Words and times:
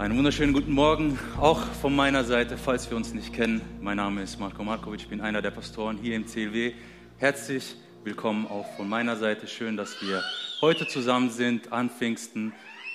Einen 0.00 0.16
wunderschönen 0.16 0.54
guten 0.54 0.72
Morgen, 0.72 1.18
auch 1.38 1.62
von 1.62 1.94
meiner 1.94 2.24
Seite, 2.24 2.56
falls 2.56 2.88
wir 2.88 2.96
uns 2.96 3.12
nicht 3.12 3.34
kennen. 3.34 3.60
Mein 3.82 3.98
Name 3.98 4.22
ist 4.22 4.40
Marco 4.40 4.64
Markovic, 4.64 5.02
ich 5.02 5.08
bin 5.08 5.20
einer 5.20 5.42
der 5.42 5.50
Pastoren 5.50 5.98
hier 5.98 6.16
im 6.16 6.24
CLW. 6.24 6.72
Herzlich 7.18 7.76
willkommen 8.02 8.46
auch 8.46 8.64
von 8.78 8.88
meiner 8.88 9.16
Seite. 9.16 9.46
Schön, 9.46 9.76
dass 9.76 10.00
wir 10.00 10.24
heute 10.62 10.86
zusammen 10.86 11.28
sind 11.28 11.70
an 11.70 11.90
Pfingsten. 11.90 12.54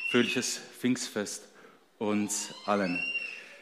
Fröhliches 0.10 0.60
Pfingstfest 0.80 1.48
uns 2.00 2.56
allen. 2.66 3.00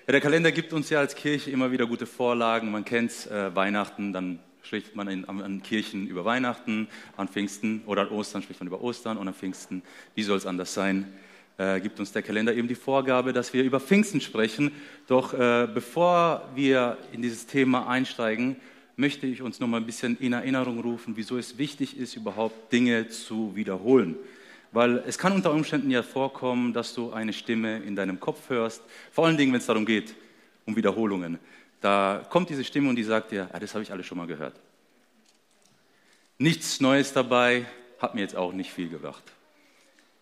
Der 0.08 0.22
Kalender 0.22 0.54
gibt 0.54 0.72
uns 0.72 0.90
ja 0.90 1.00
als 1.00 1.14
Kirche 1.14 1.52
immer 1.52 1.70
wieder 1.70 1.86
gute 1.86 2.06
Vorlagen. 2.06 2.72
Man 2.72 2.86
kennt 2.86 3.28
äh, 3.30 3.54
Weihnachten, 3.54 4.14
dann 4.14 4.40
spricht 4.62 4.96
man 4.96 5.10
in, 5.10 5.26
an 5.26 5.62
Kirchen 5.62 6.08
über 6.08 6.24
Weihnachten, 6.24 6.88
an 7.18 7.28
Pfingsten 7.28 7.84
oder 7.88 8.04
an 8.04 8.08
Ostern 8.08 8.42
spricht 8.42 8.62
man 8.62 8.68
über 8.68 8.80
Ostern 8.80 9.18
und 9.18 9.28
an 9.28 9.34
Pfingsten. 9.34 9.84
Wie 10.16 10.24
soll 10.24 10.38
es 10.38 10.46
anders 10.46 10.74
sein? 10.74 11.12
Äh, 11.58 11.80
gibt 11.80 12.00
uns 12.00 12.12
der 12.12 12.22
Kalender 12.22 12.54
eben 12.54 12.68
die 12.68 12.76
Vorgabe, 12.76 13.34
dass 13.34 13.54
wir 13.54 13.64
über 13.64 13.80
Pfingsten 13.80 14.22
sprechen. 14.22 14.72
Doch 15.08 15.34
äh, 15.34 15.68
bevor 15.72 16.50
wir 16.56 16.98
in 17.12 17.22
dieses 17.22 17.46
Thema 17.46 17.88
einsteigen, 17.88 18.56
möchte 18.96 19.28
ich 19.28 19.42
uns 19.42 19.60
noch 19.60 19.68
mal 19.68 19.78
ein 19.78 19.86
bisschen 19.86 20.18
in 20.20 20.34
Erinnerung 20.34 20.80
rufen, 20.80 21.14
wieso 21.16 21.38
es 21.38 21.58
wichtig 21.58 21.98
ist, 21.98 22.16
überhaupt 22.16 22.72
Dinge 22.72 23.08
zu 23.08 23.56
wiederholen. 23.56 24.16
Weil 24.72 25.04
es 25.06 25.18
kann 25.18 25.34
unter 25.34 25.52
Umständen 25.52 25.92
ja 25.92 26.02
vorkommen, 26.02 26.74
dass 26.74 26.94
du 26.94 27.12
eine 27.12 27.34
Stimme 27.34 27.80
in 27.80 27.96
deinem 27.96 28.20
Kopf 28.20 28.50
hörst, 28.50 28.82
vor 29.12 29.26
allen 29.26 29.38
Dingen, 29.38 29.54
wenn 29.54 29.60
es 29.60 29.68
darum 29.68 29.86
geht, 29.86 30.16
um 30.66 30.76
Wiederholungen. 30.76 31.40
Da 31.82 32.26
kommt 32.30 32.50
diese 32.50 32.64
Stimme 32.64 32.90
und 32.90 32.96
die 32.96 33.04
sagt 33.04 33.32
dir, 33.32 33.50
ah, 33.52 33.60
das 33.60 33.74
habe 33.74 33.84
ich 33.84 33.92
alles 33.92 34.06
schon 34.06 34.18
mal 34.18 34.28
gehört. 34.28 34.56
Nichts 36.38 36.80
Neues 36.82 37.14
dabei, 37.14 37.66
hat 38.00 38.16
mir 38.16 38.22
jetzt 38.22 38.36
auch 38.36 38.54
nicht 38.54 38.72
viel 38.72 38.90
gebracht. 38.90 39.24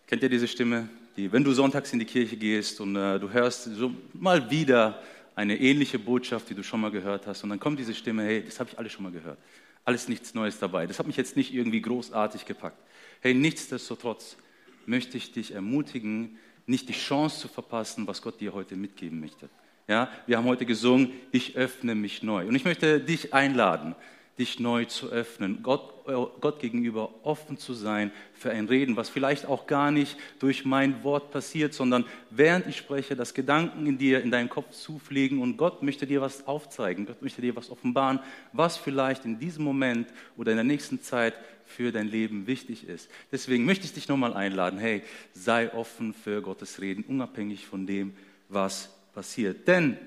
Kennt 0.07 0.23
ihr 0.23 0.29
diese 0.29 0.47
Stimme? 0.47 0.89
Die, 1.17 1.31
wenn 1.31 1.43
du 1.43 1.51
sonntags 1.53 1.91
in 1.93 1.99
die 1.99 2.05
Kirche 2.05 2.37
gehst 2.37 2.79
und 2.81 2.95
äh, 2.95 3.19
du 3.19 3.29
hörst 3.29 3.65
so 3.65 3.91
mal 4.13 4.49
wieder 4.49 5.01
eine 5.35 5.59
ähnliche 5.59 5.99
Botschaft, 5.99 6.49
die 6.49 6.55
du 6.55 6.63
schon 6.63 6.81
mal 6.81 6.91
gehört 6.91 7.27
hast, 7.27 7.43
und 7.43 7.49
dann 7.49 7.59
kommt 7.59 7.79
diese 7.79 7.93
Stimme, 7.93 8.23
hey, 8.23 8.43
das 8.43 8.59
habe 8.59 8.69
ich 8.71 8.77
alles 8.77 8.91
schon 8.91 9.03
mal 9.03 9.11
gehört. 9.11 9.37
Alles 9.83 10.07
nichts 10.07 10.33
Neues 10.33 10.59
dabei. 10.59 10.85
Das 10.85 10.99
hat 10.99 11.07
mich 11.07 11.17
jetzt 11.17 11.35
nicht 11.35 11.53
irgendwie 11.53 11.81
großartig 11.81 12.45
gepackt. 12.45 12.77
Hey, 13.21 13.33
nichtsdestotrotz 13.33 14.37
möchte 14.85 15.17
ich 15.17 15.31
dich 15.31 15.53
ermutigen, 15.53 16.37
nicht 16.65 16.87
die 16.89 16.93
Chance 16.93 17.39
zu 17.39 17.47
verpassen, 17.47 18.05
was 18.07 18.21
Gott 18.21 18.39
dir 18.39 18.53
heute 18.53 18.75
mitgeben 18.75 19.19
möchte. 19.19 19.49
Ja, 19.87 20.09
wir 20.27 20.37
haben 20.37 20.45
heute 20.45 20.65
gesungen, 20.65 21.11
ich 21.31 21.55
öffne 21.57 21.95
mich 21.95 22.23
neu. 22.23 22.47
Und 22.47 22.55
ich 22.55 22.63
möchte 22.63 22.99
dich 22.99 23.33
einladen, 23.33 23.95
dich 24.41 24.59
neu 24.59 24.85
zu 24.85 25.09
öffnen, 25.11 25.59
Gott, 25.61 26.07
äh, 26.07 26.13
Gott 26.41 26.59
gegenüber 26.59 27.13
offen 27.23 27.57
zu 27.57 27.73
sein 27.73 28.11
für 28.33 28.49
ein 28.49 28.65
Reden, 28.65 28.97
was 28.97 29.07
vielleicht 29.07 29.45
auch 29.45 29.67
gar 29.67 29.91
nicht 29.91 30.17
durch 30.39 30.65
mein 30.65 31.03
Wort 31.03 31.29
passiert, 31.31 31.75
sondern 31.75 32.05
während 32.31 32.65
ich 32.65 32.75
spreche, 32.75 33.15
dass 33.15 33.35
Gedanken 33.35 33.85
in 33.85 33.99
dir, 33.99 34.21
in 34.21 34.31
deinen 34.31 34.49
Kopf 34.49 34.71
zufliegen 34.71 35.41
und 35.41 35.57
Gott 35.57 35.83
möchte 35.83 36.07
dir 36.07 36.21
was 36.21 36.47
aufzeigen, 36.47 37.05
Gott 37.05 37.21
möchte 37.21 37.41
dir 37.41 37.55
was 37.55 37.69
offenbaren, 37.69 38.19
was 38.51 38.77
vielleicht 38.77 39.25
in 39.25 39.37
diesem 39.37 39.63
Moment 39.63 40.07
oder 40.35 40.51
in 40.51 40.57
der 40.57 40.65
nächsten 40.65 41.01
Zeit 41.03 41.35
für 41.65 41.91
dein 41.91 42.07
Leben 42.07 42.47
wichtig 42.47 42.87
ist. 42.87 43.09
Deswegen 43.31 43.63
möchte 43.63 43.85
ich 43.85 43.93
dich 43.93 44.07
nochmal 44.07 44.33
einladen, 44.33 44.79
hey, 44.79 45.03
sei 45.33 45.71
offen 45.73 46.13
für 46.15 46.41
Gottes 46.41 46.81
Reden, 46.81 47.05
unabhängig 47.07 47.67
von 47.67 47.85
dem, 47.85 48.13
was 48.49 48.89
passiert. 49.13 49.67
Denn 49.67 49.97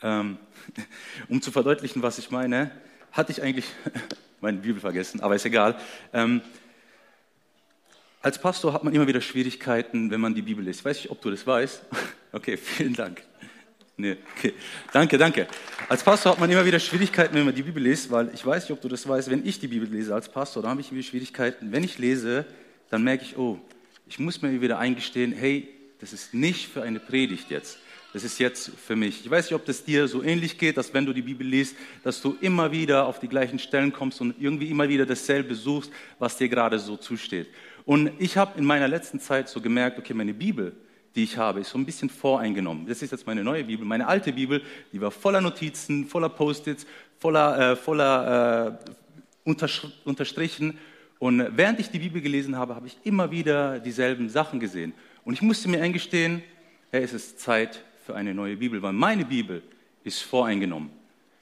um 1.28 1.42
zu 1.42 1.50
verdeutlichen, 1.50 2.02
was 2.02 2.18
ich 2.18 2.30
meine, 2.30 2.70
hatte 3.12 3.32
ich 3.32 3.42
eigentlich 3.42 3.66
meine 4.40 4.58
Bibel 4.58 4.80
vergessen, 4.80 5.20
aber 5.20 5.34
ist 5.34 5.44
egal. 5.44 5.78
Ähm, 6.12 6.40
als 8.20 8.38
Pastor 8.38 8.72
hat 8.72 8.82
man 8.84 8.92
immer 8.92 9.06
wieder 9.06 9.20
Schwierigkeiten, 9.20 10.10
wenn 10.10 10.20
man 10.20 10.34
die 10.34 10.42
Bibel 10.42 10.64
liest. 10.64 10.80
Ich 10.80 10.84
weiß 10.84 10.96
nicht, 10.98 11.10
ob 11.10 11.20
du 11.20 11.30
das 11.30 11.46
weißt. 11.46 11.82
Okay, 12.30 12.58
vielen 12.58 12.92
Dank. 12.92 13.22
Nee, 13.96 14.18
okay. 14.36 14.52
Danke, 14.92 15.16
danke. 15.16 15.48
Als 15.88 16.02
Pastor 16.02 16.32
hat 16.32 16.38
man 16.38 16.50
immer 16.50 16.62
wieder 16.66 16.78
Schwierigkeiten, 16.78 17.34
wenn 17.34 17.46
man 17.46 17.54
die 17.54 17.62
Bibel 17.62 17.82
liest, 17.82 18.10
weil 18.10 18.30
ich 18.34 18.44
weiß 18.44 18.64
nicht, 18.64 18.72
ob 18.72 18.82
du 18.82 18.88
das 18.88 19.08
weißt, 19.08 19.30
wenn 19.30 19.46
ich 19.46 19.58
die 19.60 19.66
Bibel 19.66 19.88
lese 19.88 20.14
als 20.14 20.28
Pastor, 20.28 20.62
dann 20.62 20.72
habe 20.72 20.82
ich 20.82 20.92
immer 20.92 21.02
Schwierigkeiten. 21.02 21.72
Wenn 21.72 21.84
ich 21.84 21.96
lese, 21.96 22.44
dann 22.90 23.02
merke 23.02 23.24
ich, 23.24 23.38
oh, 23.38 23.58
ich 24.06 24.18
muss 24.18 24.42
mir 24.42 24.60
wieder 24.60 24.78
eingestehen, 24.78 25.32
hey, 25.32 25.70
das 26.00 26.12
ist 26.12 26.34
nicht 26.34 26.68
für 26.68 26.82
eine 26.82 27.00
Predigt 27.00 27.50
jetzt. 27.50 27.78
Das 28.12 28.24
ist 28.24 28.38
jetzt 28.38 28.70
für 28.70 28.96
mich. 28.96 29.24
Ich 29.24 29.30
weiß 29.30 29.46
nicht, 29.46 29.54
ob 29.54 29.66
das 29.66 29.84
dir 29.84 30.08
so 30.08 30.22
ähnlich 30.22 30.56
geht, 30.56 30.78
dass 30.78 30.94
wenn 30.94 31.04
du 31.04 31.12
die 31.12 31.22
Bibel 31.22 31.46
liest, 31.46 31.76
dass 32.02 32.22
du 32.22 32.36
immer 32.40 32.72
wieder 32.72 33.06
auf 33.06 33.20
die 33.20 33.28
gleichen 33.28 33.58
Stellen 33.58 33.92
kommst 33.92 34.22
und 34.22 34.34
irgendwie 34.40 34.70
immer 34.70 34.88
wieder 34.88 35.04
dasselbe 35.04 35.54
suchst, 35.54 35.92
was 36.18 36.38
dir 36.38 36.48
gerade 36.48 36.78
so 36.78 36.96
zusteht. 36.96 37.48
Und 37.84 38.10
ich 38.18 38.38
habe 38.38 38.58
in 38.58 38.64
meiner 38.64 38.88
letzten 38.88 39.20
Zeit 39.20 39.48
so 39.50 39.60
gemerkt, 39.60 39.98
okay, 39.98 40.14
meine 40.14 40.32
Bibel, 40.32 40.74
die 41.14 41.24
ich 41.24 41.36
habe, 41.36 41.60
ist 41.60 41.70
so 41.70 41.78
ein 41.78 41.84
bisschen 41.84 42.08
voreingenommen. 42.08 42.86
Das 42.86 43.02
ist 43.02 43.10
jetzt 43.10 43.26
meine 43.26 43.44
neue 43.44 43.64
Bibel. 43.64 43.84
Meine 43.84 44.06
alte 44.06 44.32
Bibel, 44.32 44.62
die 44.92 45.00
war 45.00 45.10
voller 45.10 45.42
Notizen, 45.42 46.06
voller 46.06 46.30
Post-its, 46.30 46.86
voller, 47.18 47.72
äh, 47.72 47.76
voller 47.76 48.78
äh, 49.44 49.50
unterstrichen. 50.04 50.78
Und 51.18 51.46
während 51.56 51.80
ich 51.80 51.90
die 51.90 51.98
Bibel 51.98 52.22
gelesen 52.22 52.56
habe, 52.56 52.74
habe 52.74 52.86
ich 52.86 52.96
immer 53.04 53.30
wieder 53.30 53.80
dieselben 53.80 54.30
Sachen 54.30 54.60
gesehen. 54.60 54.94
Und 55.24 55.34
ich 55.34 55.42
musste 55.42 55.68
mir 55.68 55.82
eingestehen, 55.82 56.42
hey, 56.90 57.02
es 57.02 57.12
ist 57.12 57.40
Zeit 57.40 57.82
für 58.08 58.16
eine 58.16 58.32
neue 58.32 58.56
Bibel, 58.56 58.80
weil 58.80 58.94
meine 58.94 59.26
Bibel 59.26 59.62
ist 60.02 60.22
voreingenommen. 60.22 60.88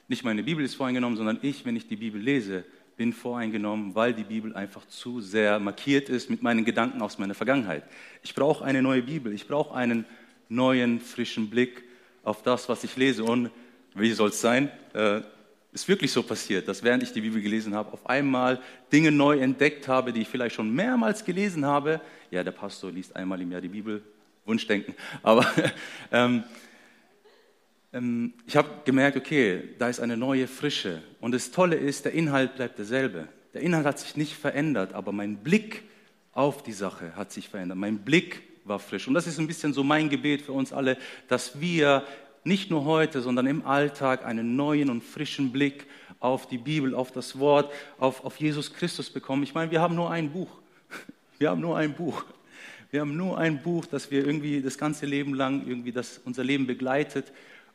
Nicht 0.09 0.25
meine 0.25 0.43
Bibel 0.43 0.65
ist 0.65 0.75
voreingenommen, 0.75 1.17
sondern 1.17 1.39
ich, 1.43 1.65
wenn 1.65 1.77
ich 1.77 1.87
die 1.87 1.95
Bibel 1.95 2.21
lese, 2.21 2.65
bin 2.97 3.13
voreingenommen, 3.13 3.95
weil 3.95 4.13
die 4.13 4.25
Bibel 4.25 4.53
einfach 4.57 4.85
zu 4.89 5.21
sehr 5.21 5.61
markiert 5.61 6.09
ist 6.09 6.29
mit 6.29 6.43
meinen 6.43 6.65
Gedanken 6.65 7.01
aus 7.03 7.19
meiner 7.19 7.35
Vergangenheit. 7.35 7.85
Ich 8.25 8.35
brauche 8.35 8.65
eine 8.65 8.83
neue 8.83 9.03
Bibel, 9.03 9.33
ich 9.33 9.47
brauche 9.47 9.77
einen 9.77 10.07
neuen, 10.49 10.99
frischen 10.99 11.49
Blick 11.51 11.85
auf 12.25 12.43
das, 12.43 12.69
was 12.69 12.83
ich 12.83 12.97
lese. 12.97 13.23
Und 13.23 13.51
wie 13.95 14.11
soll 14.11 14.31
es 14.31 14.41
sein? 14.41 14.69
Äh, 14.93 15.21
ist 15.73 15.87
wirklich 15.87 16.11
so 16.11 16.25
passiert, 16.25 16.67
dass 16.67 16.83
während 16.83 17.05
ich 17.05 17.13
die 17.13 17.21
Bibel 17.21 17.41
gelesen 17.41 17.77
habe, 17.77 17.93
auf 17.93 18.05
einmal 18.11 18.61
Dinge 18.93 19.13
neu 19.13 19.39
entdeckt 19.39 19.87
habe, 19.87 20.13
die 20.13 20.23
ich 20.23 20.29
vielleicht 20.29 20.57
schon 20.57 20.75
mehrmals 20.75 21.25
gelesen 21.25 21.65
habe. 21.65 22.01
Ja, 22.33 22.43
der 22.43 22.51
Pastor 22.51 22.91
liest 22.91 23.15
einmal 23.15 23.41
im 23.41 23.53
Jahr 23.53 23.61
die 23.61 23.69
Bibel, 23.69 24.03
Wunschdenken. 24.47 24.95
Aber 25.23 25.47
ähm, 26.13 26.45
ähm, 27.93 28.35
ich 28.47 28.57
habe 28.57 28.69
gemerkt, 28.85 29.17
okay, 29.17 29.75
da 29.79 29.89
ist 29.89 30.01
eine 30.01 30.17
neue 30.17 30.47
Frische. 30.47 31.03
Und 31.21 31.33
das 31.33 31.51
Tolle 31.51 31.77
ist, 31.77 32.05
der 32.05 32.13
Inhalt 32.13 32.57
bleibt 32.57 32.79
derselbe. 32.79 33.29
Der 33.55 33.63
Inhalt 33.63 33.87
hat 33.87 33.99
sich 33.99 34.17
nicht 34.17 34.35
verändert, 34.35 34.93
aber 34.95 35.13
mein 35.13 35.39
Blick 35.39 35.83
auf 36.33 36.63
die 36.63 36.73
Sache 36.73 37.17
hat 37.17 37.33
sich 37.33 37.49
verändert. 37.49 37.79
Mein 37.79 37.99
Blick 37.99 38.43
war 38.65 38.79
frisch. 38.79 39.09
Und 39.09 39.15
das 39.15 39.27
ist 39.27 39.39
ein 39.39 39.47
bisschen 39.47 39.73
so 39.73 39.83
mein 39.83 40.09
Gebet 40.09 40.43
für 40.43 40.53
uns 40.53 40.73
alle, 40.73 40.99
dass 41.29 41.61
wir 41.61 42.05
nicht 42.45 42.71
nur 42.71 42.85
heute, 42.85 43.23
sondern 43.23 43.47
im 43.47 43.67
Alltag 43.67 44.25
einen 44.25 44.57
neuen 44.57 44.91
und 44.91 45.03
frischen 45.03 45.51
Blick 45.53 45.87
auf 46.21 46.47
die 46.47 46.59
Bibel, 46.59 46.95
auf 46.95 47.11
das 47.13 47.39
Wort, 47.39 47.73
auf, 47.99 48.25
auf 48.25 48.37
Jesus 48.37 48.73
Christus 48.73 49.11
bekommen. 49.11 49.43
Ich 49.43 49.55
meine, 49.55 49.71
wir 49.71 49.81
haben 49.81 49.95
nur 49.95 50.11
ein 50.11 50.31
Buch. 50.31 50.51
Wir 51.39 51.51
haben 51.51 51.61
nur 51.61 51.77
ein 51.77 51.93
Buch. 51.93 52.25
Wir 52.97 53.03
haben 53.03 53.15
nur 53.19 53.37
ein 53.37 53.63
Buch, 53.63 53.85
das 53.85 54.11
wir 54.11 54.27
irgendwie 54.27 54.63
das 54.63 54.79
ganze 54.79 55.05
Leben 55.05 55.35
lang 55.35 55.69
irgendwie 55.69 55.93
das 55.93 56.19
unser 56.25 56.43
Leben 56.43 56.67
begleitet. 56.67 57.31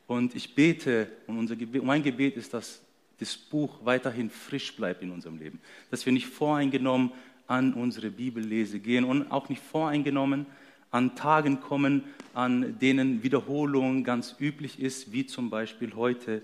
Und 0.08 0.34
ich 0.34 0.56
bete 0.56 1.06
und 1.28 1.38
unser 1.38 1.54
Gebet, 1.54 1.84
mein 1.84 2.02
Gebet 2.02 2.36
ist, 2.36 2.52
dass 2.52 2.82
das 3.20 3.36
Buch 3.36 3.78
weiterhin 3.84 4.30
frisch 4.30 4.74
bleibt 4.74 5.00
in 5.00 5.12
unserem 5.12 5.38
Leben, 5.38 5.60
dass 5.92 6.04
wir 6.06 6.12
nicht 6.12 6.26
voreingenommen 6.26 7.12
an 7.46 7.72
unsere 7.72 8.10
Bibellese 8.10 8.80
gehen 8.80 9.04
und 9.04 9.30
auch 9.30 9.48
nicht 9.48 9.62
voreingenommen 9.62 10.44
an 10.90 11.14
Tagen 11.14 11.60
kommen, 11.60 12.02
an 12.34 12.80
denen 12.80 13.22
Wiederholung 13.22 14.02
ganz 14.02 14.34
üblich 14.40 14.80
ist, 14.80 15.12
wie 15.12 15.24
zum 15.24 15.50
Beispiel 15.50 15.94
heute 15.94 16.42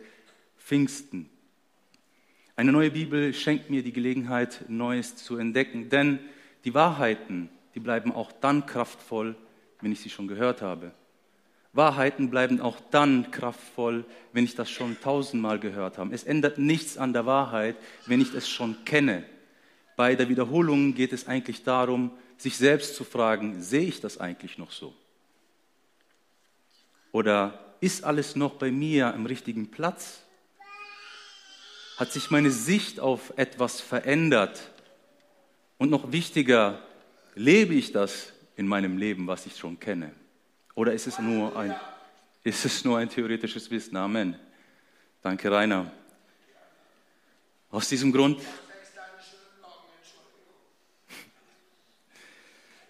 Pfingsten. 0.57 1.29
Eine 2.55 2.71
neue 2.71 2.93
Bibel 2.93 3.35
schenkt 3.35 3.71
mir 3.71 3.83
die 3.83 3.93
Gelegenheit, 3.93 4.67
Neues 4.69 5.17
zu 5.17 5.37
entdecken, 5.37 5.89
denn 5.89 6.21
die 6.65 6.75
Wahrheiten, 6.75 7.51
die 7.75 7.81
bleiben 7.81 8.13
auch 8.13 8.33
dann 8.33 8.67
kraftvoll, 8.67 9.37
wenn 9.81 9.93
ich 9.93 10.01
sie 10.01 10.11
schon 10.11 10.29
gehört 10.29 10.63
habe. 10.63 10.93
Wahrheiten 11.73 12.31
bleiben 12.31 12.61
auch 12.61 12.79
dann 12.91 13.31
kraftvoll, 13.31 14.05
wenn 14.33 14.45
ich 14.45 14.55
das 14.55 14.71
schon 14.71 14.99
tausendmal 15.01 15.59
gehört 15.59 15.99
habe. 15.99 16.15
Es 16.15 16.25
ändert 16.25 16.59
nichts 16.59 16.97
an 16.97 17.13
der 17.13 17.27
Wahrheit, 17.27 17.77
wenn 18.07 18.21
ich 18.21 18.35
es 18.35 18.49
schon 18.49 18.85
kenne. 18.85 19.25
Bei 19.97 20.15
der 20.15 20.29
Wiederholung 20.29 20.95
geht 20.95 21.13
es 21.13 21.27
eigentlich 21.27 21.65
darum, 21.65 22.11
sich 22.37 22.57
selbst 22.57 22.95
zu 22.95 23.05
fragen, 23.05 23.63
sehe 23.63 23.87
ich 23.87 24.01
das 24.01 24.19
eigentlich 24.19 24.59
noch 24.59 24.71
so? 24.71 24.95
Oder 27.13 27.75
ist 27.81 28.05
alles 28.05 28.37
noch 28.37 28.55
bei 28.55 28.71
mir 28.71 29.15
am 29.15 29.27
richtigen 29.27 29.71
Platz? 29.71 30.23
Hat 31.97 32.13
sich 32.13 32.31
meine 32.31 32.51
Sicht 32.51 33.01
auf 33.01 33.33
etwas 33.37 33.81
verändert? 33.81 34.71
Und 35.79 35.91
noch 35.91 36.13
wichtiger, 36.13 36.81
Lebe 37.39 37.75
ich 37.75 37.93
das 37.93 38.33
in 38.57 38.67
meinem 38.67 38.99
Leben, 38.99 39.29
was 39.29 39.47
ich 39.47 39.57
schon 39.57 39.79
kenne? 39.79 40.11
Oder 40.75 40.93
ist 40.93 41.07
es 41.07 41.21
nur 41.21 41.57
ein, 41.57 41.73
ist 42.43 42.65
es 42.65 42.85
nur 42.85 42.99
ein 42.99 43.09
theoretisches 43.09 43.71
Wissen? 43.71 43.97
Amen. 43.97 44.37
Danke, 45.23 45.49
Rainer. 45.49 45.89
Aus 47.71 47.89
diesem 47.89 48.11
Grund. 48.11 48.41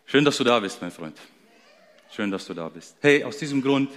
Schön, 0.06 0.24
dass 0.24 0.38
du 0.38 0.44
da 0.44 0.58
bist, 0.60 0.80
mein 0.80 0.92
Freund. 0.92 1.18
Schön, 2.10 2.30
dass 2.30 2.46
du 2.46 2.54
da 2.54 2.70
bist. 2.70 2.96
Hey, 3.02 3.24
aus 3.24 3.36
diesem 3.36 3.60
Grund 3.60 3.90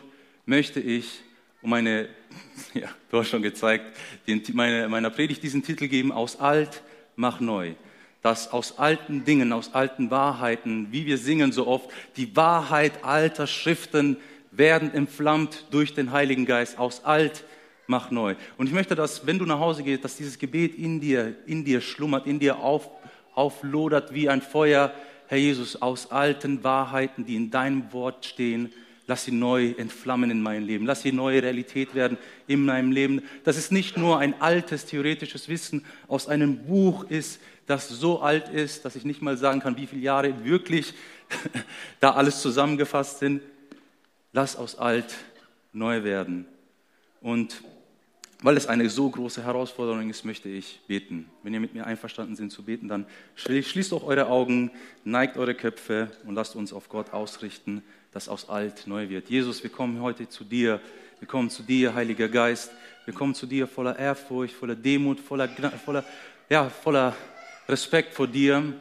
möchte 0.45 0.81
ich 0.81 1.21
meine, 1.62 2.09
ja, 2.74 2.89
du 3.09 3.19
hast 3.19 3.30
schon 3.30 3.42
gezeigt, 3.42 3.98
den, 4.27 4.44
meine, 4.51 4.89
meiner 4.89 5.12
Predigt 5.12 5.44
diesen 5.44 5.63
Titel 5.63 5.88
geben, 5.88 6.12
aus 6.12 6.42
alt 6.42 6.83
mach 7.15 7.39
neu. 7.39 7.74
Dass 8.21 8.51
aus 8.51 8.77
alten 8.77 9.25
Dingen, 9.25 9.51
aus 9.51 9.73
alten 9.73 10.12
Wahrheiten, 10.12 10.88
wie 10.91 11.06
wir 11.06 11.18
singen 11.18 11.51
so 11.51 11.68
oft, 11.68 11.89
die 12.18 12.35
Wahrheit 12.35 13.03
alter 13.03 13.47
Schriften 13.47 14.18
werden 14.51 14.94
entflammt 14.94 15.65
durch 15.71 15.94
den 15.94 16.12
Heiligen 16.12 16.45
Geist. 16.45 16.77
Aus 16.77 17.03
alt 17.03 17.44
mach 17.88 18.12
neu. 18.12 18.35
Und 18.57 18.68
ich 18.68 18.73
möchte, 18.73 18.95
dass, 18.95 19.25
wenn 19.25 19.39
du 19.39 19.45
nach 19.45 19.59
Hause 19.59 19.83
gehst, 19.83 20.03
dass 20.03 20.18
dieses 20.18 20.38
Gebet 20.38 20.75
in 20.75 21.00
dir, 21.00 21.35
in 21.45 21.65
dir 21.65 21.81
schlummert, 21.81 22.27
in 22.27 22.39
dir 22.39 22.59
auf, 22.59 22.89
auflodert 23.33 24.13
wie 24.13 24.29
ein 24.29 24.41
Feuer. 24.41 24.94
Herr 25.27 25.38
Jesus, 25.38 25.81
aus 25.81 26.12
alten 26.12 26.63
Wahrheiten, 26.63 27.25
die 27.25 27.35
in 27.35 27.50
deinem 27.50 27.91
Wort 27.94 28.25
stehen, 28.25 28.71
Lass 29.12 29.25
sie 29.25 29.33
neu 29.33 29.74
entflammen 29.77 30.31
in 30.31 30.41
meinem 30.41 30.65
Leben. 30.65 30.85
Lass 30.85 31.01
sie 31.01 31.12
neue 31.12 31.44
Realität 31.44 31.95
werden 31.95 32.17
in 32.47 32.63
meinem 32.63 32.94
Leben. 32.94 33.24
Dass 33.44 33.57
es 33.57 33.69
nicht 33.69 33.97
nur 33.97 34.19
ein 34.19 34.39
altes 34.39 34.85
theoretisches 34.85 35.50
Wissen 35.50 35.83
aus 36.07 36.29
einem 36.29 36.59
Buch 36.59 37.09
ist, 37.09 37.41
das 37.71 37.89
so 37.89 38.21
alt 38.21 38.50
ist, 38.50 38.85
dass 38.85 38.95
ich 38.95 39.06
nicht 39.06 39.21
mal 39.21 39.38
sagen 39.38 39.59
kann, 39.59 39.77
wie 39.77 39.88
viele 39.88 40.01
Jahre 40.01 40.44
wirklich 40.44 40.94
da 42.00 42.12
alles 42.12 42.41
zusammengefasst 42.41 43.19
sind. 43.19 43.41
Lass 44.33 44.56
aus 44.56 44.77
alt 44.77 45.15
neu 45.73 46.03
werden. 46.03 46.45
Und 47.21 47.63
weil 48.44 48.57
es 48.57 48.68
eine 48.68 48.89
so 48.89 49.09
große 49.09 49.44
Herausforderung 49.44 50.09
ist, 50.09 50.25
möchte 50.25 50.50
ich 50.50 50.81
beten. 50.88 51.29
Wenn 51.44 51.53
ihr 51.53 51.59
mit 51.59 51.73
mir 51.73 51.85
einverstanden 51.85 52.35
sind 52.35 52.51
zu 52.51 52.63
beten, 52.63 52.88
dann 52.88 53.06
schließt 53.35 53.91
doch 53.91 54.03
eure 54.03 54.27
Augen, 54.27 54.71
neigt 55.03 55.38
eure 55.38 55.56
Köpfe 55.56 56.12
und 56.25 56.35
lasst 56.35 56.56
uns 56.56 56.74
auf 56.74 56.89
Gott 56.89 57.12
ausrichten 57.13 57.83
das 58.12 58.27
aus 58.27 58.50
alt 58.50 58.88
neu 58.88 59.09
wird. 59.09 59.29
Jesus, 59.29 59.63
wir 59.63 59.69
kommen 59.69 60.01
heute 60.01 60.27
zu 60.27 60.44
dir. 60.44 60.81
Wir 61.19 61.27
kommen 61.27 61.50
zu 61.50 61.63
dir, 61.63 61.94
Heiliger 61.94 62.27
Geist. 62.27 62.71
Wir 63.06 63.13
kommen 63.13 63.33
zu 63.33 63.45
dir 63.45 63.67
voller 63.67 63.97
Ehrfurcht, 63.97 64.53
voller 64.53 64.75
Demut, 64.75 65.19
voller, 65.19 65.47
voller, 65.83 66.03
ja, 66.50 66.69
voller 66.69 67.15
Respekt 67.67 68.13
vor 68.13 68.27
dir. 68.27 68.73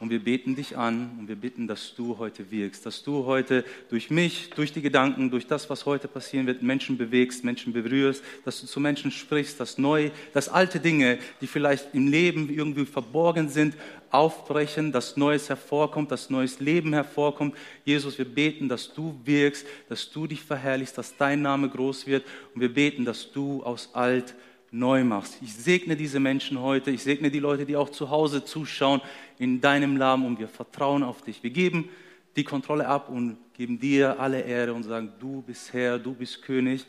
Und 0.00 0.10
wir 0.10 0.22
beten 0.22 0.54
dich 0.54 0.76
an. 0.76 1.16
Und 1.18 1.28
wir 1.28 1.34
bitten, 1.34 1.66
dass 1.66 1.94
du 1.96 2.18
heute 2.18 2.52
wirkst, 2.52 2.86
dass 2.86 3.02
du 3.02 3.24
heute 3.24 3.64
durch 3.90 4.10
mich, 4.10 4.50
durch 4.50 4.72
die 4.72 4.80
Gedanken, 4.80 5.30
durch 5.30 5.46
das, 5.46 5.68
was 5.70 5.86
heute 5.86 6.06
passieren 6.06 6.46
wird, 6.46 6.62
Menschen 6.62 6.96
bewegst, 6.96 7.42
Menschen 7.42 7.72
berührst, 7.72 8.22
dass 8.44 8.60
du 8.60 8.68
zu 8.68 8.78
Menschen 8.78 9.10
sprichst, 9.10 9.58
dass 9.58 9.76
neu, 9.76 10.10
dass 10.32 10.48
alte 10.48 10.78
Dinge, 10.78 11.18
die 11.40 11.48
vielleicht 11.48 11.94
im 11.94 12.06
Leben 12.06 12.48
irgendwie 12.48 12.86
verborgen 12.86 13.48
sind, 13.48 13.74
aufbrechen, 14.10 14.92
dass 14.92 15.16
Neues 15.16 15.48
hervorkommt, 15.48 16.12
dass 16.12 16.30
neues 16.30 16.60
Leben 16.60 16.92
hervorkommt. 16.92 17.56
Jesus, 17.84 18.18
wir 18.18 18.24
beten, 18.24 18.68
dass 18.68 18.94
du 18.94 19.20
wirkst, 19.24 19.66
dass 19.88 20.10
du 20.10 20.28
dich 20.28 20.42
verherrlichst, 20.42 20.96
dass 20.96 21.16
dein 21.16 21.42
Name 21.42 21.68
groß 21.68 22.06
wird. 22.06 22.24
Und 22.54 22.60
wir 22.60 22.72
beten, 22.72 23.04
dass 23.04 23.32
du 23.32 23.64
aus 23.64 23.90
alt 23.94 24.36
neu 24.70 25.04
machst. 25.04 25.38
Ich 25.42 25.54
segne 25.54 25.96
diese 25.96 26.20
Menschen 26.20 26.60
heute, 26.60 26.90
ich 26.90 27.02
segne 27.02 27.30
die 27.30 27.38
Leute, 27.38 27.64
die 27.64 27.76
auch 27.76 27.90
zu 27.90 28.10
Hause 28.10 28.44
zuschauen 28.44 29.00
in 29.38 29.60
deinem 29.60 29.94
Namen 29.94 30.26
und 30.26 30.38
wir 30.38 30.48
vertrauen 30.48 31.02
auf 31.02 31.22
dich. 31.22 31.42
Wir 31.42 31.50
geben 31.50 31.88
die 32.36 32.44
Kontrolle 32.44 32.86
ab 32.86 33.08
und 33.08 33.36
geben 33.54 33.78
dir 33.78 34.20
alle 34.20 34.40
Ehre 34.40 34.74
und 34.74 34.84
sagen, 34.84 35.12
du 35.18 35.42
bist 35.42 35.72
Herr, 35.72 35.98
du 35.98 36.14
bist 36.14 36.42
König. 36.42 36.86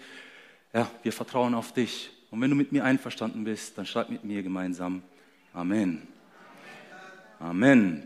Ja, 0.73 0.89
wir 1.01 1.11
vertrauen 1.11 1.53
auf 1.53 1.73
dich. 1.73 2.11
Und 2.29 2.41
wenn 2.41 2.49
du 2.49 2.55
mit 2.55 2.71
mir 2.71 2.83
einverstanden 2.83 3.43
bist, 3.43 3.77
dann 3.77 3.85
schreib 3.85 4.09
mit 4.09 4.23
mir 4.23 4.43
gemeinsam 4.43 5.01
Amen. 5.53 6.07
Amen. 7.39 8.03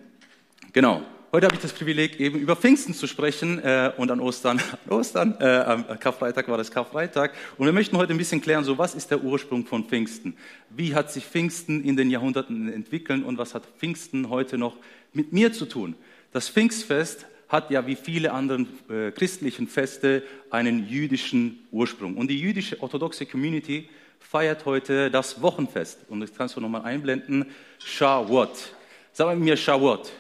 Genau. 0.72 1.04
Heute 1.36 1.48
habe 1.48 1.56
ich 1.56 1.64
das 1.64 1.74
Privileg, 1.74 2.20
eben 2.20 2.38
über 2.38 2.56
Pfingsten 2.56 2.94
zu 2.94 3.08
sprechen 3.08 3.58
äh, 3.58 3.92
und 3.98 4.12
an 4.12 4.20
Ostern. 4.20 4.62
An 4.86 4.92
Ostern, 4.92 5.36
äh, 5.40 5.46
am 5.66 6.00
Karfreitag 6.00 6.48
war 6.48 6.60
das 6.60 6.70
Karfreitag. 6.70 7.32
Und 7.58 7.66
wir 7.66 7.74
möchten 7.74 7.98
heute 7.98 8.14
ein 8.14 8.20
bisschen 8.20 8.40
klären, 8.40 8.64
so 8.64 8.78
was 8.78 8.94
ist 8.94 9.10
der 9.10 9.24
Ursprung 9.24 9.66
von 9.66 9.84
Pfingsten? 9.86 10.38
Wie 10.70 10.94
hat 10.94 11.12
sich 11.12 11.26
Pfingsten 11.26 11.84
in 11.84 11.98
den 11.98 12.12
Jahrhunderten 12.12 12.72
entwickelt 12.72 13.26
und 13.26 13.40
was 13.40 13.56
hat 13.56 13.64
Pfingsten 13.80 14.30
heute 14.30 14.60
noch 14.60 14.78
mit 15.12 15.34
mir 15.34 15.52
zu 15.52 15.66
tun? 15.66 15.96
Das 16.34 16.50
Pfingstfest 16.50 17.26
hat 17.50 17.72
ja 17.72 17.88
wie 17.88 17.96
viele 17.96 18.32
andere 18.32 18.68
äh, 18.92 19.10
christlichen 19.10 19.68
Feste 19.68 20.22
einen 20.52 20.88
jüdischen 20.88 21.66
Ursprung. 21.72 22.16
Und 22.16 22.28
die 22.28 22.40
jüdische 22.40 22.80
orthodoxe 22.80 23.26
Community 23.26 23.90
feiert 24.20 24.66
heute 24.66 25.10
das 25.10 25.42
Wochenfest. 25.42 25.98
Und 26.10 26.20
das 26.20 26.32
kannst 26.32 26.58
du 26.58 26.62
nochmal 26.62 26.84
einblenden. 26.84 27.48
Shavuot. 27.80 28.76
Sag 29.14 29.26
mal 29.26 29.36
mir 29.36 29.58
Shavuot. 29.58 30.12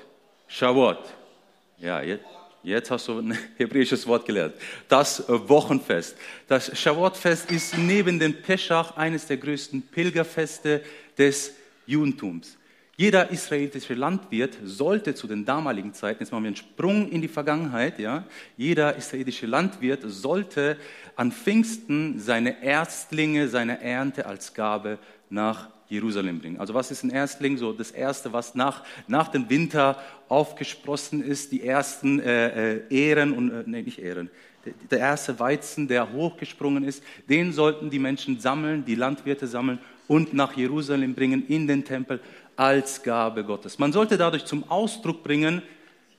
Shavuot. 0.53 0.99
Ja, 1.79 2.03
jetzt, 2.03 2.25
jetzt 2.61 2.91
hast 2.91 3.07
du 3.07 3.17
ein 3.17 3.35
hebräisches 3.57 4.05
Wort 4.05 4.23
gelernt. 4.27 4.53
Das 4.87 5.23
Wochenfest. 5.27 6.15
Das 6.47 6.77
Shavuot-Fest 6.77 7.49
ist 7.49 7.75
neben 7.75 8.19
dem 8.19 8.39
Peschach 8.39 8.95
eines 8.95 9.25
der 9.25 9.37
größten 9.37 9.81
Pilgerfeste 9.81 10.83
des 11.17 11.53
Judentums. 11.87 12.55
Jeder 12.95 13.31
israelitische 13.31 13.95
Landwirt 13.95 14.55
sollte 14.63 15.15
zu 15.15 15.25
den 15.25 15.43
damaligen 15.43 15.95
Zeiten, 15.95 16.21
jetzt 16.21 16.31
machen 16.31 16.43
wir 16.43 16.49
einen 16.49 16.55
Sprung 16.55 17.09
in 17.09 17.23
die 17.23 17.27
Vergangenheit, 17.27 17.97
ja, 17.97 18.23
jeder 18.55 18.95
israelitische 18.95 19.47
Landwirt 19.47 20.01
sollte 20.05 20.77
an 21.15 21.31
Pfingsten 21.31 22.19
seine 22.19 22.63
Erstlinge, 22.63 23.47
seine 23.47 23.81
Ernte 23.81 24.27
als 24.27 24.53
Gabe 24.53 24.99
nach 25.33 25.69
Jerusalem 25.89 26.39
bringen. 26.39 26.59
Also 26.59 26.73
was 26.73 26.91
ist 26.91 27.03
ein 27.03 27.09
Erstling? 27.09 27.57
So 27.57 27.73
das 27.73 27.91
Erste, 27.91 28.31
was 28.31 28.55
nach, 28.55 28.83
nach 29.07 29.27
dem 29.27 29.49
Winter 29.49 29.97
aufgesprossen 30.29 31.23
ist, 31.23 31.51
die 31.51 31.65
ersten 31.65 32.19
äh, 32.19 32.75
äh, 32.75 32.81
Ehren 32.89 33.33
und, 33.33 33.51
äh, 33.51 33.63
nee, 33.65 33.81
nicht 33.81 33.99
Ehren, 33.99 34.29
der 34.89 34.99
erste 34.99 35.37
Weizen, 35.39 35.87
der 35.89 36.13
hochgesprungen 36.13 36.85
ist, 36.85 37.03
den 37.29 37.51
sollten 37.51 37.89
die 37.89 37.99
Menschen 37.99 38.39
sammeln, 38.39 38.85
die 38.85 38.95
Landwirte 38.95 39.45
sammeln 39.45 39.79
und 40.07 40.33
nach 40.33 40.55
Jerusalem 40.55 41.13
bringen, 41.15 41.45
in 41.47 41.67
den 41.67 41.83
Tempel 41.83 42.21
als 42.55 43.03
Gabe 43.03 43.43
Gottes. 43.43 43.77
Man 43.77 43.91
sollte 43.91 44.17
dadurch 44.17 44.45
zum 44.45 44.69
Ausdruck 44.69 45.21
bringen, 45.21 45.61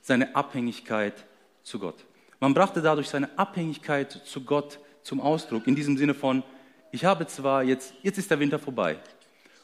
seine 0.01 0.35
Abhängigkeit 0.35 1.25
zu 1.63 1.79
Gott. 1.79 2.05
Man 2.39 2.53
brachte 2.53 2.81
dadurch 2.81 3.09
seine 3.09 3.29
Abhängigkeit 3.37 4.11
zu 4.11 4.41
Gott 4.41 4.77
zum 5.01 5.19
Ausdruck, 5.19 5.65
in 5.65 5.75
diesem 5.75 5.97
Sinne 5.97 6.13
von, 6.13 6.43
ich 6.95 7.05
habe 7.05 7.27
zwar 7.27 7.63
jetzt, 7.63 7.93
jetzt 8.01 8.17
ist 8.17 8.31
der 8.31 8.39
Winter 8.39 8.57
vorbei, 8.57 8.97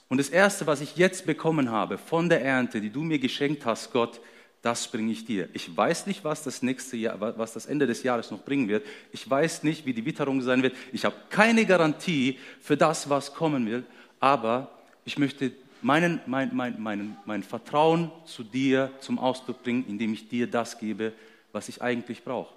und 0.10 0.18
das 0.18 0.28
Erste, 0.28 0.68
was 0.68 0.82
ich 0.82 0.98
jetzt 0.98 1.26
bekommen 1.26 1.72
habe 1.72 1.98
von 1.98 2.28
der 2.28 2.44
Ernte, 2.44 2.82
die 2.82 2.90
du 2.90 3.02
mir 3.02 3.18
geschenkt 3.18 3.66
hast, 3.66 3.94
Gott, 3.94 4.20
das 4.62 4.86
bringe 4.92 5.14
ich 5.14 5.24
dir. 5.24 5.48
Ich 5.54 5.76
weiß 5.76 6.06
nicht, 6.06 6.26
was 6.26 6.44
das 6.44 6.62
nächste 6.62 6.98
Jahr, 6.98 7.18
was 7.38 7.54
das 7.54 7.66
Ende 7.66 7.88
des 7.88 8.04
Jahres 8.04 8.30
noch 8.30 8.44
bringen 8.44 8.68
wird. 8.68 8.86
Ich 9.14 9.28
weiß 9.28 9.64
nicht, 9.64 9.86
wie 9.86 9.94
die 9.94 10.06
Witterung 10.06 10.42
sein 10.42 10.62
wird. 10.62 10.76
Ich 10.92 11.06
habe 11.06 11.16
keine 11.30 11.66
Garantie 11.66 12.38
für 12.60 12.76
das, 12.76 13.10
was 13.10 13.34
kommen 13.34 13.66
wird. 13.66 13.86
Aber 14.20 14.70
ich 15.06 15.18
möchte 15.18 15.54
meinen, 15.82 16.20
mein, 16.26 16.54
mein, 16.54 16.76
mein, 16.78 17.18
mein 17.26 17.42
Vertrauen 17.42 18.12
zu 18.26 18.44
dir 18.44 18.92
zum 19.00 19.18
Ausdruck 19.18 19.64
bringen, 19.64 19.86
indem 19.88 20.12
ich 20.12 20.28
dir 20.28 20.46
das 20.46 20.78
gebe, 20.78 21.14
was 21.54 21.70
ich 21.70 21.82
eigentlich 21.82 22.26
brauche. 22.26 22.54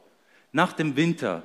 Nach 0.50 0.72
dem 0.72 0.96
Winter, 0.96 1.44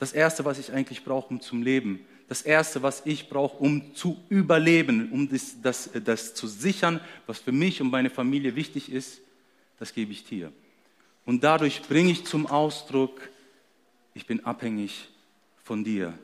das 0.00 0.12
Erste, 0.12 0.44
was 0.44 0.58
ich 0.58 0.72
eigentlich 0.72 1.04
brauche, 1.04 1.28
um 1.28 1.40
zum 1.40 1.62
Leben, 1.62 2.04
das 2.28 2.42
Erste, 2.42 2.82
was 2.82 3.02
ich 3.04 3.28
brauche, 3.28 3.56
um 3.58 3.94
zu 3.94 4.16
überleben, 4.28 5.10
um 5.12 5.28
das, 5.28 5.60
das, 5.62 5.90
das 6.04 6.34
zu 6.34 6.46
sichern, 6.46 7.00
was 7.26 7.38
für 7.38 7.52
mich 7.52 7.80
und 7.80 7.90
meine 7.90 8.10
Familie 8.10 8.56
wichtig 8.56 8.90
ist, 8.90 9.20
das 9.78 9.94
gebe 9.94 10.12
ich 10.12 10.24
dir. 10.24 10.52
Und 11.24 11.44
dadurch 11.44 11.82
bringe 11.82 12.10
ich 12.10 12.24
zum 12.24 12.46
Ausdruck, 12.46 13.20
ich 14.14 14.26
bin 14.26 14.44
abhängig 14.44 15.08
von 15.62 15.84
dir. 15.84 16.18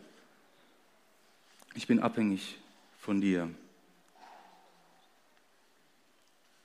Ich 1.74 1.86
bin 1.86 2.00
abhängig 2.00 2.56
von 2.98 3.20
dir. 3.20 3.50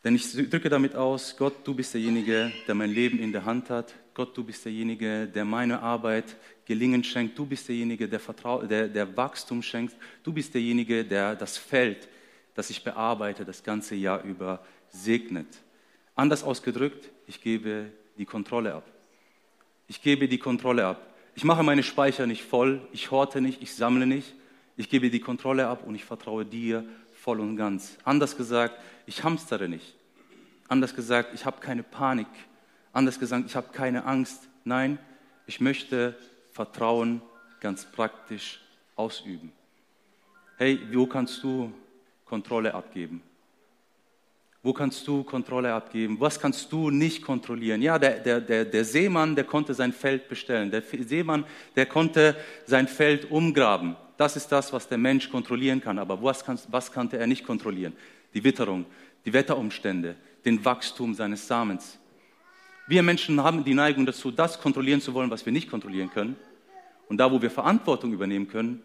Denn 0.04 0.16
ich 0.16 0.32
drücke 0.32 0.70
damit 0.70 0.96
aus, 0.96 1.36
Gott, 1.36 1.68
du 1.68 1.74
bist 1.74 1.94
derjenige, 1.94 2.52
der 2.68 2.76
mein 2.76 2.92
Leben 2.92 3.20
in 3.20 3.32
der 3.32 3.46
Hand 3.46 3.70
hat. 3.70 3.94
Gott, 4.14 4.38
du 4.38 4.44
bist 4.44 4.64
derjenige, 4.64 5.28
der 5.28 5.44
meine 5.44 5.82
Arbeit 5.82 6.38
Gelingen 6.68 7.02
schenkt. 7.02 7.40
Du 7.40 7.46
bist 7.46 7.70
derjenige, 7.70 8.10
der, 8.10 8.20
Vertrau 8.20 8.62
der, 8.64 8.90
der 8.90 9.16
Wachstum 9.16 9.64
schenkt. 9.64 9.96
Du 10.22 10.34
bist 10.34 10.54
derjenige, 10.54 11.06
der 11.06 11.34
das 11.34 11.58
Feld, 11.58 12.10
das 12.56 12.70
ich 12.70 12.84
bearbeite, 12.84 13.46
das 13.46 13.64
ganze 13.64 13.96
Jahr 13.96 14.22
über 14.24 14.62
segnet. 14.90 15.48
Anders 16.14 16.44
ausgedrückt, 16.44 17.10
ich 17.26 17.40
gebe 17.42 17.92
die 18.18 18.26
Kontrolle 18.26 18.76
ab. 18.76 18.84
Ich 19.88 20.02
gebe 20.02 20.28
die 20.28 20.40
Kontrolle 20.40 20.86
ab. 20.86 21.16
Ich 21.36 21.46
mache 21.46 21.64
meine 21.64 21.84
Speicher 21.84 22.28
nicht 22.28 22.44
voll, 22.44 22.86
ich 22.92 23.12
horte 23.12 23.40
nicht, 23.40 23.62
ich 23.62 23.74
sammle 23.74 24.06
nicht. 24.06 24.36
Ich 24.76 24.90
gebe 24.90 25.10
die 25.10 25.22
Kontrolle 25.22 25.68
ab 25.68 25.84
und 25.88 25.96
ich 25.96 26.04
vertraue 26.04 26.46
dir 26.46 26.84
voll 27.14 27.40
und 27.40 27.56
ganz. 27.56 27.98
Anders 28.04 28.36
gesagt, 28.36 28.76
ich 29.06 29.24
hamstere 29.24 29.70
nicht. 29.70 29.96
Anders 30.68 30.94
gesagt, 30.94 31.34
ich 31.34 31.46
habe 31.46 31.62
keine 31.62 31.84
Panik. 31.84 32.28
Anders 32.92 33.20
gesagt, 33.20 33.46
ich 33.46 33.56
habe 33.56 33.70
keine 33.72 34.04
Angst. 34.04 34.50
Nein, 34.66 35.00
ich 35.46 35.62
möchte 35.62 36.18
Vertrauen 36.58 37.22
ganz 37.60 37.86
praktisch 37.86 38.60
ausüben. 38.96 39.52
Hey, 40.58 40.80
wo 40.92 41.06
kannst 41.06 41.44
du 41.44 41.72
Kontrolle 42.26 42.74
abgeben? 42.74 43.22
Wo 44.64 44.74
kannst 44.74 45.08
du 45.08 45.24
Kontrolle 45.24 45.72
abgeben? 45.72 46.20
Was 46.20 46.40
kannst 46.40 46.72
du 46.72 46.90
nicht 46.90 47.22
kontrollieren? 47.22 47.84
Ja, 47.84 48.00
der, 48.00 48.20
der, 48.20 48.42
der, 48.42 48.66
der 48.66 48.84
Seemann, 48.84 49.36
der 49.36 49.44
konnte 49.44 49.76
sein 49.76 49.94
Feld 49.94 50.28
bestellen. 50.28 50.72
Der 50.72 50.82
Seemann, 50.82 51.46
der 51.76 51.86
konnte 51.86 52.36
sein 52.66 52.88
Feld 52.88 53.30
umgraben. 53.30 53.96
Das 54.18 54.36
ist 54.36 54.52
das, 54.52 54.74
was 54.74 54.88
der 54.88 54.98
Mensch 54.98 55.30
kontrollieren 55.30 55.80
kann. 55.80 56.00
Aber 56.00 56.24
was, 56.24 56.44
kann, 56.44 56.58
was 56.70 56.92
konnte 56.92 57.20
er 57.20 57.28
nicht 57.28 57.46
kontrollieren? 57.46 57.96
Die 58.34 58.44
Witterung, 58.44 58.88
die 59.26 59.32
Wetterumstände, 59.32 60.16
den 60.44 60.66
Wachstum 60.66 61.14
seines 61.14 61.48
Samens. 61.48 62.00
Wir 62.88 63.04
Menschen 63.04 63.44
haben 63.44 63.64
die 63.64 63.76
Neigung 63.76 64.08
dazu, 64.08 64.32
das 64.32 64.60
kontrollieren 64.60 65.02
zu 65.02 65.14
wollen, 65.14 65.30
was 65.30 65.46
wir 65.46 65.54
nicht 65.54 65.70
kontrollieren 65.70 66.10
können. 66.10 66.36
Und 67.10 67.18
da, 67.18 67.32
wo 67.32 67.42
wir 67.42 67.52
Verantwortung 67.52 68.14
übernehmen 68.14 68.48
können, 68.48 68.82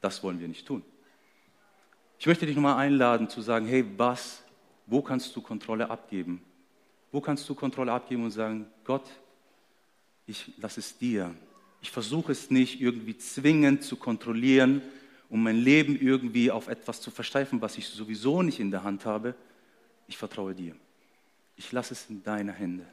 das 0.00 0.22
wollen 0.22 0.40
wir 0.40 0.48
nicht 0.48 0.66
tun. 0.66 0.82
Ich 2.18 2.26
möchte 2.26 2.46
dich 2.46 2.56
nochmal 2.56 2.76
einladen 2.76 3.28
zu 3.28 3.42
sagen, 3.42 3.66
hey, 3.66 3.84
was, 3.96 4.42
wo 4.86 5.02
kannst 5.02 5.34
du 5.36 5.42
Kontrolle 5.42 5.90
abgeben? 5.90 6.42
Wo 7.12 7.20
kannst 7.20 7.48
du 7.48 7.54
Kontrolle 7.54 7.92
abgeben 7.92 8.24
und 8.24 8.30
sagen, 8.30 8.66
Gott, 8.84 9.04
ich 10.26 10.52
lasse 10.58 10.80
es 10.80 10.96
dir. 10.98 11.34
Ich 11.80 11.90
versuche 11.90 12.32
es 12.32 12.50
nicht 12.50 12.80
irgendwie 12.80 13.16
zwingend 13.16 13.84
zu 13.84 13.96
kontrollieren, 13.96 14.82
um 15.28 15.42
mein 15.42 15.56
Leben 15.56 15.98
irgendwie 16.00 16.50
auf 16.50 16.68
etwas 16.68 17.00
zu 17.00 17.10
versteifen, 17.10 17.60
was 17.60 17.78
ich 17.78 17.86
sowieso 17.88 18.42
nicht 18.42 18.60
in 18.60 18.70
der 18.70 18.82
Hand 18.82 19.04
habe. 19.04 19.34
Ich 20.08 20.16
vertraue 20.16 20.54
dir. 20.54 20.74
Ich 21.56 21.72
lasse 21.72 21.94
es 21.94 22.08
in 22.08 22.22
deine 22.22 22.52
Hände. 22.52 22.86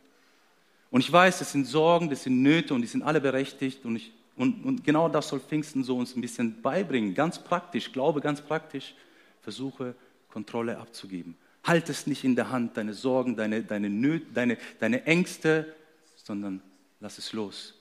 Und 0.92 1.02
ich 1.02 1.12
weiß, 1.12 1.40
das 1.40 1.52
sind 1.52 1.66
Sorgen, 1.66 2.10
das 2.10 2.24
sind 2.24 2.42
Nöte 2.42 2.74
und 2.74 2.82
die 2.82 2.88
sind 2.88 3.02
alle 3.02 3.20
berechtigt. 3.20 3.84
Und, 3.84 3.96
ich, 3.96 4.12
und, 4.36 4.66
und 4.66 4.84
genau 4.84 5.10
das 5.10 5.30
soll 5.30 5.40
Pfingsten 5.40 5.84
so 5.84 5.98
uns 5.98 6.16
ein 6.16 6.22
bisschen 6.22 6.62
beibringen. 6.62 7.14
Ganz 7.14 7.44
praktisch, 7.44 7.92
glaube 7.92 8.22
ganz 8.22 8.42
praktisch. 8.42 8.96
Versuche 9.42 9.96
Kontrolle 10.30 10.78
abzugeben. 10.78 11.36
Halt 11.64 11.90
es 11.90 12.08
nicht 12.08 12.24
in 12.24 12.36
der 12.36 12.50
Hand, 12.50 12.76
deine 12.78 12.94
Sorgen, 12.94 13.36
deine, 13.36 13.64
deine 13.64 13.90
Nöte, 13.90 14.26
deine, 14.34 14.58
deine 14.80 15.06
Ängste, 15.06 15.74
sondern 16.16 16.62
lass 17.00 17.18
es 17.18 17.34
los. 17.34 17.76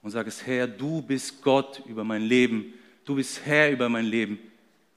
Und 0.00 0.10
sag 0.10 0.26
es, 0.26 0.46
Herr, 0.46 0.66
du 0.66 1.02
bist 1.02 1.42
Gott 1.42 1.82
über 1.86 2.04
mein 2.04 2.22
Leben. 2.22 2.74
Du 3.04 3.16
bist 3.16 3.44
Herr 3.44 3.70
über 3.70 3.88
mein 3.88 4.06
Leben. 4.06 4.38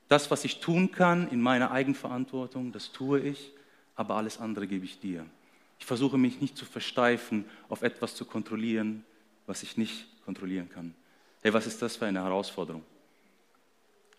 Das, 0.08 0.32
was 0.32 0.46
ich 0.46 0.60
tun 0.60 0.92
kann 0.92 1.28
in 1.30 1.42
meiner 1.42 1.72
Eigenverantwortung, 1.72 2.72
das 2.72 2.92
tue 2.92 3.20
ich, 3.20 3.52
aber 3.96 4.16
alles 4.16 4.40
andere 4.40 4.68
gebe 4.68 4.86
ich 4.86 5.00
dir. 5.00 5.26
Ich 5.80 5.86
versuche 5.86 6.18
mich 6.18 6.42
nicht 6.42 6.58
zu 6.58 6.66
versteifen, 6.66 7.46
auf 7.70 7.82
etwas 7.82 8.16
zu 8.16 8.26
kontrollieren, 8.26 9.04
was 9.46 9.64
ich 9.64 9.78
nicht 9.78 10.08
kontrollieren 10.26 10.70
kann. 10.70 10.94
Hey, 11.42 11.54
was 11.54 11.68
ist 11.68 11.82
das 11.82 11.96
für 11.96 12.06
eine 12.06 12.24
Herausforderung? 12.24 12.84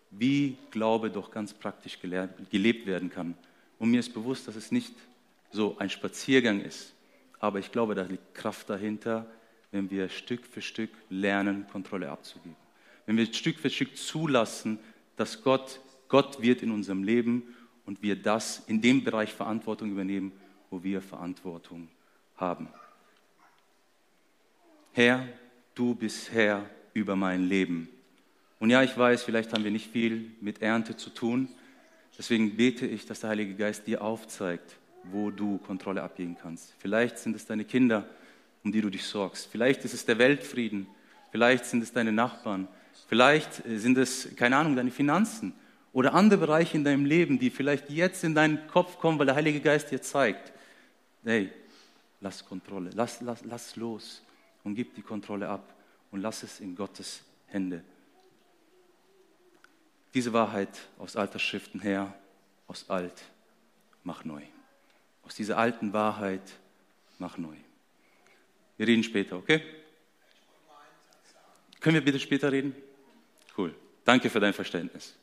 Wie 0.09 0.57
Glaube 0.71 1.11
doch 1.11 1.29
ganz 1.29 1.53
praktisch 1.53 1.99
gelebt 1.99 2.85
werden 2.85 3.09
kann. 3.09 3.35
Und 3.77 3.91
mir 3.91 3.99
ist 3.99 4.13
bewusst, 4.13 4.47
dass 4.47 4.55
es 4.55 4.71
nicht 4.71 4.93
so 5.51 5.77
ein 5.77 5.89
Spaziergang 5.89 6.61
ist. 6.61 6.93
Aber 7.39 7.59
ich 7.59 7.71
glaube, 7.71 7.93
da 7.93 8.03
liegt 8.03 8.33
Kraft 8.33 8.69
dahinter, 8.69 9.27
wenn 9.71 9.91
wir 9.91 10.09
Stück 10.09 10.45
für 10.45 10.61
Stück 10.61 10.89
lernen, 11.09 11.67
Kontrolle 11.67 12.09
abzugeben. 12.09 12.55
Wenn 13.05 13.17
wir 13.17 13.31
Stück 13.33 13.59
für 13.59 13.69
Stück 13.69 13.97
zulassen, 13.97 14.79
dass 15.17 15.43
Gott 15.43 15.81
Gott 16.07 16.41
wird 16.41 16.61
in 16.61 16.71
unserem 16.71 17.03
Leben 17.03 17.55
und 17.85 18.01
wir 18.01 18.15
das 18.15 18.63
in 18.67 18.81
dem 18.81 19.03
Bereich 19.03 19.33
Verantwortung 19.33 19.91
übernehmen, 19.91 20.31
wo 20.69 20.83
wir 20.83 21.01
Verantwortung 21.01 21.89
haben. 22.35 22.67
Herr, 24.93 25.27
du 25.77 25.93
bist 25.93 26.31
Herr 26.31 26.65
über 26.93 27.15
mein 27.15 27.47
Leben. 27.47 27.87
Und 28.59 28.71
ja, 28.71 28.81
ich 28.81 28.97
weiß, 28.97 29.23
vielleicht 29.23 29.53
haben 29.53 29.63
wir 29.63 29.71
nicht 29.71 29.91
viel 29.91 30.31
mit 30.41 30.61
Ernte 30.61 30.97
zu 30.97 31.11
tun. 31.11 31.49
Deswegen 32.17 32.57
bete 32.57 32.87
ich, 32.87 33.05
dass 33.05 33.19
der 33.19 33.29
Heilige 33.29 33.53
Geist 33.53 33.85
dir 33.85 34.01
aufzeigt, 34.01 34.75
wo 35.03 35.29
du 35.29 35.59
Kontrolle 35.59 36.01
abgeben 36.01 36.35
kannst. 36.41 36.73
Vielleicht 36.79 37.19
sind 37.19 37.35
es 37.35 37.45
deine 37.45 37.63
Kinder, 37.63 38.07
um 38.63 38.71
die 38.71 38.81
du 38.81 38.89
dich 38.89 39.03
sorgst. 39.03 39.47
Vielleicht 39.51 39.85
ist 39.85 39.93
es 39.93 40.05
der 40.05 40.17
Weltfrieden. 40.17 40.87
Vielleicht 41.31 41.65
sind 41.65 41.83
es 41.83 41.93
deine 41.93 42.11
Nachbarn. 42.11 42.67
Vielleicht 43.07 43.61
sind 43.67 43.99
es, 43.99 44.35
keine 44.35 44.57
Ahnung, 44.57 44.75
deine 44.75 44.89
Finanzen 44.89 45.53
oder 45.93 46.15
andere 46.15 46.39
Bereiche 46.39 46.75
in 46.75 46.83
deinem 46.83 47.05
Leben, 47.05 47.37
die 47.37 47.51
vielleicht 47.51 47.91
jetzt 47.91 48.23
in 48.23 48.33
deinen 48.33 48.65
Kopf 48.67 48.97
kommen, 48.97 49.19
weil 49.19 49.27
der 49.27 49.35
Heilige 49.35 49.59
Geist 49.59 49.91
dir 49.91 50.01
zeigt, 50.01 50.51
hey, 51.23 51.51
lass 52.19 52.43
Kontrolle, 52.43 52.89
lass, 52.95 53.21
lass, 53.21 53.45
lass 53.45 53.75
los 53.75 54.23
und 54.67 54.75
gib 54.75 54.95
die 54.95 55.01
Kontrolle 55.01 55.47
ab 55.47 55.73
und 56.11 56.19
lass 56.19 56.43
es 56.43 56.59
in 56.59 56.75
Gottes 56.75 57.23
Hände. 57.45 57.85
Diese 60.13 60.33
Wahrheit 60.33 60.89
aus 60.99 61.15
alter 61.15 61.39
Schriften 61.39 61.79
her, 61.79 62.13
aus 62.67 62.89
alt, 62.89 63.23
mach 64.03 64.25
neu. 64.25 64.41
Aus 65.23 65.35
dieser 65.35 65.57
alten 65.57 65.93
Wahrheit, 65.93 66.41
mach 67.17 67.37
neu. 67.37 67.55
Wir 68.75 68.87
reden 68.87 69.03
später, 69.03 69.37
okay? 69.37 69.63
Können 71.79 71.95
wir 71.95 72.03
bitte 72.03 72.19
später 72.19 72.51
reden? 72.51 72.75
Cool. 73.57 73.73
Danke 74.03 74.29
für 74.29 74.41
dein 74.41 74.53
Verständnis. 74.53 75.15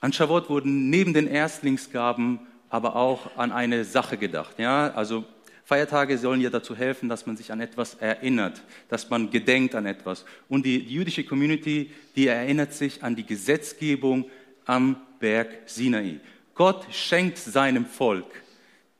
An 0.00 0.14
Shavuot 0.14 0.48
wurden 0.48 0.88
neben 0.88 1.12
den 1.12 1.26
Erstlingsgaben 1.26 2.40
aber 2.70 2.96
auch 2.96 3.36
an 3.36 3.52
eine 3.52 3.84
Sache 3.84 4.16
gedacht. 4.16 4.58
Ja, 4.58 4.92
also 4.92 5.26
Feiertage 5.68 6.16
sollen 6.16 6.40
ja 6.40 6.48
dazu 6.48 6.74
helfen, 6.74 7.10
dass 7.10 7.26
man 7.26 7.36
sich 7.36 7.52
an 7.52 7.60
etwas 7.60 7.92
erinnert, 7.96 8.62
dass 8.88 9.10
man 9.10 9.28
gedenkt 9.28 9.74
an 9.74 9.84
etwas. 9.84 10.24
Und 10.48 10.64
die 10.64 10.78
jüdische 10.78 11.24
Community, 11.24 11.90
die 12.16 12.28
erinnert 12.28 12.72
sich 12.72 13.02
an 13.02 13.14
die 13.14 13.26
Gesetzgebung 13.26 14.30
am 14.64 14.96
Berg 15.20 15.48
Sinai. 15.66 16.20
Gott 16.54 16.86
schenkt 16.90 17.36
seinem 17.36 17.84
Volk 17.84 18.24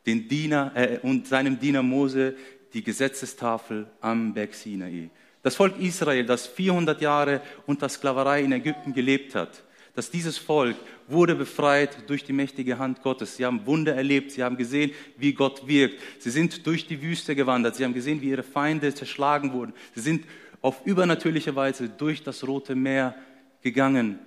den 0.05 0.29
Diener, 0.29 0.73
äh, 0.75 0.99
und 1.01 1.27
seinem 1.27 1.59
Diener 1.59 1.83
Mose 1.83 2.37
die 2.75 2.85
Gesetzestafel 2.85 3.87
am 4.03 4.35
Berg 4.35 4.53
Sinai. 4.53 5.09
Das 5.43 5.57
Volk 5.57 5.81
Israel, 5.81 6.27
das 6.27 6.47
400 6.47 7.01
Jahre 7.01 7.41
unter 7.65 7.89
Sklaverei 7.89 8.43
in 8.43 8.53
Ägypten 8.53 8.93
gelebt 8.93 9.35
hat, 9.35 9.63
dass 9.99 10.13
dieses 10.13 10.39
Volk 10.39 10.77
wurde 11.09 11.35
befreit 11.35 12.09
durch 12.09 12.23
die 12.23 12.33
mächtige 12.33 12.79
Hand 12.79 13.03
Gottes. 13.03 13.37
Sie 13.37 13.45
haben 13.45 13.67
Wunder 13.67 13.97
erlebt, 13.97 14.31
sie 14.31 14.45
haben 14.45 14.57
gesehen, 14.57 14.93
wie 15.17 15.33
Gott 15.33 15.67
wirkt. 15.67 16.01
Sie 16.23 16.31
sind 16.31 16.65
durch 16.69 16.87
die 16.87 17.03
Wüste 17.03 17.35
gewandert, 17.35 17.75
sie 17.75 17.85
haben 17.85 17.95
gesehen, 17.95 18.21
wie 18.21 18.29
ihre 18.29 18.45
Feinde 18.45 18.95
zerschlagen 18.95 19.53
wurden. 19.53 19.73
Sie 19.97 20.01
sind 20.01 20.25
auf 20.63 20.87
übernatürliche 20.87 21.57
Weise 21.57 21.89
durch 21.89 22.23
das 22.23 22.47
Rote 22.47 22.77
Meer 22.77 23.17
gegangen 23.61 24.21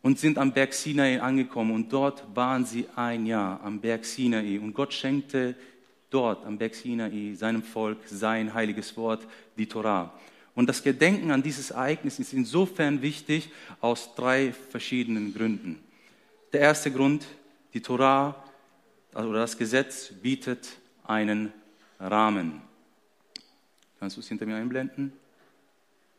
und 0.00 0.20
sind 0.20 0.38
am 0.38 0.52
Berg 0.52 0.72
Sinai 0.72 1.20
angekommen. 1.20 1.74
Und 1.74 1.92
dort 1.92 2.24
waren 2.32 2.64
sie 2.64 2.86
ein 2.94 3.26
Jahr 3.26 3.60
am 3.64 3.80
Berg 3.80 4.04
Sinai. 4.04 4.60
Und 4.60 4.74
Gott 4.74 4.94
schenkte 4.94 5.56
dort 6.08 6.46
am 6.46 6.56
Berg 6.56 6.76
Sinai 6.76 7.34
seinem 7.34 7.64
Volk 7.64 7.98
sein 8.06 8.54
heiliges 8.54 8.96
Wort, 8.96 9.26
die 9.58 9.66
Torah. 9.66 10.14
Und 10.54 10.68
das 10.68 10.82
Gedenken 10.82 11.30
an 11.30 11.42
dieses 11.42 11.70
Ereignis 11.70 12.18
ist 12.18 12.32
insofern 12.32 13.02
wichtig 13.02 13.50
aus 13.80 14.14
drei 14.14 14.52
verschiedenen 14.52 15.32
Gründen. 15.32 15.80
Der 16.52 16.60
erste 16.60 16.90
Grund, 16.90 17.26
die 17.72 17.80
Torah 17.80 18.44
also 19.12 19.32
das 19.32 19.56
Gesetz 19.58 20.12
bietet 20.22 20.68
einen 21.04 21.52
Rahmen. 21.98 22.62
Kannst 23.98 24.16
du 24.16 24.20
es 24.20 24.28
hinter 24.28 24.46
mir 24.46 24.56
einblenden? 24.56 25.12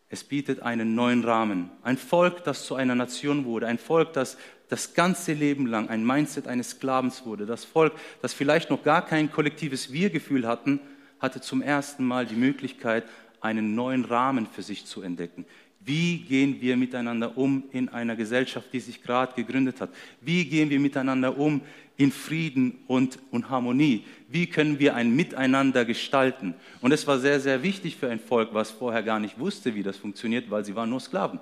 Es 0.09 0.23
bietet 0.25 0.61
einen 0.61 0.93
neuen 0.93 1.23
Rahmen. 1.23 1.71
Ein 1.83 1.97
Volk, 1.97 2.43
das 2.43 2.65
zu 2.65 2.75
einer 2.75 2.95
Nation 2.95 3.45
wurde. 3.45 3.67
Ein 3.67 3.77
Volk, 3.77 4.13
das 4.13 4.37
das 4.67 4.93
ganze 4.93 5.33
Leben 5.33 5.67
lang 5.67 5.89
ein 5.89 6.05
Mindset 6.05 6.47
eines 6.47 6.71
Sklavens 6.71 7.25
wurde. 7.25 7.45
Das 7.45 7.65
Volk, 7.65 7.93
das 8.21 8.33
vielleicht 8.33 8.69
noch 8.69 8.83
gar 8.83 9.05
kein 9.05 9.31
kollektives 9.31 9.91
Wir-Gefühl 9.91 10.47
hatten, 10.47 10.79
hatte 11.19 11.41
zum 11.41 11.61
ersten 11.61 12.05
Mal 12.05 12.25
die 12.25 12.35
Möglichkeit, 12.35 13.05
einen 13.41 13.75
neuen 13.75 14.05
Rahmen 14.05 14.47
für 14.47 14.61
sich 14.61 14.85
zu 14.85 15.01
entdecken. 15.01 15.45
Wie 15.83 16.19
gehen 16.19 16.61
wir 16.61 16.77
miteinander 16.77 17.35
um 17.37 17.63
in 17.71 17.89
einer 17.89 18.15
Gesellschaft, 18.15 18.67
die 18.71 18.79
sich 18.79 19.01
gerade 19.01 19.33
gegründet 19.33 19.81
hat? 19.81 19.89
Wie 20.21 20.45
gehen 20.45 20.69
wir 20.69 20.79
miteinander 20.79 21.37
um 21.37 21.61
in 21.97 22.11
Frieden 22.11 22.77
und, 22.87 23.17
und 23.31 23.49
Harmonie? 23.49 24.05
Wie 24.29 24.45
können 24.45 24.77
wir 24.77 24.95
ein 24.95 25.15
Miteinander 25.15 25.83
gestalten? 25.83 26.53
Und 26.81 26.91
es 26.91 27.07
war 27.07 27.17
sehr, 27.17 27.39
sehr 27.39 27.63
wichtig 27.63 27.95
für 27.95 28.09
ein 28.09 28.19
Volk, 28.19 28.53
was 28.53 28.69
vorher 28.69 29.01
gar 29.01 29.19
nicht 29.19 29.39
wusste, 29.39 29.73
wie 29.73 29.81
das 29.81 29.97
funktioniert, 29.97 30.51
weil 30.51 30.63
sie 30.63 30.75
waren 30.75 30.89
nur 30.89 30.99
Sklaven. 30.99 31.39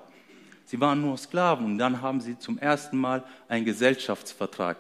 Sie 0.63 0.79
waren 0.79 1.01
nur 1.01 1.17
Sklaven 1.17 1.65
und 1.65 1.77
dann 1.77 2.01
haben 2.01 2.21
sie 2.21 2.39
zum 2.39 2.57
ersten 2.59 2.97
Mal 2.97 3.23
einen 3.49 3.65
Gesellschaftsvertrag 3.65 4.77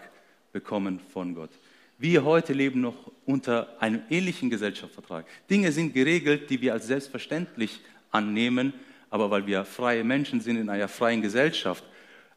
bekommen 0.53 0.99
von 1.11 1.35
Gott. 1.35 1.51
Wir 2.01 2.23
heute 2.23 2.53
leben 2.53 2.79
noch 2.79 2.95
unter 3.25 3.75
einem 3.81 4.01
ähnlichen 4.09 4.49
Gesellschaftsvertrag. 4.49 5.25
Dinge 5.49 5.69
sind 5.73 5.93
geregelt, 5.93 6.49
die 6.49 6.61
wir 6.61 6.71
als 6.71 6.87
selbstverständlich 6.87 7.81
annehmen, 8.09 8.73
aber 9.09 9.29
weil 9.29 9.45
wir 9.45 9.65
freie 9.65 10.05
Menschen 10.05 10.39
sind 10.39 10.55
in 10.55 10.69
einer 10.69 10.87
freien 10.87 11.21
Gesellschaft. 11.21 11.83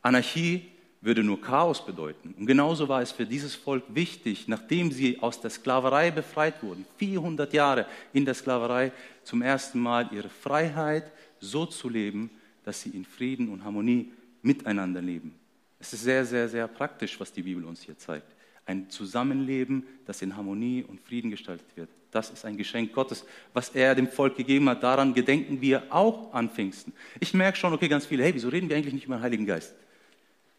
Anarchie 0.03 0.67
würde 1.01 1.23
nur 1.23 1.41
Chaos 1.41 1.87
bedeuten. 1.87 2.35
Und 2.37 2.47
genauso 2.47 2.89
war 2.89 3.03
es 3.03 3.13
für 3.13 3.25
dieses 3.25 3.55
Volk 3.55 3.85
wichtig, 3.89 4.49
nachdem 4.49 4.91
sie 4.91 5.21
aus 5.21 5.41
der 5.41 5.51
Sklaverei 5.51 6.11
befreit 6.11 6.61
wurden, 6.61 6.85
400 6.97 7.53
Jahre 7.53 7.87
in 8.13 8.25
der 8.25 8.35
Sklaverei, 8.35 8.91
zum 9.23 9.43
ersten 9.43 9.79
Mal 9.79 10.09
ihre 10.11 10.29
Freiheit 10.29 11.05
so 11.39 11.67
zu 11.67 11.89
leben, 11.89 12.31
dass 12.65 12.81
sie 12.83 12.91
in 12.91 13.05
Frieden 13.05 13.49
und 13.49 13.63
Harmonie 13.63 14.11
miteinander 14.43 15.01
leben. 15.01 15.37
Es 15.79 15.93
ist 15.93 16.03
sehr, 16.03 16.25
sehr, 16.25 16.49
sehr 16.49 16.67
praktisch, 16.67 17.19
was 17.21 17.33
die 17.33 17.43
Bibel 17.43 17.65
uns 17.65 17.83
hier 17.83 17.97
zeigt. 17.97 18.42
Ein 18.73 18.89
Zusammenleben, 18.89 19.87
das 20.07 20.23
in 20.23 20.35
Harmonie 20.35 20.83
und 20.83 20.99
Frieden 20.99 21.31
gestaltet 21.31 21.67
wird. 21.75 21.91
Das 22.11 22.31
ist 22.31 22.47
ein 22.47 22.57
Geschenk 22.57 22.95
Gottes, 22.95 23.27
was 23.53 23.69
er 23.69 23.95
dem 23.95 24.09
Volk 24.09 24.35
gegeben 24.35 24.67
hat. 24.71 24.83
Daran 24.83 25.13
gedenken 25.13 25.61
wir 25.61 25.83
auch 25.91 26.33
an 26.33 26.49
Pfingsten. 26.49 26.95
Ich 27.21 27.35
merke 27.35 27.59
schon, 27.59 27.75
okay, 27.75 27.89
ganz 27.89 28.07
viele, 28.07 28.25
hey, 28.25 28.35
wieso 28.35 28.49
reden 28.49 28.71
wir 28.71 28.77
eigentlich 28.77 28.95
nicht 28.95 29.05
über 29.05 29.17
den 29.17 29.23
Heiligen 29.23 29.45
Geist? 29.45 29.75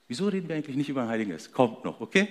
Wieso 0.07 0.27
reden 0.27 0.47
wir 0.47 0.55
eigentlich 0.55 0.75
nicht 0.75 0.89
über 0.89 1.01
den 1.01 1.09
Heiligen 1.09 1.31
Geist? 1.31 1.51
Kommt 1.51 1.83
noch, 1.83 2.01
okay? 2.01 2.27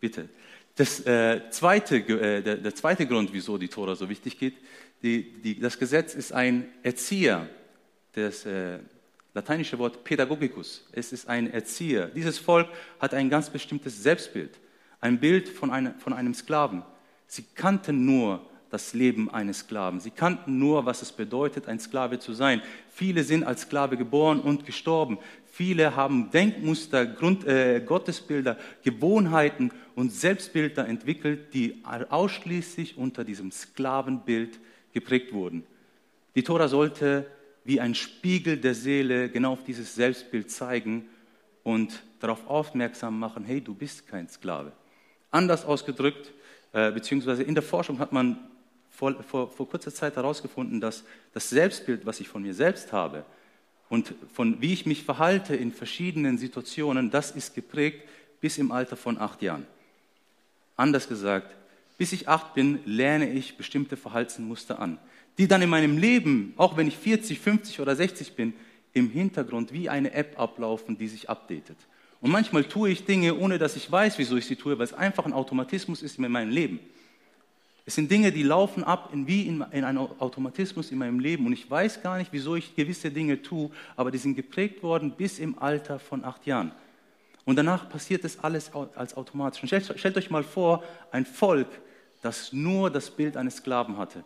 Bitte. 0.00 0.30
Das, 0.74 1.04
äh, 1.06 1.42
zweite, 1.50 1.96
äh, 1.96 2.42
der, 2.42 2.56
der, 2.56 2.74
zweite 2.74 3.06
Grund, 3.06 3.30
wieso 3.30 3.58
die 3.58 3.68
Tora 3.68 3.94
so 3.96 4.08
wichtig 4.08 4.38
geht, 4.38 4.54
die, 5.02 5.42
die, 5.42 5.60
das 5.60 5.78
Gesetz 5.78 6.14
ist 6.14 6.32
ein 6.32 6.68
Erzieher. 6.82 7.46
Das 8.14 8.46
äh, 8.46 8.78
lateinische 9.34 9.78
Wort 9.78 10.04
Pädagogicus. 10.04 10.86
Es 10.92 11.12
ist 11.12 11.28
ein 11.28 11.52
Erzieher. 11.52 12.06
Dieses 12.06 12.38
Volk 12.38 12.68
hat 12.98 13.12
ein 13.12 13.28
ganz 13.28 13.50
bestimmtes 13.50 14.02
Selbstbild. 14.02 14.58
Ein 15.00 15.20
Bild 15.20 15.48
von, 15.48 15.70
eine, 15.70 15.94
von 15.98 16.12
einem 16.12 16.34
Sklaven. 16.34 16.82
Sie 17.26 17.44
kannten 17.54 18.04
nur 18.04 18.40
das 18.70 18.94
Leben 18.94 19.30
eines 19.30 19.60
Sklaven. 19.60 20.00
Sie 20.00 20.10
kannten 20.10 20.58
nur, 20.58 20.84
was 20.84 21.02
es 21.02 21.12
bedeutet, 21.12 21.68
ein 21.68 21.80
Sklave 21.80 22.18
zu 22.18 22.32
sein. 22.32 22.60
Viele 22.90 23.24
sind 23.24 23.44
als 23.44 23.62
Sklave 23.62 23.96
geboren 23.96 24.40
und 24.40 24.66
gestorben. 24.66 25.18
Viele 25.50 25.96
haben 25.96 26.30
Denkmuster, 26.30 27.06
Grund, 27.06 27.46
äh, 27.46 27.80
Gottesbilder, 27.80 28.58
Gewohnheiten 28.82 29.70
und 29.94 30.12
Selbstbilder 30.12 30.86
entwickelt, 30.86 31.54
die 31.54 31.82
ausschließlich 31.84 32.98
unter 32.98 33.24
diesem 33.24 33.50
Sklavenbild 33.50 34.58
geprägt 34.92 35.32
wurden. 35.32 35.64
Die 36.34 36.42
Tora 36.42 36.68
sollte 36.68 37.26
wie 37.64 37.80
ein 37.80 37.94
Spiegel 37.94 38.56
der 38.56 38.74
Seele 38.74 39.28
genau 39.28 39.52
auf 39.52 39.64
dieses 39.64 39.94
Selbstbild 39.94 40.50
zeigen 40.50 41.06
und 41.64 42.02
darauf 42.20 42.46
aufmerksam 42.46 43.18
machen, 43.18 43.44
hey, 43.44 43.60
du 43.60 43.74
bist 43.74 44.06
kein 44.06 44.28
Sklave. 44.28 44.72
Anders 45.30 45.64
ausgedrückt, 45.64 46.32
äh, 46.72 46.90
beziehungsweise 46.90 47.42
in 47.42 47.54
der 47.54 47.62
Forschung 47.62 47.98
hat 47.98 48.12
man 48.12 48.38
vor, 48.90 49.22
vor, 49.22 49.50
vor 49.50 49.68
kurzer 49.68 49.92
Zeit 49.92 50.16
herausgefunden, 50.16 50.80
dass 50.80 51.04
das 51.32 51.50
Selbstbild, 51.50 52.06
was 52.06 52.20
ich 52.20 52.28
von 52.28 52.42
mir 52.42 52.54
selbst 52.54 52.92
habe, 52.92 53.24
und 53.88 54.14
von 54.34 54.60
wie 54.60 54.72
ich 54.72 54.86
mich 54.86 55.04
verhalte 55.04 55.56
in 55.56 55.72
verschiedenen 55.72 56.36
Situationen, 56.36 57.10
das 57.10 57.30
ist 57.30 57.54
geprägt 57.54 58.06
bis 58.40 58.58
im 58.58 58.70
Alter 58.70 58.96
von 58.96 59.18
acht 59.18 59.40
Jahren. 59.42 59.66
Anders 60.76 61.08
gesagt, 61.08 61.54
bis 61.96 62.12
ich 62.12 62.28
acht 62.28 62.54
bin, 62.54 62.80
lerne 62.84 63.30
ich 63.30 63.56
bestimmte 63.56 63.96
Verhaltensmuster 63.96 64.78
an, 64.78 64.98
die 65.38 65.48
dann 65.48 65.62
in 65.62 65.70
meinem 65.70 65.98
Leben, 65.98 66.52
auch 66.56 66.76
wenn 66.76 66.86
ich 66.86 66.96
40, 66.96 67.40
50 67.40 67.80
oder 67.80 67.96
60 67.96 68.34
bin, 68.34 68.54
im 68.92 69.10
Hintergrund 69.10 69.72
wie 69.72 69.88
eine 69.88 70.12
App 70.12 70.38
ablaufen, 70.38 70.98
die 70.98 71.08
sich 71.08 71.28
updatet. 71.28 71.76
Und 72.20 72.30
manchmal 72.30 72.64
tue 72.64 72.90
ich 72.90 73.04
Dinge, 73.04 73.36
ohne 73.36 73.58
dass 73.58 73.76
ich 73.76 73.90
weiß, 73.90 74.18
wieso 74.18 74.36
ich 74.36 74.46
sie 74.46 74.56
tue, 74.56 74.76
weil 74.78 74.84
es 74.84 74.92
einfach 74.92 75.24
ein 75.24 75.32
Automatismus 75.32 76.02
ist 76.02 76.18
in 76.18 76.30
meinem 76.30 76.50
Leben. 76.50 76.80
Es 77.86 77.94
sind 77.94 78.10
Dinge, 78.10 78.32
die 78.32 78.42
laufen 78.42 78.84
ab 78.84 79.10
in, 79.14 79.26
wie 79.26 79.46
in, 79.46 79.64
in 79.70 79.84
einem 79.84 80.08
Automatismus 80.18 80.90
in 80.90 80.98
meinem 80.98 81.20
Leben. 81.20 81.46
Und 81.46 81.54
ich 81.54 81.70
weiß 81.70 82.02
gar 82.02 82.18
nicht, 82.18 82.32
wieso 82.32 82.54
ich 82.54 82.76
gewisse 82.76 83.10
Dinge 83.10 83.40
tue, 83.40 83.70
aber 83.96 84.10
die 84.10 84.18
sind 84.18 84.34
geprägt 84.34 84.82
worden 84.82 85.12
bis 85.12 85.38
im 85.38 85.58
Alter 85.58 85.98
von 85.98 86.24
acht 86.24 86.44
Jahren. 86.44 86.72
Und 87.46 87.56
danach 87.56 87.88
passiert 87.88 88.24
es 88.24 88.40
alles 88.40 88.72
als 88.74 89.16
automatisch. 89.16 89.62
Und 89.62 89.68
stellt, 89.68 89.98
stellt 89.98 90.18
euch 90.18 90.28
mal 90.28 90.42
vor, 90.42 90.84
ein 91.12 91.24
Volk, 91.24 91.68
das 92.20 92.52
nur 92.52 92.90
das 92.90 93.10
Bild 93.10 93.38
eines 93.38 93.56
Sklaven 93.56 93.96
hatte. 93.96 94.22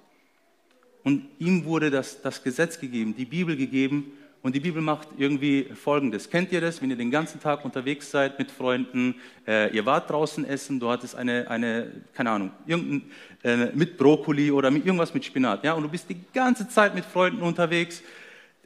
Und 1.04 1.28
ihm 1.38 1.64
wurde 1.64 1.90
das, 1.90 2.20
das 2.20 2.42
Gesetz 2.42 2.80
gegeben, 2.80 3.14
die 3.14 3.26
Bibel 3.26 3.56
gegeben, 3.56 4.12
und 4.42 4.56
die 4.56 4.61
Bibel 4.61 4.82
macht 4.82 5.08
irgendwie 5.16 5.68
Folgendes. 5.75 6.28
Kennt 6.28 6.50
ihr 6.50 6.61
das, 6.61 6.82
wenn 6.82 6.90
ihr 6.90 6.96
den 6.96 7.12
ganzen 7.12 7.40
Tag 7.40 7.64
unterwegs 7.64 8.11
seid 8.11 8.38
mit 8.40 8.50
Freunden, 8.50 9.14
äh, 9.46 9.75
ihr 9.75 9.87
wart 9.87 10.11
draußen 10.11 10.44
essen, 10.44 10.80
du 10.80 10.90
hattest 10.90 11.14
eine, 11.14 11.49
eine 11.49 11.92
keine 12.12 12.30
Ahnung, 12.30 12.50
irgendein, 12.66 13.11
äh, 13.44 13.70
mit 13.72 13.96
Brokkoli 13.96 14.50
oder 14.50 14.70
mit, 14.70 14.85
irgendwas 14.85 15.14
mit 15.14 15.24
Spinat, 15.24 15.62
ja, 15.64 15.74
und 15.74 15.85
du 15.85 15.88
bist 15.88 16.11
die 16.11 16.20
ganze 16.35 16.68
Zeit 16.68 16.94
mit 16.94 17.05
Freunden 17.05 17.40
unterwegs, 17.40 18.02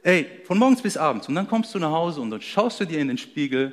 ey, 0.01 0.25
von 0.45 0.57
morgens 0.57 0.81
bis 0.81 0.97
abends, 0.97 1.29
und 1.29 1.35
dann 1.35 1.47
kommst 1.47 1.73
du 1.75 1.79
nach 1.79 1.91
Hause 1.91 2.21
und 2.21 2.31
dann 2.31 2.41
schaust 2.41 2.79
du 2.79 2.85
dir 2.85 2.99
in 2.99 3.09
den 3.09 3.17
Spiegel, 3.19 3.71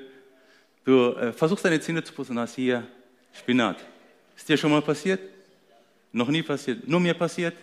du 0.85 1.15
äh, 1.15 1.33
versuchst 1.33 1.65
deine 1.65 1.81
Zähne 1.81 2.05
zu 2.05 2.13
putzen 2.13 2.33
und 2.33 2.41
hast 2.41 2.55
hier 2.55 2.87
Spinat. 3.33 3.79
Ist 4.37 4.47
dir 4.47 4.59
schon 4.59 4.71
mal 4.71 4.83
passiert? 4.83 5.21
Noch 6.13 6.29
nie 6.29 6.43
passiert? 6.43 6.87
Nur 6.87 7.01
mir 7.01 7.15
passiert? 7.15 7.55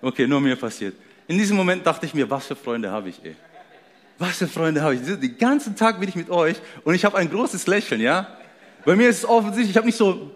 Okay, 0.00 0.26
nur 0.26 0.40
mir 0.40 0.56
passiert. 0.56 0.94
In 1.26 1.36
diesem 1.36 1.56
Moment 1.56 1.84
dachte 1.84 2.06
ich 2.06 2.14
mir, 2.14 2.30
was 2.30 2.46
für 2.46 2.54
Freunde 2.54 2.90
habe 2.90 3.08
ich, 3.08 3.20
ey 3.24 3.34
was 4.18 4.38
für 4.38 4.48
Freunde 4.48 4.82
habe 4.82 4.94
ich? 4.94 5.02
Den 5.02 5.38
ganzen 5.38 5.76
Tag 5.76 6.00
bin 6.00 6.08
ich 6.08 6.14
mit 6.14 6.30
euch 6.30 6.56
und 6.84 6.94
ich 6.94 7.04
habe 7.04 7.16
ein 7.18 7.30
großes 7.30 7.66
Lächeln, 7.66 8.00
ja? 8.00 8.26
Bei 8.84 8.96
mir 8.96 9.08
ist 9.08 9.18
es 9.18 9.24
offensichtlich, 9.24 9.70
ich 9.70 9.76
habe 9.76 9.86
nicht 9.86 9.98
so 9.98 10.30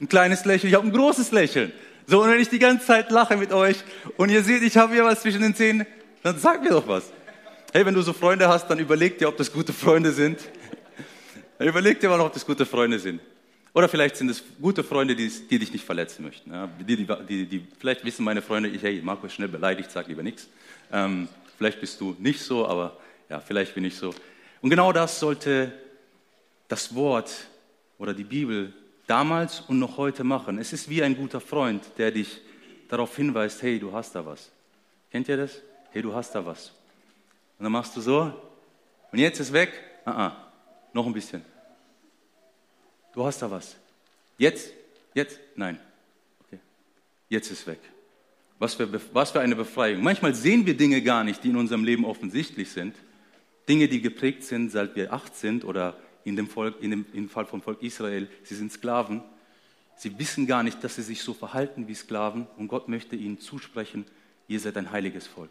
ein 0.00 0.08
kleines 0.08 0.44
Lächeln, 0.44 0.70
ich 0.70 0.74
habe 0.74 0.86
ein 0.86 0.92
großes 0.92 1.30
Lächeln. 1.32 1.72
So, 2.06 2.22
und 2.22 2.30
wenn 2.30 2.40
ich 2.40 2.48
die 2.48 2.58
ganze 2.58 2.86
Zeit 2.86 3.10
lache 3.10 3.36
mit 3.36 3.52
euch 3.52 3.84
und 4.16 4.30
ihr 4.30 4.42
seht, 4.42 4.62
ich 4.62 4.76
habe 4.76 4.94
hier 4.94 5.04
was 5.04 5.22
zwischen 5.22 5.42
den 5.42 5.54
Zähnen, 5.54 5.86
dann 6.22 6.38
sag 6.38 6.62
mir 6.62 6.70
doch 6.70 6.88
was. 6.88 7.04
Hey, 7.72 7.86
wenn 7.86 7.94
du 7.94 8.02
so 8.02 8.12
Freunde 8.12 8.48
hast, 8.48 8.68
dann 8.68 8.80
überleg 8.80 9.18
dir, 9.18 9.28
ob 9.28 9.36
das 9.36 9.52
gute 9.52 9.72
Freunde 9.72 10.10
sind. 10.10 10.40
Dann 11.58 11.68
überleg 11.68 12.00
dir 12.00 12.08
mal, 12.08 12.20
ob 12.20 12.32
das 12.32 12.44
gute 12.44 12.66
Freunde 12.66 12.98
sind. 12.98 13.20
Oder 13.74 13.88
vielleicht 13.88 14.16
sind 14.16 14.28
es 14.28 14.42
gute 14.60 14.82
Freunde, 14.82 15.14
die, 15.14 15.28
die 15.28 15.58
dich 15.58 15.72
nicht 15.72 15.84
verletzen 15.84 16.24
möchten. 16.24 16.50
Ja? 16.50 16.68
Die, 16.80 16.96
die, 16.96 17.46
die, 17.46 17.66
vielleicht 17.78 18.04
wissen 18.04 18.24
meine 18.24 18.42
Freunde, 18.42 18.68
ich, 18.70 18.82
hey, 18.82 19.00
Markus 19.04 19.32
schnell 19.32 19.48
beleidigt, 19.48 19.92
sag 19.92 20.08
lieber 20.08 20.24
nichts. 20.24 20.48
Ähm, 20.92 21.28
vielleicht 21.56 21.80
bist 21.80 22.00
du 22.00 22.16
nicht 22.18 22.40
so, 22.40 22.66
aber 22.66 22.96
ja, 23.30 23.40
vielleicht 23.40 23.74
bin 23.74 23.84
ich 23.84 23.96
so. 23.96 24.12
Und 24.60 24.70
genau 24.70 24.92
das 24.92 25.20
sollte 25.20 25.72
das 26.68 26.94
Wort 26.94 27.30
oder 27.96 28.12
die 28.12 28.24
Bibel 28.24 28.74
damals 29.06 29.60
und 29.60 29.78
noch 29.78 29.96
heute 29.96 30.24
machen. 30.24 30.58
Es 30.58 30.72
ist 30.72 30.88
wie 30.88 31.02
ein 31.02 31.16
guter 31.16 31.40
Freund, 31.40 31.82
der 31.96 32.10
dich 32.10 32.40
darauf 32.88 33.14
hinweist, 33.16 33.62
hey, 33.62 33.78
du 33.78 33.92
hast 33.92 34.14
da 34.14 34.26
was. 34.26 34.50
Kennt 35.10 35.28
ihr 35.28 35.36
das? 35.36 35.62
Hey, 35.92 36.02
du 36.02 36.12
hast 36.12 36.34
da 36.34 36.44
was. 36.44 36.72
Und 37.58 37.64
dann 37.64 37.72
machst 37.72 37.96
du 37.96 38.00
so, 38.00 38.32
und 39.12 39.18
jetzt 39.18 39.40
ist 39.40 39.52
weg. 39.52 39.72
Ah, 40.04 40.26
ah, 40.26 40.52
noch 40.92 41.06
ein 41.06 41.12
bisschen. 41.12 41.44
Du 43.12 43.24
hast 43.24 43.42
da 43.42 43.50
was. 43.50 43.76
Jetzt? 44.38 44.72
Jetzt? 45.14 45.38
Nein. 45.56 45.78
Okay. 46.46 46.60
Jetzt 47.28 47.50
ist 47.50 47.66
weg. 47.66 47.80
Was 48.58 48.74
für, 48.74 48.88
was 49.12 49.30
für 49.30 49.40
eine 49.40 49.56
Befreiung. 49.56 50.02
Manchmal 50.02 50.34
sehen 50.34 50.66
wir 50.66 50.76
Dinge 50.76 51.02
gar 51.02 51.24
nicht, 51.24 51.42
die 51.42 51.48
in 51.48 51.56
unserem 51.56 51.84
Leben 51.84 52.04
offensichtlich 52.04 52.70
sind. 52.70 52.94
Dinge, 53.68 53.88
die 53.88 54.00
geprägt 54.00 54.44
sind, 54.44 54.70
seit 54.70 54.96
wir 54.96 55.12
acht 55.12 55.36
sind 55.36 55.64
oder 55.64 55.96
in 56.24 56.36
dem, 56.36 56.48
Volk, 56.48 56.76
in 56.80 56.90
dem, 56.90 57.06
im 57.12 57.28
Fall 57.28 57.46
vom 57.46 57.62
Volk 57.62 57.82
Israel, 57.82 58.28
sie 58.42 58.54
sind 58.54 58.72
Sklaven. 58.72 59.22
Sie 59.96 60.18
wissen 60.18 60.46
gar 60.46 60.62
nicht, 60.62 60.82
dass 60.82 60.96
sie 60.96 61.02
sich 61.02 61.22
so 61.22 61.34
verhalten 61.34 61.88
wie 61.88 61.94
Sklaven 61.94 62.46
und 62.56 62.68
Gott 62.68 62.88
möchte 62.88 63.16
ihnen 63.16 63.38
zusprechen, 63.38 64.06
ihr 64.48 64.60
seid 64.60 64.76
ein 64.76 64.90
heiliges 64.90 65.26
Volk. 65.26 65.50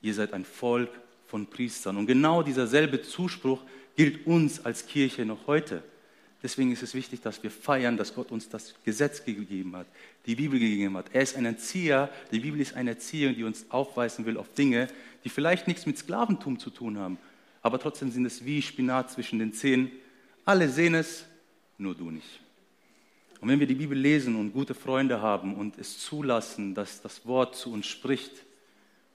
Ihr 0.00 0.14
seid 0.14 0.32
ein 0.32 0.44
Volk 0.44 0.90
von 1.26 1.46
Priestern. 1.46 1.96
Und 1.96 2.06
genau 2.06 2.42
dieser 2.42 2.66
selbe 2.66 3.02
Zuspruch 3.02 3.62
gilt 3.96 4.26
uns 4.26 4.64
als 4.64 4.86
Kirche 4.86 5.24
noch 5.24 5.46
heute. 5.46 5.82
Deswegen 6.46 6.70
ist 6.70 6.84
es 6.84 6.94
wichtig, 6.94 7.22
dass 7.22 7.42
wir 7.42 7.50
feiern, 7.50 7.96
dass 7.96 8.14
Gott 8.14 8.30
uns 8.30 8.48
das 8.48 8.76
Gesetz 8.84 9.24
gegeben 9.24 9.74
hat, 9.74 9.88
die 10.26 10.36
Bibel 10.36 10.60
gegeben 10.60 10.96
hat. 10.96 11.06
Er 11.12 11.22
ist 11.22 11.34
ein 11.34 11.44
Erzieher, 11.44 12.08
die 12.30 12.38
Bibel 12.38 12.60
ist 12.60 12.76
eine 12.76 12.90
Erziehung, 12.90 13.34
die 13.34 13.42
uns 13.42 13.66
aufweisen 13.68 14.26
will 14.26 14.36
auf 14.36 14.54
Dinge, 14.54 14.86
die 15.24 15.28
vielleicht 15.28 15.66
nichts 15.66 15.86
mit 15.86 15.98
Sklaventum 15.98 16.60
zu 16.60 16.70
tun 16.70 16.98
haben, 16.98 17.18
aber 17.62 17.80
trotzdem 17.80 18.12
sind 18.12 18.26
es 18.26 18.44
wie 18.44 18.62
Spinat 18.62 19.10
zwischen 19.10 19.40
den 19.40 19.54
Zähnen. 19.54 19.90
Alle 20.44 20.68
sehen 20.68 20.94
es, 20.94 21.24
nur 21.78 21.96
du 21.96 22.12
nicht. 22.12 22.38
Und 23.40 23.48
wenn 23.48 23.58
wir 23.58 23.66
die 23.66 23.74
Bibel 23.74 23.98
lesen 23.98 24.36
und 24.36 24.52
gute 24.52 24.74
Freunde 24.74 25.20
haben 25.20 25.56
und 25.56 25.76
es 25.78 25.98
zulassen, 25.98 26.76
dass 26.76 27.02
das 27.02 27.26
Wort 27.26 27.56
zu 27.56 27.72
uns 27.72 27.88
spricht 27.88 28.44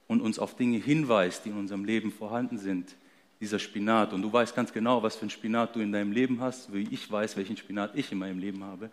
und 0.07 0.19
uns 0.19 0.37
auf 0.37 0.57
Dinge 0.57 0.79
hinweist, 0.79 1.45
die 1.45 1.49
in 1.51 1.57
unserem 1.57 1.85
Leben 1.85 2.11
vorhanden 2.11 2.57
sind, 2.57 2.93
dieser 3.41 3.59
Spinat, 3.59 4.13
und 4.13 4.21
du 4.21 4.31
weißt 4.31 4.55
ganz 4.55 4.71
genau, 4.71 5.01
was 5.01 5.15
für 5.15 5.25
ein 5.25 5.31
Spinat 5.31 5.75
du 5.75 5.79
in 5.79 5.91
deinem 5.91 6.11
Leben 6.11 6.39
hast, 6.39 6.71
wie 6.71 6.87
ich 6.91 7.11
weiß, 7.11 7.35
welchen 7.35 7.57
Spinat 7.57 7.95
ich 7.95 8.11
in 8.11 8.19
meinem 8.19 8.39
Leben 8.39 8.63
habe, 8.63 8.91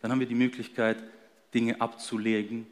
dann 0.00 0.12
haben 0.12 0.20
wir 0.20 0.28
die 0.28 0.34
Möglichkeit, 0.34 0.96
Dinge 1.52 1.80
abzulegen, 1.80 2.66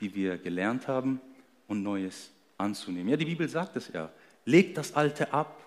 die 0.00 0.14
wir 0.14 0.38
gelernt 0.38 0.86
haben 0.86 1.20
und 1.66 1.82
Neues 1.82 2.30
anzunehmen. 2.56 3.08
Ja, 3.08 3.16
die 3.16 3.24
Bibel 3.24 3.48
sagt 3.48 3.76
es 3.76 3.90
ja. 3.92 4.10
Legt 4.44 4.78
das 4.78 4.94
Alte 4.94 5.32
ab 5.34 5.60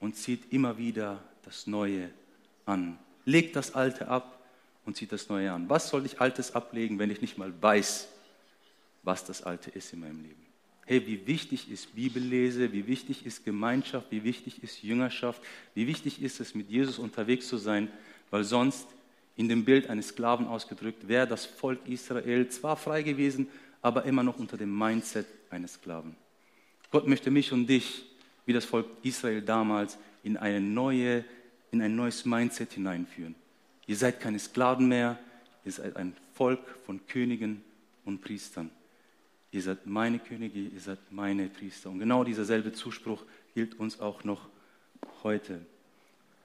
und 0.00 0.16
zieht 0.16 0.52
immer 0.52 0.76
wieder 0.76 1.22
das 1.44 1.66
Neue 1.66 2.10
an. 2.66 2.98
Legt 3.24 3.54
das 3.56 3.74
Alte 3.74 4.08
ab 4.08 4.40
und 4.84 4.96
zieht 4.96 5.12
das 5.12 5.28
Neue 5.28 5.52
an. 5.52 5.68
Was 5.68 5.88
soll 5.88 6.04
ich 6.04 6.20
Altes 6.20 6.54
ablegen, 6.54 6.98
wenn 6.98 7.10
ich 7.10 7.20
nicht 7.20 7.38
mal 7.38 7.52
weiß, 7.62 8.08
was 9.04 9.24
das 9.24 9.42
Alte 9.42 9.70
ist 9.70 9.92
in 9.92 10.00
meinem 10.00 10.22
Leben? 10.22 10.41
Hey, 10.92 11.06
wie 11.06 11.26
wichtig 11.26 11.70
ist 11.72 11.94
Bibellese, 11.94 12.70
wie 12.70 12.86
wichtig 12.86 13.24
ist 13.24 13.46
Gemeinschaft, 13.46 14.08
wie 14.10 14.24
wichtig 14.24 14.62
ist 14.62 14.82
Jüngerschaft, 14.82 15.40
wie 15.74 15.86
wichtig 15.86 16.20
ist 16.20 16.38
es, 16.38 16.54
mit 16.54 16.68
Jesus 16.68 16.98
unterwegs 16.98 17.48
zu 17.48 17.56
sein, 17.56 17.88
weil 18.30 18.44
sonst 18.44 18.86
in 19.34 19.48
dem 19.48 19.64
Bild 19.64 19.88
eines 19.88 20.08
Sklaven 20.08 20.46
ausgedrückt 20.46 21.08
wäre 21.08 21.26
das 21.26 21.46
Volk 21.46 21.78
Israel 21.88 22.46
zwar 22.50 22.76
frei 22.76 23.00
gewesen, 23.00 23.48
aber 23.80 24.04
immer 24.04 24.22
noch 24.22 24.38
unter 24.38 24.58
dem 24.58 24.76
Mindset 24.76 25.24
eines 25.48 25.72
Sklaven. 25.72 26.14
Gott 26.90 27.08
möchte 27.08 27.30
mich 27.30 27.54
und 27.54 27.68
dich 27.68 28.04
wie 28.44 28.52
das 28.52 28.66
Volk 28.66 28.84
Israel 29.02 29.40
damals, 29.40 29.96
in 30.22 30.36
eine 30.36 30.60
neue 30.60 31.24
in 31.70 31.80
ein 31.80 31.96
neues 31.96 32.26
Mindset 32.26 32.74
hineinführen. 32.74 33.34
Ihr 33.86 33.96
seid 33.96 34.20
keine 34.20 34.38
Sklaven 34.38 34.88
mehr, 34.88 35.18
ihr 35.64 35.72
seid 35.72 35.96
ein 35.96 36.14
Volk 36.34 36.60
von 36.84 37.00
Königen 37.06 37.62
und 38.04 38.20
Priestern. 38.20 38.70
Ihr 39.52 39.60
seid 39.60 39.86
meine 39.86 40.18
Könige, 40.18 40.58
ihr 40.58 40.80
seid 40.80 40.98
meine 41.10 41.48
Priester. 41.48 41.90
Und 41.90 41.98
genau 41.98 42.24
dieser 42.24 42.46
selbe 42.46 42.72
Zuspruch 42.72 43.22
gilt 43.54 43.78
uns 43.78 44.00
auch 44.00 44.24
noch 44.24 44.48
heute. 45.22 45.60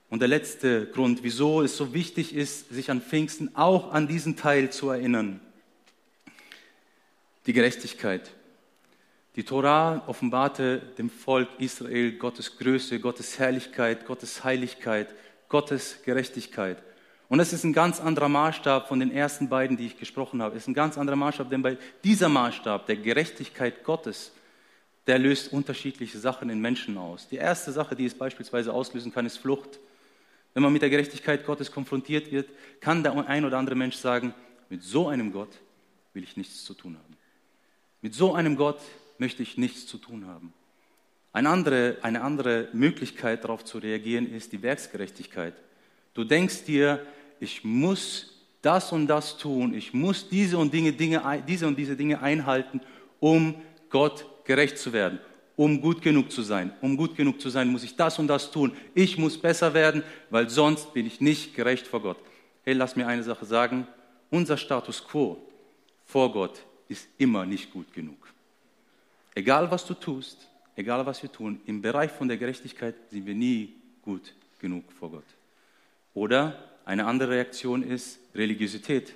Und 0.09 0.19
der 0.19 0.27
letzte 0.27 0.87
Grund, 0.87 1.23
wieso 1.23 1.61
es 1.61 1.77
so 1.77 1.93
wichtig 1.93 2.35
ist, 2.35 2.69
sich 2.69 2.91
an 2.91 3.01
Pfingsten 3.01 3.55
auch 3.55 3.93
an 3.93 4.09
diesen 4.09 4.35
Teil 4.35 4.71
zu 4.71 4.89
erinnern. 4.89 5.39
Die 7.45 7.53
Gerechtigkeit. 7.53 8.29
Die 9.37 9.43
Torah 9.43 10.03
offenbarte 10.07 10.79
dem 10.97 11.09
Volk 11.09 11.47
Israel 11.59 12.11
Gottes 12.17 12.57
Größe, 12.57 12.99
Gottes 12.99 13.39
Herrlichkeit, 13.39 14.05
Gottes 14.05 14.43
Heiligkeit, 14.43 15.15
Gottes 15.47 15.99
Gerechtigkeit. 16.03 16.83
Und 17.29 17.39
es 17.41 17.51
ist 17.51 17.63
ein 17.65 17.73
ganz 17.73 17.99
anderer 17.99 18.29
Maßstab 18.29 18.87
von 18.87 18.99
den 18.99 19.11
ersten 19.11 19.49
beiden, 19.49 19.75
die 19.75 19.87
ich 19.87 19.97
gesprochen 19.97 20.41
habe. 20.41 20.55
Es 20.55 20.63
ist 20.63 20.69
ein 20.69 20.73
ganz 20.73 20.97
anderer 20.97 21.17
Maßstab, 21.17 21.49
denn 21.49 21.61
bei 21.61 21.77
dieser 22.03 22.29
Maßstab 22.29 22.85
der 22.85 22.95
Gerechtigkeit 22.95 23.83
Gottes, 23.83 24.31
der 25.07 25.19
löst 25.19 25.51
unterschiedliche 25.51 26.19
Sachen 26.19 26.49
in 26.49 26.61
Menschen 26.61 26.97
aus. 26.97 27.27
Die 27.27 27.35
erste 27.35 27.71
Sache, 27.71 27.95
die 27.95 28.05
es 28.05 28.13
beispielsweise 28.13 28.73
auslösen 28.73 29.13
kann, 29.13 29.25
ist 29.25 29.37
Flucht. 29.37 29.79
Wenn 30.53 30.63
man 30.63 30.71
mit 30.71 30.81
der 30.81 30.89
Gerechtigkeit 30.89 31.45
Gottes 31.45 31.71
konfrontiert 31.71 32.31
wird, 32.31 32.49
kann 32.79 33.03
der 33.03 33.15
ein 33.27 33.43
oder 33.43 33.57
andere 33.57 33.75
Mensch 33.75 33.97
sagen, 33.97 34.33
mit 34.69 34.83
so 34.83 35.07
einem 35.07 35.31
Gott 35.31 35.51
will 36.13 36.23
ich 36.23 36.37
nichts 36.37 36.63
zu 36.63 36.73
tun 36.73 36.97
haben. 36.97 37.17
Mit 38.01 38.13
so 38.13 38.33
einem 38.33 38.55
Gott 38.55 38.79
möchte 39.17 39.43
ich 39.43 39.57
nichts 39.57 39.85
zu 39.85 39.97
tun 39.97 40.27
haben. 40.27 40.53
Eine 41.33 41.49
andere, 41.49 41.97
eine 42.01 42.21
andere 42.21 42.69
Möglichkeit 42.73 43.43
darauf 43.43 43.65
zu 43.65 43.77
reagieren 43.77 44.31
ist 44.31 44.53
die 44.53 44.61
Werksgerechtigkeit. 44.61 45.53
Du 46.13 46.23
denkst 46.23 46.63
dir, 46.63 47.05
ich 47.39 47.63
muss 47.63 48.37
das 48.61 48.91
und 48.91 49.07
das 49.07 49.37
tun, 49.37 49.73
ich 49.73 49.93
muss 49.93 50.27
diese 50.29 50.57
und, 50.57 50.73
Dinge, 50.73 50.93
Dinge, 50.93 51.21
diese 51.47 51.67
und 51.67 51.77
diese 51.77 51.95
Dinge 51.95 52.21
einhalten, 52.21 52.81
um 53.19 53.55
Gott 53.89 54.25
gerecht 54.43 54.77
zu 54.77 54.93
werden, 54.93 55.19
um 55.55 55.81
gut 55.81 56.01
genug 56.01 56.31
zu 56.31 56.41
sein. 56.41 56.73
Um 56.81 56.97
gut 56.97 57.15
genug 57.15 57.39
zu 57.39 57.49
sein, 57.49 57.67
muss 57.67 57.83
ich 57.83 57.95
das 57.95 58.19
und 58.19 58.27
das 58.27 58.51
tun. 58.51 58.73
Ich 58.93 59.17
muss 59.17 59.37
besser 59.37 59.73
werden, 59.73 60.03
weil 60.29 60.49
sonst 60.49 60.93
bin 60.93 61.05
ich 61.05 61.21
nicht 61.21 61.55
gerecht 61.55 61.87
vor 61.87 62.01
Gott. 62.01 62.17
Hey, 62.63 62.73
lass 62.73 62.95
mir 62.95 63.07
eine 63.07 63.23
Sache 63.23 63.45
sagen. 63.45 63.87
Unser 64.29 64.57
Status 64.57 65.05
quo 65.07 65.37
vor 66.05 66.31
Gott 66.31 66.61
ist 66.89 67.07
immer 67.17 67.45
nicht 67.45 67.71
gut 67.71 67.93
genug. 67.93 68.27
Egal 69.35 69.69
was 69.69 69.85
du 69.85 69.93
tust, 69.93 70.49
egal 70.75 71.05
was 71.05 71.21
wir 71.21 71.31
tun, 71.31 71.61
im 71.65 71.81
Bereich 71.81 72.11
von 72.11 72.27
der 72.27 72.37
Gerechtigkeit 72.37 72.95
sind 73.09 73.25
wir 73.25 73.35
nie 73.35 73.75
gut 74.01 74.33
genug 74.59 74.91
vor 74.91 75.11
Gott. 75.11 75.25
Oder 76.13 76.76
eine 76.87 77.05
andere 77.05 77.31
Reaktion 77.31 77.83
ist 77.83 78.17
Religiosität. 78.33 79.13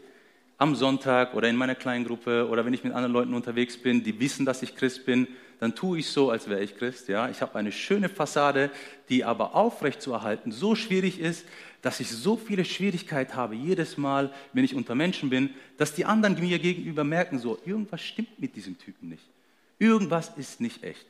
Am 0.58 0.76
Sonntag 0.76 1.34
oder 1.34 1.48
in 1.48 1.56
meiner 1.56 1.74
kleinen 1.74 2.04
Gruppe 2.04 2.48
oder 2.50 2.66
wenn 2.66 2.74
ich 2.74 2.84
mit 2.84 2.94
anderen 2.94 3.14
Leuten 3.14 3.34
unterwegs 3.34 3.78
bin, 3.78 4.04
die 4.04 4.20
wissen, 4.20 4.46
dass 4.46 4.62
ich 4.62 4.76
Christ 4.76 5.06
bin, 5.06 5.26
dann 5.62 5.74
tue 5.74 6.00
ich 6.00 6.08
so, 6.08 6.30
als 6.32 6.50
wäre 6.50 6.62
ich 6.62 6.76
Christ. 6.76 7.08
Ja? 7.08 7.30
Ich 7.30 7.42
habe 7.42 7.56
eine 7.56 7.72
schöne 7.72 8.10
Fassade, 8.10 8.72
die 9.08 9.24
aber 9.24 9.56
aufrecht 9.56 10.02
zu 10.02 10.12
erhalten 10.12 10.52
so 10.52 10.76
schwierig 10.76 11.18
ist, 11.20 11.46
dass 11.82 12.02
ich 12.02 12.10
so 12.10 12.36
viele 12.36 12.66
Schwierigkeiten 12.66 13.36
habe, 13.36 13.56
jedes 13.56 13.98
Mal, 13.98 14.34
wenn 14.52 14.66
ich 14.66 14.76
unter 14.76 14.94
Menschen 14.94 15.30
bin, 15.30 15.52
dass 15.78 15.94
die 15.96 16.04
anderen 16.04 16.38
mir 16.38 16.60
gegenüber 16.60 17.06
merken, 17.06 17.40
so, 17.40 17.58
irgendwas 17.66 18.02
stimmt 18.02 18.38
mit 18.38 18.56
diesem 18.58 18.78
Typen 18.78 19.08
nicht. 19.08 19.24
Irgendwas 19.80 20.34
ist 20.36 20.60
nicht 20.60 20.84
echt. 20.84 21.08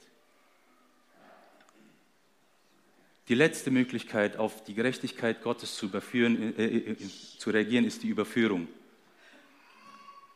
Die 3.32 3.36
letzte 3.36 3.72
Möglichkeit, 3.72 4.36
auf 4.36 4.62
die 4.66 4.74
Gerechtigkeit 4.74 5.42
Gottes 5.42 5.76
zu, 5.76 5.86
überführen, 5.86 6.54
äh, 6.58 6.66
äh, 6.66 6.98
zu 7.38 7.50
reagieren, 7.50 7.86
ist 7.86 8.04
die 8.04 8.10
Überführung. 8.10 8.68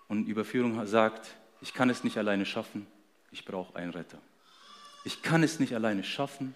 Und 0.08 0.30
Überführung 0.30 0.88
sagt, 0.88 1.36
ich 1.60 1.74
kann 1.74 1.90
es 1.90 2.06
nicht 2.06 2.18
alleine 2.18 2.46
schaffen, 2.46 2.88
ich 3.32 3.44
brauche 3.44 3.76
einen 3.76 3.92
Retter. 3.92 4.18
Ich 5.04 5.22
kann 5.22 5.44
es 5.44 5.60
nicht 5.60 5.76
alleine 5.76 6.06
schaffen, 6.06 6.56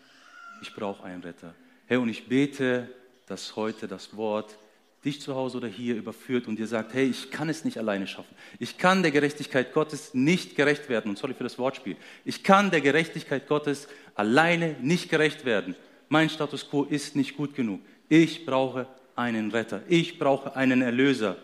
ich 0.61 0.73
brauche 0.73 1.03
einen 1.03 1.21
Retter. 1.23 1.53
Herr, 1.87 1.99
und 1.99 2.07
ich 2.07 2.29
bete, 2.29 2.87
dass 3.27 3.57
heute 3.57 3.89
das 3.89 4.15
Wort 4.15 4.57
dich 5.03 5.19
zu 5.19 5.35
Hause 5.35 5.57
oder 5.57 5.67
hier 5.67 5.97
überführt 5.97 6.47
und 6.47 6.57
dir 6.57 6.67
sagt, 6.67 6.93
hey, 6.93 7.09
ich 7.09 7.31
kann 7.31 7.49
es 7.49 7.65
nicht 7.65 7.77
alleine 7.77 8.07
schaffen. 8.07 8.33
Ich 8.59 8.77
kann 8.77 9.01
der 9.01 9.11
Gerechtigkeit 9.11 9.73
Gottes 9.73 10.13
nicht 10.13 10.55
gerecht 10.55 10.87
werden. 10.87 11.09
Und 11.09 11.17
sorry 11.17 11.33
für 11.33 11.43
das 11.43 11.59
Wortspiel. 11.59 11.97
Ich 12.23 12.45
kann 12.45 12.71
der 12.71 12.79
Gerechtigkeit 12.79 13.45
Gottes 13.49 13.89
alleine 14.15 14.77
nicht 14.81 15.09
gerecht 15.09 15.43
werden 15.43 15.75
mein 16.09 16.29
Status 16.29 16.67
quo 16.69 16.83
ist 16.83 17.15
nicht 17.15 17.37
gut 17.37 17.55
genug. 17.55 17.81
Ich 18.09 18.45
brauche 18.45 18.87
einen 19.15 19.51
Retter. 19.51 19.83
Ich 19.87 20.19
brauche 20.19 20.55
einen 20.55 20.81
Erlöser. 20.81 21.37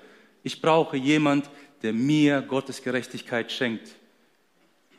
Ich 0.43 0.62
brauche 0.62 0.97
jemand, 0.97 1.49
der 1.84 1.93
mir 1.93 2.41
Gottes 2.41 2.82
Gerechtigkeit 2.82 3.51
schenkt. 3.51 3.95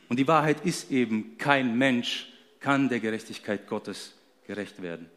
Und 0.09 0.17
die 0.19 0.27
Wahrheit 0.27 0.65
ist 0.65 0.89
eben, 0.91 1.37
kein 1.37 1.77
Mensch 1.77 2.31
kann 2.59 2.87
der 2.89 2.99
Gerechtigkeit 2.99 3.67
Gottes 3.67 4.13
gerecht 4.45 4.81
werden. 4.81 5.09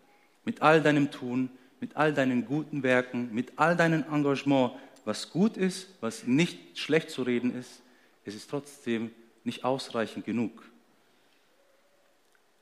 Mit 0.44 0.62
all 0.62 0.82
deinem 0.82 1.10
Tun, 1.10 1.50
mit 1.80 1.96
all 1.96 2.12
deinen 2.12 2.44
guten 2.44 2.82
Werken, 2.82 3.32
mit 3.32 3.52
all 3.56 3.76
deinem 3.76 4.04
Engagement, 4.10 4.72
was 5.04 5.30
gut 5.30 5.56
ist, 5.56 5.88
was 6.00 6.26
nicht 6.26 6.78
schlecht 6.78 7.10
zu 7.10 7.22
reden 7.22 7.54
ist, 7.54 7.82
es 8.24 8.34
ist 8.34 8.50
trotzdem 8.50 9.10
nicht 9.44 9.64
ausreichend 9.64 10.26
genug. 10.26 10.62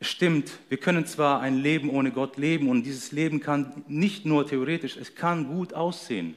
Es 0.00 0.08
stimmt, 0.08 0.52
wir 0.68 0.78
können 0.78 1.06
zwar 1.06 1.40
ein 1.40 1.58
Leben 1.58 1.90
ohne 1.90 2.12
Gott 2.12 2.36
leben 2.36 2.68
und 2.68 2.84
dieses 2.84 3.10
Leben 3.10 3.40
kann 3.40 3.84
nicht 3.88 4.24
nur 4.24 4.46
theoretisch, 4.46 4.96
es 4.96 5.14
kann 5.14 5.48
gut 5.48 5.74
aussehen. 5.74 6.34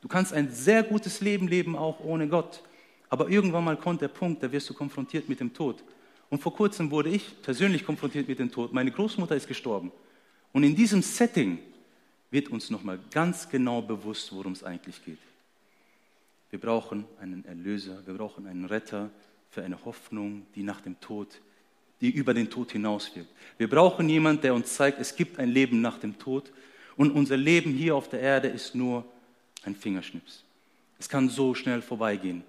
Du 0.00 0.08
kannst 0.08 0.32
ein 0.32 0.50
sehr 0.50 0.82
gutes 0.82 1.20
Leben 1.20 1.48
leben 1.48 1.76
auch 1.76 2.00
ohne 2.00 2.28
Gott. 2.28 2.62
Aber 3.08 3.28
irgendwann 3.28 3.64
mal 3.64 3.76
kommt 3.76 4.00
der 4.02 4.08
Punkt, 4.08 4.42
da 4.42 4.52
wirst 4.52 4.68
du 4.68 4.74
konfrontiert 4.74 5.28
mit 5.28 5.40
dem 5.40 5.52
Tod. 5.52 5.82
Und 6.30 6.42
vor 6.42 6.54
kurzem 6.54 6.90
wurde 6.90 7.08
ich 7.08 7.40
persönlich 7.42 7.84
konfrontiert 7.86 8.28
mit 8.28 8.38
dem 8.38 8.50
Tod. 8.50 8.72
Meine 8.72 8.90
Großmutter 8.90 9.34
ist 9.34 9.48
gestorben. 9.48 9.90
Und 10.52 10.64
in 10.64 10.76
diesem 10.76 11.02
Setting 11.02 11.58
wird 12.30 12.48
uns 12.48 12.68
nochmal 12.68 12.98
ganz 13.10 13.48
genau 13.48 13.80
bewusst, 13.80 14.32
worum 14.34 14.52
es 14.52 14.62
eigentlich 14.62 15.02
geht. 15.04 15.18
Wir 16.50 16.60
brauchen 16.60 17.04
einen 17.20 17.44
Erlöser, 17.44 18.02
wir 18.06 18.14
brauchen 18.14 18.46
einen 18.46 18.64
Retter 18.64 19.10
für 19.50 19.62
eine 19.62 19.82
Hoffnung, 19.84 20.46
die 20.54 20.62
nach 20.62 20.80
dem 20.80 21.00
Tod 21.00 21.40
die 22.00 22.10
über 22.10 22.34
den 22.34 22.50
Tod 22.50 22.72
hinauswirkt. 22.72 23.30
Wir 23.56 23.68
brauchen 23.68 24.08
jemanden, 24.08 24.42
der 24.42 24.54
uns 24.54 24.74
zeigt, 24.74 25.00
es 25.00 25.16
gibt 25.16 25.38
ein 25.38 25.48
Leben 25.48 25.80
nach 25.80 25.98
dem 25.98 26.18
Tod 26.18 26.52
und 26.96 27.12
unser 27.12 27.36
Leben 27.36 27.72
hier 27.72 27.96
auf 27.96 28.08
der 28.08 28.20
Erde 28.20 28.48
ist 28.48 28.74
nur 28.74 29.04
ein 29.64 29.74
Fingerschnips. 29.74 30.44
Es 30.98 31.08
kann 31.08 31.28
so 31.28 31.54
schnell 31.54 31.82
vorbeigehen. 31.82 32.42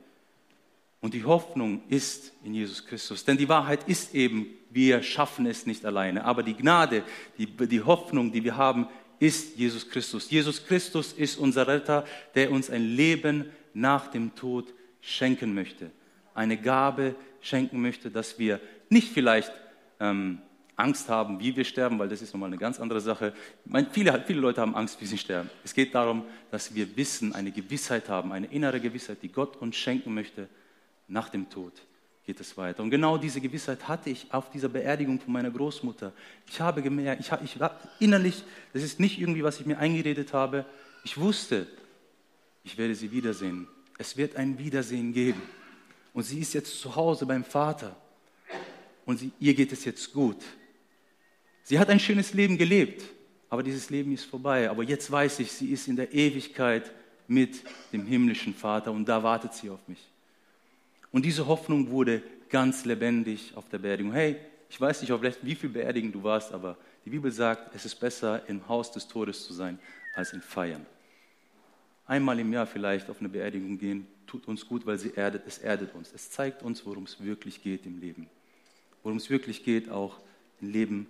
Und 1.01 1.13
die 1.13 1.23
Hoffnung 1.23 1.81
ist 1.87 2.33
in 2.43 2.53
Jesus 2.53 2.85
Christus. 2.85 3.23
Denn 3.23 3.37
die 3.37 3.47
Wahrheit 3.47 3.87
ist 3.87 4.13
eben, 4.13 4.47
wir 4.69 5.01
schaffen 5.01 5.45
es 5.45 5.65
nicht 5.65 5.85
alleine. 5.85 6.25
Aber 6.25 6.43
die 6.43 6.55
Gnade, 6.55 7.03
die, 7.37 7.45
die 7.45 7.81
Hoffnung, 7.81 8.31
die 8.31 8.43
wir 8.43 8.57
haben, 8.57 8.87
ist 9.19 9.57
Jesus 9.57 9.89
Christus. 9.89 10.29
Jesus 10.29 10.65
Christus 10.65 11.13
ist 11.13 11.37
unser 11.37 11.67
Retter, 11.67 12.05
der 12.35 12.51
uns 12.51 12.69
ein 12.69 12.83
Leben 12.83 13.45
nach 13.73 14.07
dem 14.07 14.35
Tod 14.35 14.73
schenken 15.01 15.53
möchte. 15.53 15.91
Eine 16.39 16.55
Gabe 16.55 17.15
schenken 17.41 17.81
möchte, 17.81 18.09
dass 18.09 18.39
wir 18.39 18.61
nicht 18.87 19.11
vielleicht 19.11 19.51
ähm, 19.99 20.39
Angst 20.77 21.09
haben, 21.09 21.41
wie 21.41 21.53
wir 21.53 21.65
sterben, 21.65 21.99
weil 21.99 22.07
das 22.07 22.21
ist 22.21 22.33
nochmal 22.33 22.47
eine 22.47 22.57
ganz 22.57 22.79
andere 22.79 23.01
Sache. 23.01 23.33
Meine, 23.65 23.87
viele, 23.91 24.23
viele 24.25 24.39
Leute 24.39 24.61
haben 24.61 24.73
Angst, 24.73 25.01
wie 25.01 25.05
sie 25.05 25.17
sterben. 25.17 25.49
Es 25.65 25.73
geht 25.73 25.93
darum, 25.93 26.23
dass 26.49 26.73
wir 26.73 26.95
wissen, 26.95 27.35
eine 27.35 27.51
Gewissheit 27.51 28.07
haben, 28.07 28.31
eine 28.31 28.47
innere 28.47 28.79
Gewissheit, 28.79 29.17
die 29.21 29.27
Gott 29.27 29.57
uns 29.57 29.75
schenken 29.75 30.13
möchte. 30.13 30.47
Nach 31.09 31.27
dem 31.27 31.49
Tod 31.49 31.73
geht 32.25 32.39
es 32.39 32.55
weiter. 32.55 32.83
Und 32.83 32.89
genau 32.89 33.17
diese 33.17 33.41
Gewissheit 33.41 33.89
hatte 33.89 34.09
ich 34.09 34.33
auf 34.33 34.49
dieser 34.49 34.69
Beerdigung 34.69 35.19
von 35.19 35.33
meiner 35.33 35.51
Großmutter. 35.51 36.13
Ich 36.47 36.61
habe 36.61 36.81
gemerkt, 36.81 37.19
ich, 37.19 37.33
ich 37.43 37.59
war 37.59 37.77
innerlich, 37.99 38.45
das 38.71 38.83
ist 38.83 39.01
nicht 39.01 39.19
irgendwie, 39.19 39.43
was 39.43 39.59
ich 39.59 39.65
mir 39.65 39.77
eingeredet 39.77 40.31
habe. 40.31 40.63
Ich 41.03 41.19
wusste, 41.19 41.67
ich 42.63 42.77
werde 42.77 42.95
sie 42.95 43.11
wiedersehen. 43.11 43.67
Es 43.97 44.15
wird 44.15 44.37
ein 44.37 44.57
Wiedersehen 44.57 45.11
geben. 45.11 45.41
Und 46.13 46.23
sie 46.23 46.39
ist 46.39 46.53
jetzt 46.53 46.79
zu 46.79 46.95
Hause 46.95 47.25
beim 47.25 47.43
Vater 47.43 47.95
und 49.05 49.17
sie, 49.17 49.31
ihr 49.39 49.53
geht 49.53 49.71
es 49.71 49.85
jetzt 49.85 50.13
gut. 50.13 50.37
Sie 51.63 51.77
hat 51.77 51.89
ein 51.89 51.99
schönes 51.99 52.33
Leben 52.33 52.57
gelebt, 52.57 53.03
aber 53.49 53.63
dieses 53.63 53.89
Leben 53.89 54.11
ist 54.13 54.25
vorbei. 54.25 54.69
Aber 54.69 54.83
jetzt 54.83 55.11
weiß 55.11 55.39
ich, 55.39 55.51
sie 55.51 55.71
ist 55.71 55.87
in 55.87 55.95
der 55.95 56.13
Ewigkeit 56.13 56.91
mit 57.27 57.61
dem 57.93 58.05
himmlischen 58.05 58.53
Vater 58.53 58.91
und 58.91 59.05
da 59.05 59.21
wartet 59.21 59.53
sie 59.53 59.69
auf 59.69 59.87
mich. 59.87 59.99
Und 61.11 61.25
diese 61.25 61.47
Hoffnung 61.47 61.89
wurde 61.89 62.21
ganz 62.49 62.85
lebendig 62.85 63.53
auf 63.55 63.69
der 63.69 63.77
Beerdigung. 63.79 64.13
Hey, 64.13 64.37
ich 64.69 64.79
weiß 64.79 65.01
nicht, 65.01 65.11
wie 65.43 65.55
viel 65.55 65.69
Beerdigung 65.69 66.11
du 66.11 66.23
warst, 66.23 66.51
aber 66.51 66.77
die 67.05 67.09
Bibel 67.09 67.31
sagt, 67.31 67.73
es 67.75 67.85
ist 67.85 67.95
besser, 67.95 68.47
im 68.47 68.67
Haus 68.67 68.91
des 68.91 69.07
Todes 69.07 69.45
zu 69.45 69.53
sein, 69.53 69.79
als 70.15 70.33
in 70.33 70.41
Feiern. 70.41 70.85
Einmal 72.09 72.39
im 72.39 72.51
Jahr 72.51 72.65
vielleicht 72.65 73.09
auf 73.09 73.21
eine 73.21 73.29
Beerdigung 73.29 73.77
gehen, 73.77 74.05
tut 74.27 74.47
uns 74.49 74.67
gut, 74.67 74.85
weil 74.85 74.99
sie 74.99 75.13
erdet, 75.15 75.43
es 75.47 75.59
erdet 75.59 75.95
uns. 75.95 76.11
Es 76.13 76.29
zeigt 76.29 76.61
uns, 76.61 76.85
worum 76.85 77.05
es 77.05 77.23
wirklich 77.23 77.63
geht 77.63 77.85
im 77.85 78.01
Leben 78.01 78.27
worum 79.03 79.17
es 79.17 79.29
wirklich 79.29 79.63
geht, 79.63 79.89
auch 79.89 80.17
im 80.61 80.71
Leben 80.71 81.07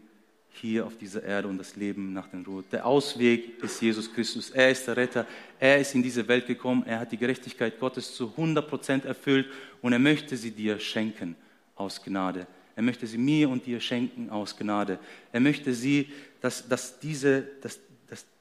hier 0.51 0.85
auf 0.85 0.97
dieser 0.97 1.23
Erde 1.23 1.47
und 1.47 1.57
das 1.57 1.75
Leben 1.75 2.13
nach 2.13 2.27
dem 2.27 2.43
Tod. 2.43 2.65
Der 2.71 2.85
Ausweg 2.85 3.61
ist 3.63 3.81
Jesus 3.81 4.11
Christus. 4.11 4.49
Er 4.49 4.71
ist 4.71 4.87
der 4.87 4.97
Retter. 4.97 5.27
Er 5.59 5.79
ist 5.79 5.93
in 5.93 6.01
diese 6.03 6.27
Welt 6.27 6.47
gekommen. 6.47 6.83
Er 6.85 6.99
hat 6.99 7.11
die 7.11 7.17
Gerechtigkeit 7.17 7.79
Gottes 7.79 8.15
zu 8.15 8.29
100 8.31 8.67
Prozent 8.67 9.05
erfüllt 9.05 9.47
und 9.81 9.93
er 9.93 9.99
möchte 9.99 10.35
sie 10.35 10.51
dir 10.51 10.79
schenken 10.79 11.35
aus 11.75 12.01
Gnade. 12.03 12.47
Er 12.75 12.83
möchte 12.83 13.05
sie 13.05 13.17
mir 13.17 13.49
und 13.49 13.65
dir 13.65 13.79
schenken 13.79 14.29
aus 14.29 14.57
Gnade. 14.57 14.99
Er 15.31 15.39
möchte 15.39 15.73
sie, 15.73 16.09
dass, 16.41 16.67
dass, 16.67 16.99
diese, 16.99 17.41
dass, 17.61 17.79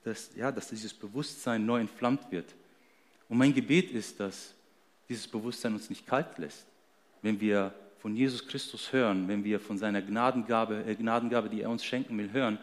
dass, 0.09 0.31
ja, 0.35 0.51
dass 0.51 0.69
dieses 0.69 0.95
Bewusstsein 0.95 1.65
neu 1.67 1.81
entflammt 1.81 2.31
wird. 2.31 2.55
Und 3.29 3.39
mein 3.39 3.55
Gebet 3.55 3.91
ist, 3.91 4.19
dass 4.19 4.55
dieses 5.09 5.29
Bewusstsein 5.29 5.75
uns 5.75 5.91
nicht 5.91 6.07
kalt 6.07 6.39
lässt, 6.39 6.67
wenn 7.23 7.41
wir 7.41 7.75
von 7.99 8.17
Jesus 8.17 8.47
Christus 8.47 8.93
hören, 8.93 9.29
wenn 9.29 9.45
wir 9.45 9.61
von 9.61 9.77
seiner 9.77 10.01
Gnadengabe, 10.01 10.85
äh, 10.87 10.95
Gnadengabe, 10.95 11.49
die 11.49 11.63
er 11.63 11.71
uns 11.71 11.85
schenken 11.85 12.17
will, 12.17 12.33
hören, 12.33 12.59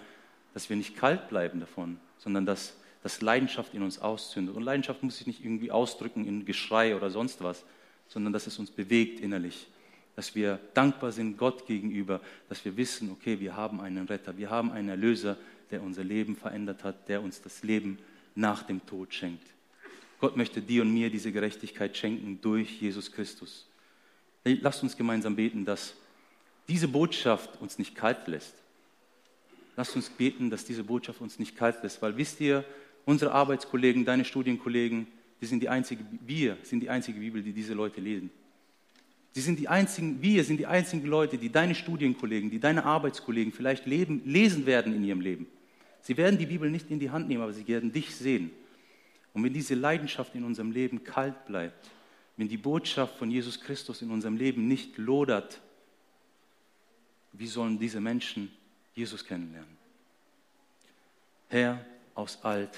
dass 0.53 0.69
wir 0.69 0.75
nicht 0.75 0.95
kalt 0.95 1.27
bleiben 1.27 1.59
davon, 1.59 1.99
sondern 2.17 2.45
dass, 2.45 2.75
dass 3.03 3.21
Leidenschaft 3.21 3.73
in 3.73 3.83
uns 3.83 3.99
auszündet. 3.99 4.55
Und 4.55 4.63
Leidenschaft 4.63 5.03
muss 5.03 5.17
sich 5.17 5.27
nicht 5.27 5.43
irgendwie 5.43 5.71
ausdrücken 5.71 6.25
in 6.25 6.45
Geschrei 6.45 6.95
oder 6.95 7.09
sonst 7.09 7.43
was, 7.43 7.63
sondern 8.07 8.33
dass 8.33 8.47
es 8.47 8.57
uns 8.57 8.71
bewegt 8.71 9.19
innerlich. 9.19 9.67
Dass 10.15 10.33
wir 10.33 10.59
dankbar 10.73 11.11
sind 11.11 11.37
Gott 11.37 11.67
gegenüber, 11.67 12.21
dass 12.47 12.63
wir 12.63 12.77
wissen, 12.77 13.11
okay, 13.11 13.39
wir 13.39 13.55
haben 13.55 13.81
einen 13.81 14.07
Retter, 14.07 14.37
wir 14.37 14.49
haben 14.49 14.71
einen 14.71 14.87
Erlöser, 14.87 15.35
der 15.71 15.83
unser 15.83 16.03
Leben 16.03 16.35
verändert 16.35 16.83
hat, 16.83 17.07
der 17.09 17.21
uns 17.21 17.41
das 17.41 17.63
Leben 17.63 17.97
nach 18.35 18.63
dem 18.63 18.85
Tod 18.85 19.13
schenkt. 19.13 19.47
Gott 20.19 20.37
möchte 20.37 20.61
dir 20.61 20.81
und 20.81 20.93
mir 20.93 21.09
diese 21.09 21.31
Gerechtigkeit 21.31 21.95
schenken 21.95 22.39
durch 22.41 22.81
Jesus 22.81 23.11
Christus. 23.11 23.67
Lasst 24.43 24.83
uns 24.83 24.95
gemeinsam 24.95 25.35
beten, 25.35 25.65
dass 25.65 25.95
diese 26.67 26.87
Botschaft 26.87 27.61
uns 27.61 27.77
nicht 27.77 27.95
kalt 27.95 28.27
lässt. 28.27 28.55
Lasst 29.75 29.95
uns 29.95 30.09
beten, 30.09 30.49
dass 30.49 30.65
diese 30.65 30.83
Botschaft 30.83 31.21
uns 31.21 31.37
nicht 31.37 31.55
kalt 31.55 31.83
lässt, 31.83 32.01
weil 32.01 32.15
wisst 32.17 32.39
ihr, 32.39 32.63
unsere 33.05 33.31
Arbeitskollegen, 33.33 34.05
deine 34.05 34.25
Studienkollegen, 34.25 35.07
die 35.41 35.45
sind 35.45 35.61
die 35.61 35.69
einzige, 35.69 36.03
wir 36.25 36.57
sind 36.63 36.79
die 36.79 36.89
einzige 36.89 37.19
Bibel, 37.19 37.43
die 37.43 37.53
diese 37.53 37.73
Leute 37.73 38.01
lesen. 38.01 38.29
Sie 39.33 39.41
sind 39.41 39.59
die 39.59 39.67
einzigen, 39.67 40.21
wir 40.21 40.45
sind 40.45 40.57
die 40.57 40.65
einzigen 40.65 41.05
Leute, 41.05 41.37
die 41.37 41.51
deine 41.51 41.75
Studienkollegen, 41.75 42.49
die 42.49 42.59
deine 42.59 42.85
Arbeitskollegen 42.85 43.51
vielleicht 43.51 43.85
leben, 43.85 44.21
lesen 44.25 44.65
werden 44.65 44.95
in 44.95 45.03
ihrem 45.03 45.19
Leben. 45.19 45.47
Sie 46.05 46.15
werden 46.17 46.37
die 46.37 46.45
Bibel 46.45 46.69
nicht 46.69 46.91
in 46.91 46.99
die 46.99 47.09
Hand 47.09 47.27
nehmen, 47.27 47.41
aber 47.41 47.51
sie 47.51 47.67
werden 47.67 47.91
dich 47.91 48.15
sehen. 48.15 48.51
Und 49.33 49.43
wenn 49.43 49.53
diese 49.53 49.73
Leidenschaft 49.73 50.35
in 50.35 50.43
unserem 50.43 50.69
Leben 50.69 51.03
kalt 51.03 51.47
bleibt, 51.47 51.89
wenn 52.37 52.47
die 52.47 52.57
Botschaft 52.57 53.17
von 53.17 53.31
Jesus 53.31 53.59
Christus 53.59 54.03
in 54.03 54.11
unserem 54.11 54.37
Leben 54.37 54.67
nicht 54.67 54.99
lodert, 54.99 55.59
wie 57.33 57.47
sollen 57.47 57.79
diese 57.79 57.99
Menschen 57.99 58.51
Jesus 58.93 59.25
kennenlernen? 59.25 59.75
Herr, 61.49 61.83
aus 62.13 62.37
alt, 62.43 62.77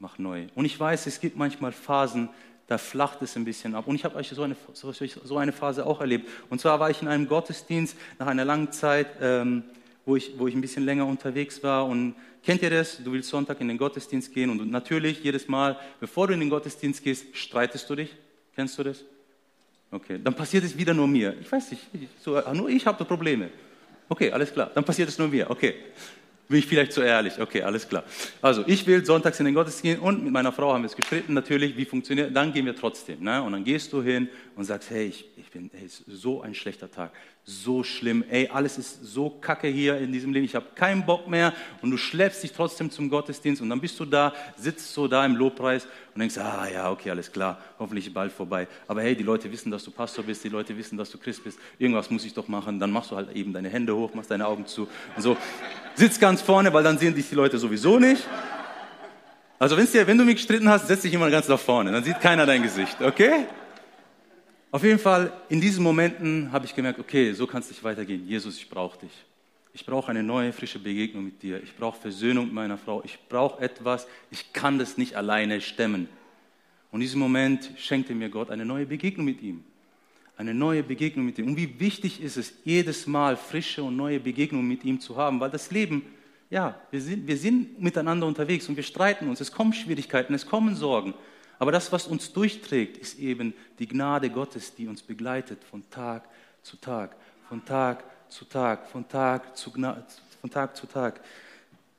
mach 0.00 0.18
neu. 0.18 0.48
Und 0.56 0.64
ich 0.64 0.78
weiß, 0.78 1.06
es 1.06 1.20
gibt 1.20 1.36
manchmal 1.36 1.70
Phasen, 1.70 2.28
da 2.66 2.76
flacht 2.76 3.22
es 3.22 3.36
ein 3.36 3.44
bisschen 3.44 3.76
ab. 3.76 3.86
Und 3.86 3.94
ich 3.94 4.04
habe 4.04 4.16
euch 4.16 4.30
so 4.30 4.42
eine, 4.42 4.56
so 4.72 5.38
eine 5.38 5.52
Phase 5.52 5.86
auch 5.86 6.00
erlebt. 6.00 6.28
Und 6.50 6.60
zwar 6.60 6.80
war 6.80 6.90
ich 6.90 7.02
in 7.02 7.06
einem 7.06 7.28
Gottesdienst 7.28 7.96
nach 8.18 8.26
einer 8.26 8.44
langen 8.44 8.72
Zeit, 8.72 9.06
ähm, 9.20 9.62
wo, 10.06 10.16
ich, 10.16 10.32
wo 10.38 10.46
ich 10.46 10.54
ein 10.54 10.60
bisschen 10.60 10.84
länger 10.84 11.06
unterwegs 11.06 11.62
war. 11.62 11.86
Und 11.86 12.14
kennt 12.42 12.62
ihr 12.62 12.70
das? 12.70 13.02
Du 13.02 13.12
willst 13.12 13.28
Sonntag 13.28 13.60
in 13.60 13.68
den 13.68 13.78
Gottesdienst 13.78 14.32
gehen 14.32 14.50
und 14.50 14.70
natürlich 14.70 15.22
jedes 15.22 15.48
Mal, 15.48 15.78
bevor 16.00 16.26
du 16.26 16.34
in 16.34 16.40
den 16.40 16.50
Gottesdienst 16.50 17.02
gehst, 17.02 17.36
streitest 17.36 17.88
du 17.88 17.96
dich. 17.96 18.10
Kennst 18.54 18.78
du 18.78 18.84
das? 18.84 19.04
Okay, 19.90 20.18
dann 20.22 20.34
passiert 20.34 20.64
es 20.64 20.76
wieder 20.76 20.92
nur 20.92 21.06
mir. 21.06 21.36
Ich 21.40 21.50
weiß 21.50 21.70
nicht, 21.70 21.82
so, 22.20 22.40
nur 22.52 22.68
ich 22.68 22.84
habe 22.86 23.04
Probleme. 23.04 23.50
Okay, 24.08 24.30
alles 24.32 24.52
klar, 24.52 24.70
dann 24.74 24.84
passiert 24.84 25.08
es 25.08 25.18
nur 25.18 25.28
mir. 25.28 25.48
Okay, 25.48 25.74
bin 26.48 26.58
ich 26.58 26.66
vielleicht 26.66 26.92
zu 26.92 27.00
ehrlich? 27.00 27.40
Okay, 27.40 27.62
alles 27.62 27.88
klar. 27.88 28.04
Also, 28.42 28.64
ich 28.66 28.86
will 28.86 29.04
sonntags 29.04 29.38
in 29.38 29.46
den 29.46 29.54
Gottesdienst 29.54 29.82
gehen 29.82 29.98
und 30.00 30.22
mit 30.22 30.32
meiner 30.32 30.52
Frau 30.52 30.72
haben 30.72 30.82
wir 30.82 30.88
es 30.88 30.96
gestritten, 30.96 31.32
natürlich, 31.32 31.76
wie 31.76 31.84
funktioniert, 31.84 32.34
dann 32.36 32.52
gehen 32.52 32.66
wir 32.66 32.76
trotzdem. 32.76 33.22
Ne? 33.22 33.42
Und 33.42 33.52
dann 33.52 33.64
gehst 33.64 33.92
du 33.92 34.02
hin 34.02 34.28
und 34.56 34.64
sagst, 34.64 34.90
hey, 34.90 35.06
ich, 35.06 35.24
ich 35.36 35.50
bin, 35.50 35.70
hey, 35.72 35.86
ist 35.86 36.04
so 36.06 36.42
ein 36.42 36.54
schlechter 36.54 36.90
Tag, 36.90 37.12
so 37.46 37.82
schlimm, 37.82 38.24
ey, 38.30 38.48
alles 38.48 38.78
ist 38.78 39.04
so 39.04 39.28
kacke 39.28 39.68
hier 39.68 39.98
in 39.98 40.12
diesem 40.12 40.32
Leben, 40.32 40.46
ich 40.46 40.54
habe 40.54 40.64
keinen 40.74 41.04
Bock 41.04 41.28
mehr 41.28 41.52
und 41.82 41.90
du 41.90 41.98
schleppst 41.98 42.42
dich 42.42 42.52
trotzdem 42.52 42.90
zum 42.90 43.10
Gottesdienst 43.10 43.60
und 43.60 43.68
dann 43.68 43.82
bist 43.82 44.00
du 44.00 44.06
da, 44.06 44.32
sitzt 44.56 44.94
so 44.94 45.08
da 45.08 45.26
im 45.26 45.36
Lobpreis 45.36 45.84
und 46.14 46.20
denkst, 46.20 46.38
ah 46.38 46.66
ja, 46.72 46.90
okay, 46.90 47.10
alles 47.10 47.30
klar, 47.30 47.58
hoffentlich 47.78 48.12
bald 48.14 48.32
vorbei. 48.32 48.66
Aber 48.88 49.02
hey, 49.02 49.14
die 49.14 49.22
Leute 49.22 49.52
wissen, 49.52 49.70
dass 49.70 49.84
du 49.84 49.90
Pastor 49.90 50.24
bist, 50.24 50.42
die 50.42 50.48
Leute 50.48 50.74
wissen, 50.74 50.96
dass 50.96 51.10
du 51.10 51.18
Christ 51.18 51.44
bist, 51.44 51.58
irgendwas 51.78 52.08
muss 52.08 52.24
ich 52.24 52.32
doch 52.32 52.48
machen, 52.48 52.80
dann 52.80 52.90
machst 52.90 53.10
du 53.10 53.16
halt 53.16 53.30
eben 53.36 53.52
deine 53.52 53.68
Hände 53.68 53.94
hoch, 53.94 54.14
machst 54.14 54.30
deine 54.30 54.46
Augen 54.46 54.66
zu 54.66 54.88
und 55.14 55.22
so. 55.22 55.36
Sitz 55.96 56.18
ganz 56.18 56.40
vorne, 56.40 56.72
weil 56.72 56.82
dann 56.82 56.96
sehen 56.96 57.14
dich 57.14 57.28
die 57.28 57.34
Leute 57.34 57.58
sowieso 57.58 57.98
nicht. 57.98 58.26
Also 59.58 59.76
wenn 59.76 60.18
du 60.18 60.24
mich 60.24 60.36
gestritten 60.36 60.68
hast, 60.68 60.88
setz 60.88 61.02
dich 61.02 61.12
immer 61.12 61.30
ganz 61.30 61.46
nach 61.46 61.60
vorne, 61.60 61.92
dann 61.92 62.04
sieht 62.04 62.20
keiner 62.20 62.46
dein 62.46 62.62
Gesicht, 62.62 63.02
okay? 63.02 63.46
Auf 64.74 64.82
jeden 64.82 64.98
Fall, 64.98 65.32
in 65.48 65.60
diesen 65.60 65.84
Momenten 65.84 66.50
habe 66.50 66.66
ich 66.66 66.74
gemerkt, 66.74 66.98
okay, 66.98 67.32
so 67.32 67.46
kann 67.46 67.62
es 67.62 67.68
nicht 67.68 67.84
weitergehen. 67.84 68.26
Jesus, 68.26 68.56
ich 68.56 68.68
brauche 68.68 68.98
dich. 68.98 69.12
Ich 69.72 69.86
brauche 69.86 70.10
eine 70.10 70.24
neue, 70.24 70.52
frische 70.52 70.80
Begegnung 70.80 71.26
mit 71.26 71.40
dir. 71.44 71.62
Ich 71.62 71.76
brauche 71.76 72.00
Versöhnung 72.00 72.46
mit 72.46 72.54
meiner 72.54 72.76
Frau. 72.76 73.00
Ich 73.04 73.16
brauche 73.28 73.62
etwas. 73.62 74.08
Ich 74.32 74.52
kann 74.52 74.80
das 74.80 74.98
nicht 74.98 75.14
alleine 75.14 75.60
stemmen. 75.60 76.08
Und 76.90 77.00
in 77.00 77.00
diesem 77.02 77.20
Moment 77.20 77.70
schenkte 77.76 78.16
mir 78.16 78.28
Gott 78.30 78.50
eine 78.50 78.64
neue 78.64 78.84
Begegnung 78.84 79.24
mit 79.24 79.42
ihm. 79.42 79.62
Eine 80.36 80.54
neue 80.54 80.82
Begegnung 80.82 81.24
mit 81.24 81.38
ihm. 81.38 81.46
Und 81.46 81.56
wie 81.56 81.78
wichtig 81.78 82.20
ist 82.20 82.36
es, 82.36 82.54
jedes 82.64 83.06
Mal 83.06 83.36
frische 83.36 83.84
und 83.84 83.94
neue 83.94 84.18
Begegnungen 84.18 84.66
mit 84.66 84.82
ihm 84.82 84.98
zu 84.98 85.16
haben, 85.16 85.38
weil 85.38 85.50
das 85.50 85.70
Leben, 85.70 86.02
ja, 86.50 86.80
wir 86.90 87.00
sind, 87.00 87.28
wir 87.28 87.36
sind 87.36 87.80
miteinander 87.80 88.26
unterwegs 88.26 88.68
und 88.68 88.74
wir 88.74 88.82
streiten 88.82 89.28
uns. 89.28 89.40
Es 89.40 89.52
kommen 89.52 89.72
Schwierigkeiten, 89.72 90.34
es 90.34 90.46
kommen 90.46 90.74
Sorgen. 90.74 91.14
Aber 91.58 91.72
das, 91.72 91.92
was 91.92 92.06
uns 92.06 92.32
durchträgt, 92.32 92.96
ist 92.96 93.18
eben 93.18 93.54
die 93.78 93.86
Gnade 93.86 94.30
Gottes, 94.30 94.74
die 94.74 94.88
uns 94.88 95.02
begleitet 95.02 95.62
von 95.64 95.88
Tag 95.90 96.28
zu 96.62 96.76
Tag, 96.76 97.16
von 97.48 97.64
Tag 97.64 98.04
zu 98.28 98.44
Tag, 98.44 98.88
von 98.88 99.08
Tag 99.08 99.56
zu, 99.56 99.70
von 99.70 100.50
Tag, 100.50 100.76
zu 100.76 100.86
Tag. 100.86 101.20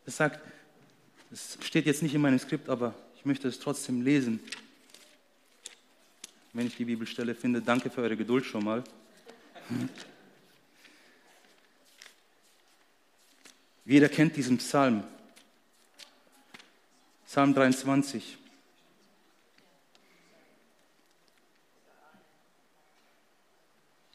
Es 0.05 0.17
sagt, 0.17 0.39
es 1.31 1.57
steht 1.61 1.85
jetzt 1.85 2.03
nicht 2.03 2.13
in 2.13 2.21
meinem 2.21 2.39
Skript, 2.39 2.69
aber 2.69 2.93
ich 3.15 3.25
möchte 3.25 3.47
es 3.47 3.59
trotzdem 3.59 4.01
lesen. 4.01 4.39
Wenn 6.53 6.67
ich 6.67 6.75
die 6.75 6.85
Bibelstelle 6.85 7.35
finde, 7.35 7.61
danke 7.61 7.89
für 7.89 8.01
eure 8.01 8.15
Geduld 8.15 8.45
schon 8.45 8.63
mal. 8.63 8.83
Jeder 13.85 14.09
kennt 14.09 14.35
diesen 14.35 14.57
Psalm. 14.57 15.03
Psalm 17.25 17.53
23. 17.53 18.37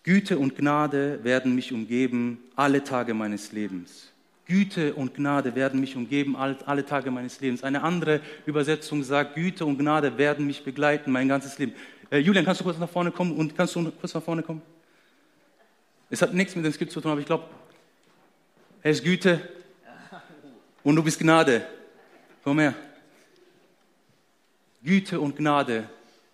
Güte 0.03 0.39
und 0.39 0.57
Gnade 0.57 1.23
werden 1.23 1.55
mich 1.55 1.73
umgeben 1.73 2.39
alle 2.57 2.83
Tage 2.83 3.13
meines 3.13 3.53
Lebens. 3.53 4.11
Güte 4.47 4.95
und 4.95 5.15
Gnade 5.15 5.55
werden 5.55 5.79
mich 5.79 5.95
umgeben 5.95 6.35
alle, 6.35 6.85
Tage 6.85 7.11
meines 7.11 7.41
Lebens. 7.41 7.63
Eine 7.63 7.83
andere 7.83 8.21
Übersetzung 8.47 9.05
sagt, 9.05 9.37
Güte 9.37 9.65
und 9.65 9.79
Gnade 9.79 10.19
werden 10.19 10.47
mich 10.47 10.65
begleiten 10.65 11.13
mein 11.13 11.29
ganzes 11.29 11.59
Leben. 11.59 11.75
Äh, 12.11 12.19
Julian, 12.19 12.45
kannst 12.45 12.61
du 12.61 12.65
kurz 12.65 12.79
nach 12.79 12.89
vorne 12.89 13.13
kommen 13.13 13.37
und 13.37 13.57
kannst 13.57 13.77
du 13.77 13.91
kurz 13.93 14.13
nach 14.13 14.23
vorne 14.23 14.43
kommen? 14.43 14.63
Es 16.09 16.21
hat 16.21 16.35
nichts 16.35 16.57
mit 16.57 16.65
dem 16.65 16.73
Skript 16.73 16.91
zu 16.91 17.01
tun, 17.01 17.13
aber 17.13 17.21
ich 17.21 17.27
glaube, 17.27 17.45
er 18.83 18.91
ist 18.91 19.05
Güte 19.05 19.41
und 20.83 20.97
du 20.97 21.03
bist 21.05 21.21
Gnade. 21.21 21.65
Komm 22.43 22.59
her. 22.59 22.75
Güte 24.83 25.21
und 25.21 25.37
Gnade 25.37 25.89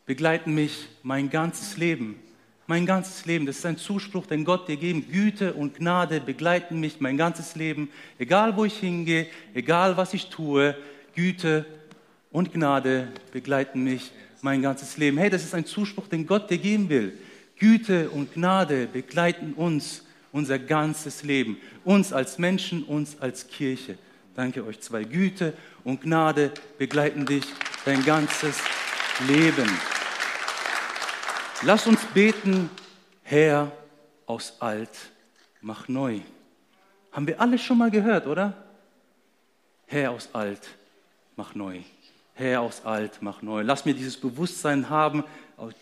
begleiten 0.07 0.55
mich 0.55 0.88
mein 1.02 1.29
ganzes 1.29 1.76
Leben 1.76 2.18
mein 2.66 2.87
ganzes 2.87 3.24
Leben. 3.26 3.46
Das 3.46 3.59
ist 3.59 3.66
ein 3.66 3.76
Zuspruch, 3.76 4.26
den 4.26 4.44
Gott 4.44 4.68
dir 4.68 4.76
geben. 4.76 5.07
Güte 5.11 5.55
und 5.55 5.76
Gnade 5.76 6.20
begleiten 6.20 6.81
mich 6.81 7.00
mein 7.00 7.16
ganzes 7.16 7.55
Leben. 7.55 7.90
Egal 8.18 8.57
wo 8.57 8.64
ich 8.64 8.79
hingehe, 8.79 9.26
egal 9.55 9.96
was 9.96 10.14
ich 10.14 10.26
tue, 10.26 10.76
Güte 11.14 11.64
und 12.31 12.52
Gnade 12.52 13.09
begleiten 13.33 13.85
mich 13.85 14.11
mein 14.42 14.62
ganzes 14.62 14.96
Leben. 14.96 15.18
Hey, 15.18 15.31
das 15.31 15.44
ist 15.44 15.55
ein 15.55 15.66
Zuspruch, 15.66 16.09
den 16.09 16.26
Gott 16.26 16.50
dir 16.50 16.59
geben 16.59 16.88
will. 16.88 17.18
Güte 17.59 18.11
und 18.11 18.35
Gnade 18.35 18.87
begleiten 18.87 19.55
uns 19.55 20.02
unser 20.33 20.59
ganzes 20.59 21.22
Leben. 21.22 21.57
Uns 21.85 22.12
als 22.12 22.38
Menschen, 22.38 22.83
uns 22.83 23.16
als 23.20 23.46
Kirche. 23.48 23.96
Danke 24.35 24.66
euch 24.66 24.81
zwei. 24.81 25.05
Güte 25.05 25.55
und 25.83 26.02
Gnade 26.02 26.52
begleiten 26.76 27.24
dich 27.24 27.44
dein 27.87 28.05
ganzes 28.05 28.59
Leben. 29.26 29.68
Lass 31.62 31.87
uns 31.87 32.05
beten, 32.12 32.69
Herr, 33.23 33.73
aus 34.27 34.55
alt, 34.61 34.90
mach 35.62 35.88
neu. 35.88 36.21
Haben 37.12 37.27
wir 37.27 37.40
alle 37.40 37.59
schon 37.59 37.79
mal 37.79 37.90
gehört, 37.90 38.27
oder? 38.27 38.53
Herr 39.87 40.11
aus 40.11 40.29
alt, 40.35 40.69
mach 41.35 41.55
neu. 41.55 41.81
Herr 42.35 42.61
aus 42.61 42.85
alt, 42.85 43.19
mach 43.21 43.40
neu. 43.40 43.62
Lass 43.62 43.87
mir 43.87 43.95
dieses 43.95 44.19
Bewusstsein 44.19 44.90
haben, 44.90 45.25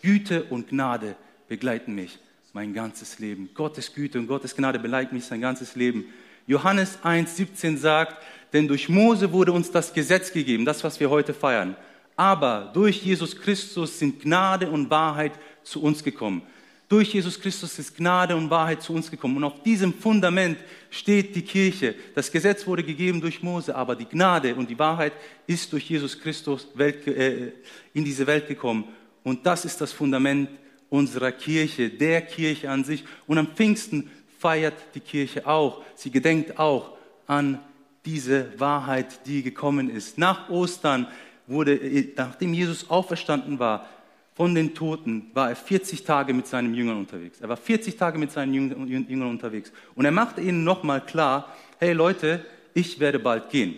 Güte 0.01 0.45
und 0.45 0.69
Gnade 0.69 1.15
begleiten 1.49 1.93
mich 1.93 2.19
mein 2.53 2.73
ganzes 2.73 3.19
Leben. 3.19 3.49
Gottes 3.53 3.93
Güte 3.93 4.17
und 4.17 4.27
Gottes 4.27 4.55
Gnade 4.55 4.79
begleiten 4.79 5.13
mich 5.13 5.25
sein 5.25 5.41
ganzes 5.41 5.75
Leben. 5.75 6.05
Johannes 6.47 6.99
1, 7.03 7.35
17 7.35 7.77
sagt, 7.77 8.23
denn 8.53 8.69
durch 8.69 8.87
Mose 8.87 9.33
wurde 9.33 9.51
uns 9.51 9.71
das 9.71 9.93
Gesetz 9.93 10.31
gegeben, 10.31 10.63
das, 10.63 10.85
was 10.85 11.01
wir 11.01 11.09
heute 11.09 11.33
feiern. 11.33 11.75
Aber 12.15 12.71
durch 12.73 13.03
Jesus 13.03 13.35
Christus 13.35 13.99
sind 13.99 14.21
Gnade 14.21 14.69
und 14.69 14.89
Wahrheit 14.89 15.33
zu 15.65 15.81
uns 15.81 16.03
gekommen. 16.03 16.41
Durch 16.87 17.13
Jesus 17.13 17.39
Christus 17.39 17.79
ist 17.79 17.97
Gnade 17.97 18.35
und 18.35 18.49
Wahrheit 18.49 18.83
zu 18.83 18.93
uns 18.93 19.09
gekommen. 19.09 19.37
Und 19.37 19.43
auf 19.43 19.63
diesem 19.63 19.91
Fundament 19.91 20.59
steht 20.91 21.35
die 21.35 21.41
Kirche. 21.41 21.95
Das 22.13 22.31
Gesetz 22.31 22.67
wurde 22.67 22.83
gegeben 22.83 23.19
durch 23.19 23.41
Mose, 23.41 23.75
aber 23.75 23.95
die 23.95 24.05
Gnade 24.05 24.53
und 24.53 24.69
die 24.69 24.77
Wahrheit 24.77 25.13
ist 25.47 25.73
durch 25.73 25.89
Jesus 25.89 26.19
Christus 26.19 26.67
Welt, 26.75 27.07
äh, 27.07 27.53
in 27.93 28.05
diese 28.05 28.27
Welt 28.27 28.47
gekommen. 28.47 28.85
Und 29.23 29.45
das 29.47 29.65
ist 29.65 29.81
das 29.81 29.91
Fundament 29.91 30.49
unserer 30.89 31.31
Kirche, 31.31 31.89
der 31.89 32.21
Kirche 32.21 32.69
an 32.69 32.83
sich. 32.83 33.03
Und 33.25 33.39
am 33.39 33.47
Pfingsten 33.47 34.11
feiert 34.37 34.75
die 34.93 34.99
Kirche 34.99 35.47
auch. 35.47 35.83
Sie 35.95 36.11
gedenkt 36.11 36.59
auch 36.59 36.91
an 37.25 37.59
diese 38.05 38.59
Wahrheit, 38.59 39.25
die 39.25 39.41
gekommen 39.41 39.89
ist. 39.89 40.19
Nach 40.19 40.49
Ostern 40.49 41.07
wurde, 41.47 41.73
äh, 41.73 42.13
nachdem 42.15 42.53
Jesus 42.53 42.91
auferstanden 42.91 43.57
war, 43.57 43.89
von 44.35 44.53
den 44.53 44.75
Toten 44.75 45.31
war 45.33 45.49
er 45.49 45.55
40 45.55 46.03
Tage 46.03 46.33
mit 46.33 46.45
seinen 46.45 46.73
Jüngern 46.73 46.97
unterwegs. 46.97 47.39
Er 47.39 47.47
war 47.47 47.55
40 47.55 47.95
Tage 47.95 48.19
mit 48.19 48.33
seinen 48.33 48.53
Jüngern 48.53 49.29
unterwegs. 49.29 49.71
Und 49.95 50.03
er 50.03 50.11
machte 50.11 50.41
ihnen 50.41 50.65
nochmal 50.65 51.03
klar, 51.05 51.55
hey 51.79 51.93
Leute, 51.93 52.45
ich 52.73 52.99
werde 52.99 53.17
bald 53.17 53.49
gehen. 53.49 53.75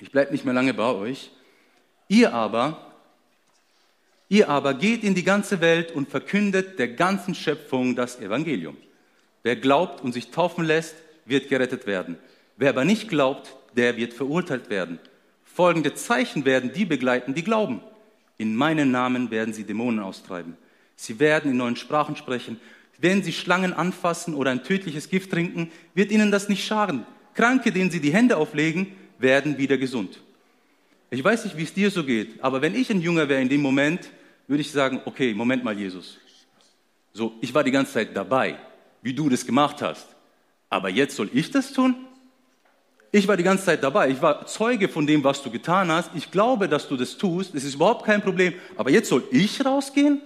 Ich 0.00 0.10
bleibe 0.10 0.32
nicht 0.32 0.44
mehr 0.44 0.54
lange 0.54 0.74
bei 0.74 0.92
euch. 0.92 1.30
Ihr 2.08 2.34
aber, 2.34 2.92
ihr 4.28 4.48
aber 4.48 4.74
geht 4.74 5.04
in 5.04 5.14
die 5.14 5.22
ganze 5.22 5.60
Welt 5.60 5.92
und 5.92 6.08
verkündet 6.08 6.80
der 6.80 6.88
ganzen 6.88 7.36
Schöpfung 7.36 7.94
das 7.94 8.18
Evangelium. 8.20 8.76
Wer 9.44 9.54
glaubt 9.54 10.02
und 10.02 10.12
sich 10.12 10.32
taufen 10.32 10.64
lässt, 10.64 10.96
wird 11.24 11.48
gerettet 11.48 11.86
werden. 11.86 12.18
Wer 12.56 12.70
aber 12.70 12.84
nicht 12.84 13.08
glaubt, 13.08 13.54
der 13.76 13.96
wird 13.96 14.12
verurteilt 14.12 14.70
werden. 14.70 14.98
Folgende 15.44 15.94
Zeichen 15.94 16.44
werden 16.44 16.72
die 16.72 16.84
begleiten, 16.84 17.34
die 17.34 17.44
glauben. 17.44 17.80
In 18.38 18.54
meinem 18.54 18.90
Namen 18.90 19.30
werden 19.30 19.52
sie 19.52 19.64
Dämonen 19.64 20.00
austreiben. 20.00 20.56
Sie 20.96 21.18
werden 21.20 21.50
in 21.50 21.56
neuen 21.56 21.76
Sprachen 21.76 22.16
sprechen. 22.16 22.58
Wenn 22.98 23.22
sie 23.22 23.32
Schlangen 23.32 23.72
anfassen 23.72 24.34
oder 24.34 24.50
ein 24.50 24.64
tödliches 24.64 25.10
Gift 25.10 25.30
trinken, 25.30 25.70
wird 25.94 26.10
ihnen 26.10 26.30
das 26.30 26.48
nicht 26.48 26.64
schaden. 26.64 27.04
Kranke, 27.34 27.70
denen 27.70 27.90
sie 27.90 28.00
die 28.00 28.12
Hände 28.12 28.36
auflegen, 28.36 28.88
werden 29.18 29.58
wieder 29.58 29.76
gesund. 29.76 30.20
Ich 31.10 31.22
weiß 31.22 31.44
nicht, 31.44 31.56
wie 31.56 31.62
es 31.62 31.74
dir 31.74 31.90
so 31.90 32.04
geht, 32.04 32.42
aber 32.42 32.60
wenn 32.62 32.74
ich 32.74 32.90
ein 32.90 33.00
Jünger 33.00 33.28
wäre 33.28 33.40
in 33.40 33.48
dem 33.48 33.62
Moment, 33.62 34.10
würde 34.46 34.60
ich 34.60 34.70
sagen, 34.70 35.00
okay, 35.04 35.34
Moment 35.34 35.64
mal, 35.64 35.78
Jesus. 35.78 36.18
So, 37.12 37.34
ich 37.40 37.52
war 37.54 37.64
die 37.64 37.70
ganze 37.70 37.92
Zeit 37.92 38.16
dabei, 38.16 38.58
wie 39.02 39.14
du 39.14 39.28
das 39.28 39.46
gemacht 39.46 39.82
hast. 39.82 40.06
Aber 40.68 40.88
jetzt 40.88 41.16
soll 41.16 41.30
ich 41.32 41.50
das 41.50 41.72
tun? 41.72 42.07
Ich 43.10 43.26
war 43.26 43.36
die 43.36 43.42
ganze 43.42 43.64
Zeit 43.64 43.82
dabei. 43.82 44.10
Ich 44.10 44.20
war 44.20 44.46
Zeuge 44.46 44.88
von 44.88 45.06
dem, 45.06 45.24
was 45.24 45.42
du 45.42 45.50
getan 45.50 45.90
hast. 45.90 46.10
Ich 46.14 46.30
glaube, 46.30 46.68
dass 46.68 46.88
du 46.88 46.96
das 46.96 47.16
tust. 47.16 47.54
Es 47.54 47.64
ist 47.64 47.74
überhaupt 47.74 48.04
kein 48.04 48.20
Problem. 48.20 48.52
Aber 48.76 48.90
jetzt 48.90 49.08
soll 49.08 49.24
ich 49.30 49.64
rausgehen? 49.64 50.20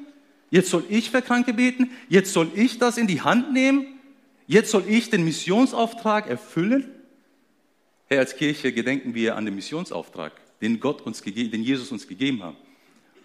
Jetzt 0.50 0.70
soll 0.70 0.84
ich 0.88 1.10
für 1.10 1.22
Kranke 1.22 1.54
beten? 1.54 1.90
Jetzt 2.08 2.32
soll 2.32 2.50
ich 2.54 2.78
das 2.78 2.98
in 2.98 3.06
die 3.06 3.22
Hand 3.22 3.52
nehmen? 3.52 3.86
Jetzt 4.46 4.70
soll 4.70 4.84
ich 4.88 5.10
den 5.10 5.24
Missionsauftrag 5.24 6.28
erfüllen? 6.28 6.90
Hey, 8.08 8.18
als 8.18 8.36
Kirche 8.36 8.72
gedenken 8.72 9.14
wir 9.14 9.36
an 9.36 9.44
den 9.44 9.54
Missionsauftrag, 9.54 10.32
den 10.60 10.80
Gott 10.80 11.00
uns 11.02 11.22
gegeben, 11.22 11.52
den 11.52 11.62
Jesus 11.62 11.90
uns 11.92 12.06
gegeben 12.06 12.42
hat. 12.42 12.56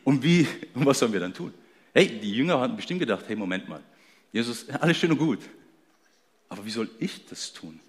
Und 0.03 0.23
wie, 0.23 0.47
und 0.75 0.85
was 0.85 0.99
sollen 0.99 1.11
wir 1.11 1.19
dann 1.19 1.33
tun? 1.33 1.53
Hey, 1.93 2.19
die 2.19 2.31
Jünger 2.31 2.59
hatten 2.59 2.75
bestimmt 2.75 2.99
gedacht, 2.99 3.25
hey, 3.27 3.35
Moment 3.35 3.67
mal. 3.67 3.81
Jesus, 4.31 4.69
alles 4.69 4.97
schön 4.97 5.11
und 5.11 5.17
gut. 5.17 5.39
Aber 6.47 6.63
wie 6.63 6.69
soll 6.69 6.89
ich 6.99 7.25
das 7.25 7.51
tun? 7.51 7.79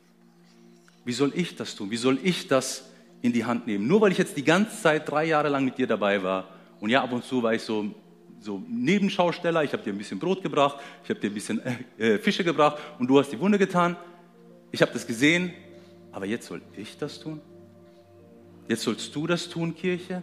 Wie 1.09 1.15
soll 1.15 1.33
ich 1.35 1.57
das 1.57 1.75
tun? 1.75 1.91
Wie 1.91 1.97
soll 1.97 2.19
ich 2.23 2.49
das 2.49 2.91
in 3.23 3.33
die 3.33 3.47
Hand 3.47 3.67
nehmen? 3.67 3.87
Nur 3.87 4.03
weil 4.03 4.13
ich 4.13 4.19
jetzt 4.19 4.37
die 4.37 4.45
ganze 4.45 4.79
Zeit 4.83 5.11
drei 5.11 5.25
Jahre 5.25 5.49
lang 5.49 5.65
mit 5.65 5.79
dir 5.79 5.87
dabei 5.87 6.23
war 6.23 6.51
und 6.81 6.91
ja, 6.91 7.03
ab 7.03 7.11
und 7.11 7.25
zu 7.25 7.43
war 7.43 7.55
ich 7.55 7.63
so, 7.63 7.95
so 8.41 8.63
Nebenschausteller, 8.69 9.65
ich 9.65 9.73
habe 9.73 9.83
dir 9.83 9.95
ein 9.95 9.97
bisschen 9.97 10.19
Brot 10.19 10.43
gebracht, 10.43 10.77
ich 11.03 11.09
habe 11.09 11.19
dir 11.19 11.31
ein 11.31 11.33
bisschen 11.33 11.63
äh, 11.65 12.17
äh, 12.17 12.19
Fische 12.19 12.45
gebracht 12.45 12.77
und 12.99 13.07
du 13.07 13.19
hast 13.19 13.33
die 13.33 13.41
Wunde 13.41 13.57
getan. 13.57 13.97
Ich 14.71 14.83
habe 14.83 14.93
das 14.93 15.07
gesehen, 15.07 15.51
aber 16.13 16.27
jetzt 16.27 16.47
soll 16.47 16.61
ich 16.77 16.99
das 16.99 17.19
tun? 17.19 17.41
Jetzt 18.69 18.83
sollst 18.83 19.17
du 19.17 19.27
das 19.27 19.49
tun, 19.49 19.75
Kirche? 19.75 20.23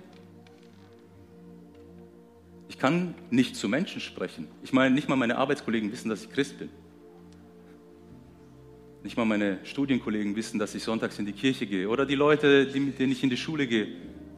Ich 2.69 2.77
kann 2.77 3.15
nicht 3.31 3.55
zu 3.55 3.67
Menschen 3.67 4.01
sprechen. 4.01 4.47
Ich 4.61 4.71
meine, 4.71 4.93
nicht 4.93 5.09
mal 5.09 5.15
meine 5.15 5.39
Arbeitskollegen 5.39 5.91
wissen, 5.91 6.09
dass 6.09 6.25
ich 6.25 6.31
Christ 6.31 6.59
bin. 6.59 6.69
Nicht 9.05 9.17
mal 9.17 9.25
meine 9.25 9.59
Studienkollegen 9.63 10.35
wissen, 10.35 10.57
dass 10.57 10.73
ich 10.73 10.81
sonntags 10.81 11.19
in 11.19 11.27
die 11.27 11.31
Kirche 11.31 11.67
gehe. 11.67 11.87
Oder 11.87 12.07
die 12.07 12.15
Leute, 12.15 12.65
die, 12.65 12.79
mit 12.79 12.97
denen 12.97 13.11
ich 13.11 13.21
in 13.21 13.29
die 13.29 13.37
Schule 13.37 13.67
gehe, 13.67 13.87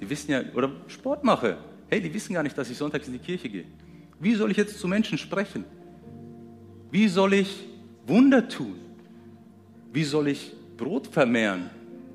die 0.01 0.09
wissen 0.09 0.31
ja, 0.31 0.41
oder 0.53 0.69
Sport 0.87 1.23
mache. 1.23 1.57
Hey, 1.87 2.01
die 2.01 2.13
wissen 2.13 2.33
gar 2.33 2.43
nicht, 2.43 2.57
dass 2.57 2.69
ich 2.69 2.77
sonntags 2.77 3.07
in 3.07 3.13
die 3.13 3.19
Kirche 3.19 3.47
gehe. 3.47 3.63
Wie 4.19 4.35
soll 4.35 4.51
ich 4.51 4.57
jetzt 4.57 4.77
zu 4.77 4.89
Menschen 4.89 5.17
sprechen? 5.17 5.63
Wie 6.91 7.07
soll 7.07 7.35
ich 7.35 7.65
Wunder 8.07 8.45
tun? 8.45 8.75
Wie 9.93 10.03
soll 10.03 10.27
ich 10.27 10.51
Brot 10.75 11.07
vermehren? 11.07 11.69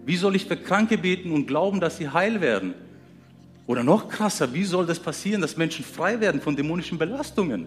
Wie 0.05 0.17
soll 0.17 0.37
ich 0.37 0.45
für 0.45 0.59
Kranke 0.59 0.99
beten 0.99 1.33
und 1.33 1.47
glauben, 1.47 1.81
dass 1.81 1.97
sie 1.97 2.11
heil 2.11 2.43
werden? 2.43 2.75
Oder 3.67 3.83
noch 3.83 4.11
krasser, 4.11 4.53
wie 4.53 4.65
soll 4.65 4.85
das 4.85 5.01
passieren, 5.01 5.41
dass 5.41 5.57
Menschen 5.57 5.87
frei 5.87 6.21
werden 6.21 6.43
von 6.43 6.55
dämonischen 6.55 6.99
Belastungen? 6.99 7.65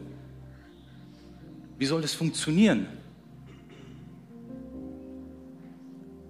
Wie 1.80 1.88
soll 1.88 2.04
das 2.04 2.14
funktionieren? 2.14 2.86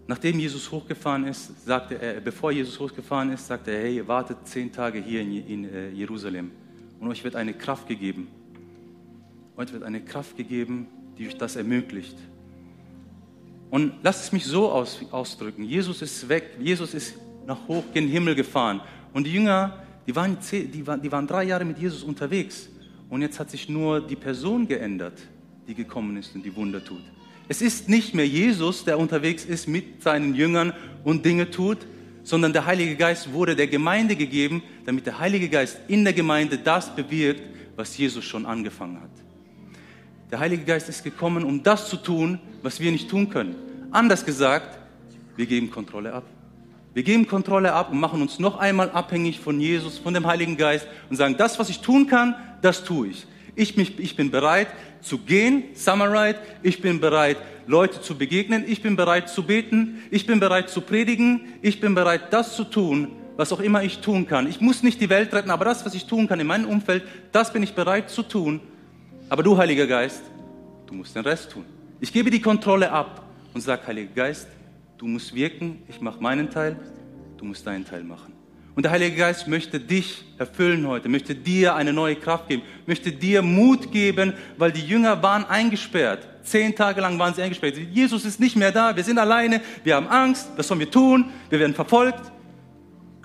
Nachdem 0.07 0.39
Jesus 0.39 0.71
hochgefahren 0.71 1.25
ist, 1.25 1.65
sagte 1.65 1.99
er, 1.99 2.21
bevor 2.21 2.51
Jesus 2.51 2.79
hochgefahren 2.79 3.31
ist, 3.31 3.47
sagte 3.47 3.71
er, 3.71 3.81
hey, 3.81 4.07
wartet 4.07 4.37
zehn 4.43 4.71
Tage 4.71 4.99
hier 4.99 5.21
in, 5.21 5.47
in 5.47 5.65
äh, 5.65 5.89
Jerusalem 5.89 6.51
und 6.99 7.07
euch 7.09 7.23
wird 7.23 7.35
eine 7.35 7.53
Kraft 7.53 7.87
gegeben. 7.87 8.27
Euch 9.57 9.73
wird 9.73 9.83
eine 9.83 10.01
Kraft 10.01 10.37
gegeben, 10.37 10.87
die 11.17 11.27
euch 11.27 11.37
das 11.37 11.55
ermöglicht. 11.55 12.17
Und 13.71 13.93
lasst 14.03 14.25
es 14.25 14.31
mich 14.31 14.45
so 14.45 14.71
aus, 14.71 14.99
ausdrücken. 15.11 15.63
Jesus 15.63 16.01
ist 16.01 16.29
weg. 16.29 16.51
Jesus 16.59 16.93
ist 16.93 17.15
nach 17.47 17.67
hoch 17.67 17.83
gen 17.93 18.07
Himmel 18.07 18.35
gefahren. 18.35 18.81
Und 19.13 19.25
die 19.25 19.33
Jünger, 19.33 19.83
die 20.05 20.15
waren, 20.15 20.37
die, 20.51 20.85
waren, 20.85 21.01
die 21.01 21.11
waren 21.11 21.25
drei 21.25 21.45
Jahre 21.45 21.65
mit 21.65 21.79
Jesus 21.79 22.03
unterwegs. 22.03 22.69
Und 23.09 23.21
jetzt 23.21 23.39
hat 23.39 23.49
sich 23.49 23.67
nur 23.69 24.01
die 24.01 24.15
Person 24.15 24.67
geändert, 24.67 25.19
die 25.67 25.73
gekommen 25.73 26.17
ist 26.17 26.35
und 26.35 26.45
die 26.45 26.55
Wunder 26.55 26.83
tut. 26.83 27.01
Es 27.47 27.61
ist 27.61 27.89
nicht 27.89 28.15
mehr 28.15 28.27
Jesus, 28.27 28.85
der 28.85 28.97
unterwegs 28.97 29.45
ist 29.45 29.67
mit 29.67 30.01
seinen 30.01 30.33
Jüngern 30.35 30.73
und 31.03 31.25
Dinge 31.25 31.51
tut, 31.51 31.79
sondern 32.23 32.53
der 32.53 32.65
Heilige 32.65 32.95
Geist 32.95 33.33
wurde 33.33 33.55
der 33.55 33.67
Gemeinde 33.67 34.15
gegeben, 34.15 34.63
damit 34.85 35.05
der 35.05 35.19
Heilige 35.19 35.47
Geist 35.47 35.79
in 35.87 36.03
der 36.03 36.13
Gemeinde 36.13 36.57
das 36.57 36.95
bewirkt, 36.95 37.43
was 37.75 37.95
Jesus 37.97 38.25
schon 38.25 38.45
angefangen 38.45 38.99
hat. 38.99 39.11
Der 40.31 40.39
Heilige 40.39 40.63
Geist 40.63 40.89
ist 40.89 41.03
gekommen, 41.03 41.43
um 41.43 41.61
das 41.61 41.87
zu 41.87 41.97
tun, 41.97 42.39
was 42.63 42.79
wir 42.79 42.91
nicht 42.91 43.09
tun 43.09 43.29
können. 43.29 43.55
Anders 43.91 44.25
gesagt, 44.25 44.79
wir 45.35 45.45
geben 45.45 45.69
Kontrolle 45.69 46.13
ab. 46.13 46.23
Wir 46.95 47.03
geben 47.03 47.27
Kontrolle 47.27 47.73
ab 47.73 47.91
und 47.91 47.99
machen 47.99 48.21
uns 48.21 48.39
noch 48.39 48.57
einmal 48.57 48.89
abhängig 48.89 49.39
von 49.39 49.59
Jesus, 49.59 49.99
von 49.99 50.13
dem 50.13 50.25
Heiligen 50.25 50.57
Geist 50.57 50.87
und 51.09 51.17
sagen, 51.17 51.35
das, 51.37 51.59
was 51.59 51.69
ich 51.69 51.81
tun 51.81 52.07
kann, 52.07 52.35
das 52.61 52.83
tue 52.83 53.09
ich. 53.09 53.27
Ich, 53.55 53.77
mich, 53.77 53.97
ich 53.99 54.15
bin 54.15 54.31
bereit 54.31 54.67
zu 55.01 55.19
gehen, 55.19 55.63
Samarite. 55.73 56.39
Ich 56.61 56.81
bin 56.81 56.99
bereit, 56.99 57.37
Leute 57.67 58.01
zu 58.01 58.17
begegnen. 58.17 58.65
Ich 58.67 58.81
bin 58.81 58.95
bereit 58.95 59.29
zu 59.29 59.43
beten. 59.43 60.01
Ich 60.11 60.27
bin 60.27 60.39
bereit 60.39 60.69
zu 60.69 60.81
predigen. 60.81 61.53
Ich 61.61 61.79
bin 61.79 61.95
bereit, 61.95 62.33
das 62.33 62.55
zu 62.55 62.65
tun, 62.65 63.11
was 63.37 63.53
auch 63.53 63.59
immer 63.61 63.83
ich 63.83 63.99
tun 63.99 64.27
kann. 64.27 64.47
Ich 64.47 64.59
muss 64.59 64.83
nicht 64.83 64.99
die 64.99 65.09
Welt 65.09 65.33
retten, 65.33 65.51
aber 65.51 65.65
das, 65.65 65.85
was 65.85 65.95
ich 65.95 66.05
tun 66.05 66.27
kann 66.27 66.39
in 66.39 66.47
meinem 66.47 66.67
Umfeld, 66.67 67.03
das 67.31 67.53
bin 67.53 67.63
ich 67.63 67.73
bereit 67.73 68.09
zu 68.09 68.23
tun. 68.23 68.59
Aber 69.29 69.41
du, 69.41 69.57
Heiliger 69.57 69.87
Geist, 69.87 70.23
du 70.85 70.93
musst 70.93 71.15
den 71.15 71.23
Rest 71.23 71.51
tun. 71.51 71.65
Ich 71.99 72.11
gebe 72.11 72.29
die 72.29 72.41
Kontrolle 72.41 72.91
ab 72.91 73.23
und 73.53 73.61
sage, 73.61 73.87
Heiliger 73.87 74.13
Geist, 74.13 74.47
du 74.97 75.07
musst 75.07 75.33
wirken. 75.33 75.81
Ich 75.87 76.01
mache 76.01 76.21
meinen 76.21 76.49
Teil. 76.49 76.77
Du 77.37 77.45
musst 77.45 77.65
deinen 77.65 77.85
Teil 77.85 78.03
machen. 78.03 78.34
Und 78.75 78.83
der 78.83 78.91
Heilige 78.91 79.15
Geist 79.15 79.47
möchte 79.47 79.79
dich 79.79 80.25
erfüllen 80.37 80.85
heute, 80.85 81.07
möchte 81.07 81.33
dir 81.33 81.75
eine 81.75 81.93
neue 81.93 82.17
Kraft 82.17 82.49
geben, 82.49 82.61
möchte 82.85 83.09
dir 83.11 83.41
Mut 83.41 83.91
geben, 83.91 84.33
weil 84.57 84.73
die 84.73 84.85
Jünger 84.85 85.23
waren 85.23 85.45
eingesperrt. 85.45 86.27
Zehn 86.43 86.75
Tage 86.75 86.99
lang 86.99 87.17
waren 87.17 87.33
sie 87.33 87.41
eingesperrt. 87.41 87.77
Jesus 87.77 88.25
ist 88.25 88.39
nicht 88.39 88.57
mehr 88.57 88.73
da, 88.73 88.93
wir 88.93 89.03
sind 89.03 89.17
alleine, 89.17 89.61
wir 89.85 89.95
haben 89.95 90.07
Angst, 90.07 90.49
was 90.57 90.67
sollen 90.67 90.81
wir 90.81 90.91
tun? 90.91 91.31
Wir 91.49 91.59
werden 91.59 91.73
verfolgt. 91.73 92.31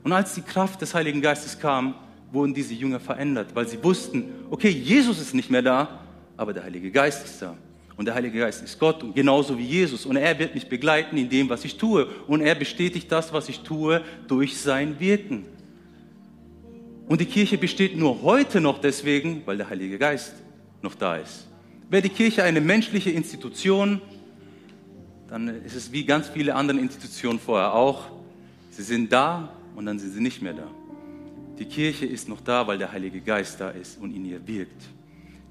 Und 0.05 0.13
als 0.13 0.35
die 0.35 0.43
Kraft 0.43 0.81
des 0.81 0.95
Heiligen 0.95 1.21
Geistes 1.21 1.59
kam, 1.59 1.95
wurden 2.31 2.55
diese 2.55 2.73
Jünger 2.75 3.01
verändert, 3.01 3.49
weil 3.55 3.67
sie 3.67 3.83
wussten, 3.83 4.33
okay, 4.51 4.71
Jesus 4.71 5.21
ist 5.21 5.35
nicht 5.35 5.51
mehr 5.51 5.63
da, 5.63 6.01
aber 6.37 6.53
der 6.53 6.63
Heilige 6.63 6.93
Geist 6.93 7.25
ist 7.25 7.43
da. 7.43 7.57
Und 8.01 8.07
der 8.07 8.15
Heilige 8.15 8.39
Geist 8.39 8.63
ist 8.63 8.79
Gott 8.79 9.03
und 9.03 9.15
genauso 9.15 9.59
wie 9.59 9.63
Jesus. 9.63 10.07
Und 10.07 10.17
er 10.17 10.39
wird 10.39 10.55
mich 10.55 10.67
begleiten 10.71 11.19
in 11.19 11.29
dem, 11.29 11.51
was 11.51 11.67
ich 11.67 11.77
tue. 11.77 12.07
Und 12.27 12.41
er 12.41 12.55
bestätigt 12.55 13.13
das, 13.13 13.31
was 13.35 13.51
ich 13.51 13.61
tue, 13.61 14.03
durch 14.27 14.57
sein 14.57 14.99
Wirken. 14.99 15.45
Und 17.09 17.21
die 17.21 17.27
Kirche 17.27 17.59
besteht 17.59 17.99
nur 17.99 18.23
heute 18.23 18.63
noch 18.63 18.81
deswegen, 18.81 19.43
weil 19.45 19.59
der 19.59 19.69
Heilige 19.69 19.99
Geist 19.99 20.33
noch 20.81 20.95
da 20.95 21.17
ist. 21.17 21.47
Wäre 21.91 22.01
die 22.01 22.09
Kirche 22.09 22.43
eine 22.43 22.63
menschliche 22.63 23.11
Institution, 23.11 24.01
dann 25.29 25.49
ist 25.63 25.75
es 25.75 25.93
wie 25.93 26.07
ganz 26.07 26.27
viele 26.31 26.55
andere 26.55 26.79
Institutionen 26.79 27.39
vorher 27.39 27.75
auch. 27.75 28.07
Sie 28.71 28.83
sind 28.83 29.13
da 29.13 29.53
und 29.77 29.85
dann 29.85 29.99
sind 29.99 30.15
sie 30.15 30.23
nicht 30.23 30.41
mehr 30.41 30.55
da. 30.55 30.69
Die 31.59 31.67
Kirche 31.67 32.07
ist 32.07 32.31
noch 32.31 32.41
da, 32.41 32.67
weil 32.67 32.79
der 32.79 32.93
Heilige 32.93 33.21
Geist 33.21 33.61
da 33.61 33.69
ist 33.69 34.01
und 34.01 34.17
in 34.17 34.25
ihr 34.25 34.41
wirkt. 34.49 34.89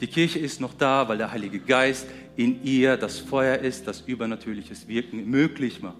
Die 0.02 0.08
Kirche 0.08 0.40
ist 0.40 0.62
noch 0.62 0.74
da, 0.74 1.08
weil 1.10 1.18
der 1.18 1.32
Heilige 1.32 1.60
Geist 1.60 2.08
in 2.38 2.64
ihr 2.64 2.96
das 2.96 3.20
Feuer 3.20 3.58
ist, 3.58 3.86
das 3.86 4.02
übernatürliches 4.02 4.88
Wirken 4.88 5.30
möglich 5.30 5.82
macht. 5.82 5.98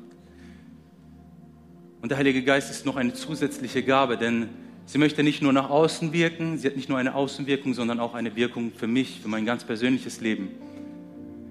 Und 2.02 2.10
der 2.10 2.18
Heilige 2.18 2.44
Geist 2.44 2.72
ist 2.72 2.86
noch 2.86 2.96
eine 2.96 3.14
zusätzliche 3.14 3.84
Gabe, 3.84 4.18
denn 4.18 4.48
sie 4.86 4.98
möchte 4.98 5.22
nicht 5.22 5.42
nur 5.42 5.52
nach 5.52 5.70
außen 5.70 6.14
wirken, 6.14 6.58
sie 6.58 6.68
hat 6.68 6.78
nicht 6.78 6.88
nur 6.88 6.98
eine 6.98 7.14
Außenwirkung, 7.14 7.74
sondern 7.74 8.00
auch 8.00 8.14
eine 8.14 8.38
Wirkung 8.38 8.72
für 8.74 8.88
mich, 8.88 9.20
für 9.22 9.28
mein 9.28 9.46
ganz 9.46 9.66
persönliches 9.66 10.22
Leben. 10.22 10.50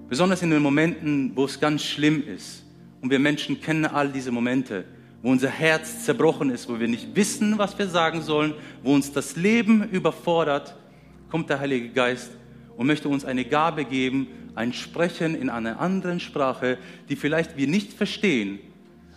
Besonders 0.09 0.41
in 0.41 0.49
den 0.49 0.63
Momenten, 0.63 1.33
wo 1.35 1.45
es 1.45 1.59
ganz 1.59 1.83
schlimm 1.83 2.23
ist. 2.27 2.63
Und 2.99 3.11
wir 3.11 3.19
Menschen 3.19 3.61
kennen 3.61 3.85
all 3.85 4.11
diese 4.11 4.31
Momente, 4.31 4.85
wo 5.21 5.29
unser 5.29 5.49
Herz 5.49 6.03
zerbrochen 6.03 6.49
ist, 6.49 6.67
wo 6.67 6.79
wir 6.79 6.87
nicht 6.87 7.15
wissen, 7.15 7.59
was 7.59 7.77
wir 7.77 7.87
sagen 7.87 8.23
sollen, 8.23 8.55
wo 8.81 8.95
uns 8.95 9.11
das 9.11 9.35
Leben 9.35 9.87
überfordert, 9.91 10.75
kommt 11.29 11.51
der 11.51 11.59
Heilige 11.59 11.89
Geist 11.89 12.31
und 12.79 12.87
möchte 12.87 13.09
uns 13.09 13.25
eine 13.25 13.43
Gabe 13.43 13.83
geben, 13.83 14.27
ein 14.55 14.71
Sprechen 14.71 15.35
in 15.35 15.49
einer 15.49 15.81
anderen 15.81 16.21
Sprache, 16.21 16.77
die 17.09 17.17
vielleicht 17.17 17.57
wir 17.57 17.67
nicht 17.67 17.91
verstehen, 17.91 18.57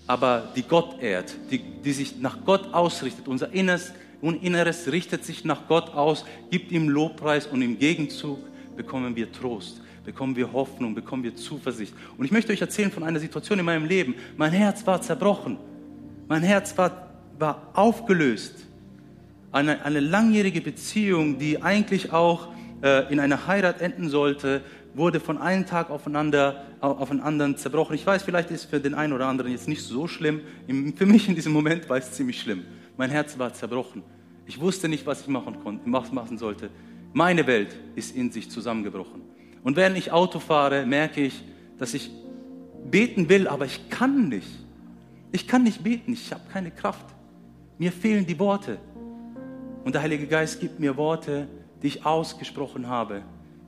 aber 0.08 0.52
die 0.56 0.64
Gott 0.64 1.00
ehrt, 1.00 1.36
die, 1.52 1.60
die 1.60 1.92
sich 1.92 2.18
nach 2.18 2.44
Gott 2.44 2.74
ausrichtet. 2.74 3.28
Unser 3.28 3.52
Inneres, 3.52 3.92
Inneres 4.20 4.90
richtet 4.90 5.24
sich 5.24 5.44
nach 5.44 5.68
Gott 5.68 5.94
aus, 5.94 6.24
gibt 6.50 6.72
ihm 6.72 6.88
Lobpreis 6.88 7.46
und 7.46 7.62
im 7.62 7.78
Gegenzug 7.78 8.40
bekommen 8.76 9.14
wir 9.14 9.30
Trost 9.30 9.80
bekommen 10.04 10.34
wir 10.34 10.52
Hoffnung, 10.52 10.96
bekommen 10.96 11.22
wir 11.22 11.36
Zuversicht. 11.36 11.94
Und 12.18 12.24
ich 12.24 12.32
möchte 12.32 12.52
euch 12.52 12.60
erzählen 12.60 12.90
von 12.90 13.04
einer 13.04 13.20
Situation 13.20 13.60
in 13.60 13.64
meinem 13.64 13.84
Leben. 13.84 14.16
Mein 14.36 14.50
Herz 14.50 14.84
war 14.84 15.00
zerbrochen. 15.00 15.58
Mein 16.26 16.42
Herz 16.42 16.76
war, 16.76 17.12
war 17.38 17.70
aufgelöst. 17.74 18.66
Eine, 19.52 19.84
eine 19.84 20.00
langjährige 20.00 20.60
Beziehung, 20.60 21.38
die 21.38 21.62
eigentlich 21.62 22.12
auch 22.12 22.48
in 22.82 23.20
einer 23.20 23.46
Heirat 23.46 23.80
enden 23.80 24.08
sollte, 24.08 24.62
wurde 24.94 25.20
von 25.20 25.38
einem 25.38 25.66
Tag 25.66 25.90
aufeinander, 25.90 26.64
auf 26.80 27.10
den 27.10 27.20
anderen 27.20 27.56
zerbrochen. 27.56 27.94
Ich 27.94 28.04
weiß, 28.06 28.24
vielleicht 28.24 28.50
ist 28.50 28.64
es 28.64 28.70
für 28.70 28.80
den 28.80 28.94
einen 28.94 29.12
oder 29.12 29.26
anderen 29.26 29.52
jetzt 29.52 29.68
nicht 29.68 29.82
so 29.82 30.08
schlimm. 30.08 30.40
Für 30.96 31.06
mich 31.06 31.28
in 31.28 31.34
diesem 31.34 31.52
Moment 31.52 31.88
war 31.88 31.96
es 31.96 32.12
ziemlich 32.12 32.40
schlimm. 32.40 32.64
Mein 32.96 33.10
Herz 33.10 33.38
war 33.38 33.54
zerbrochen. 33.54 34.02
Ich 34.46 34.60
wusste 34.60 34.88
nicht, 34.88 35.06
was 35.06 35.20
ich 35.22 35.28
machen, 35.28 35.62
konnte, 35.62 35.88
machen 35.88 36.36
sollte. 36.36 36.70
Meine 37.12 37.46
Welt 37.46 37.76
ist 37.94 38.16
in 38.16 38.32
sich 38.32 38.50
zusammengebrochen. 38.50 39.22
Und 39.62 39.76
während 39.76 39.96
ich 39.96 40.10
Auto 40.10 40.40
fahre, 40.40 40.84
merke 40.84 41.20
ich, 41.20 41.44
dass 41.78 41.94
ich 41.94 42.10
beten 42.90 43.28
will, 43.28 43.46
aber 43.46 43.64
ich 43.64 43.88
kann 43.90 44.28
nicht. 44.28 44.48
Ich 45.30 45.46
kann 45.46 45.62
nicht 45.62 45.84
beten, 45.84 46.14
ich 46.14 46.32
habe 46.32 46.42
keine 46.52 46.72
Kraft. 46.72 47.06
Mir 47.78 47.92
fehlen 47.92 48.26
die 48.26 48.38
Worte. 48.38 48.78
Und 49.84 49.94
der 49.94 50.02
Heilige 50.02 50.26
Geist 50.26 50.60
gibt 50.60 50.80
mir 50.80 50.96
Worte, 50.96 51.46
die 51.82 51.88
ich 51.88 52.06
ausgesprochen 52.06 52.88
habe, 52.88 53.22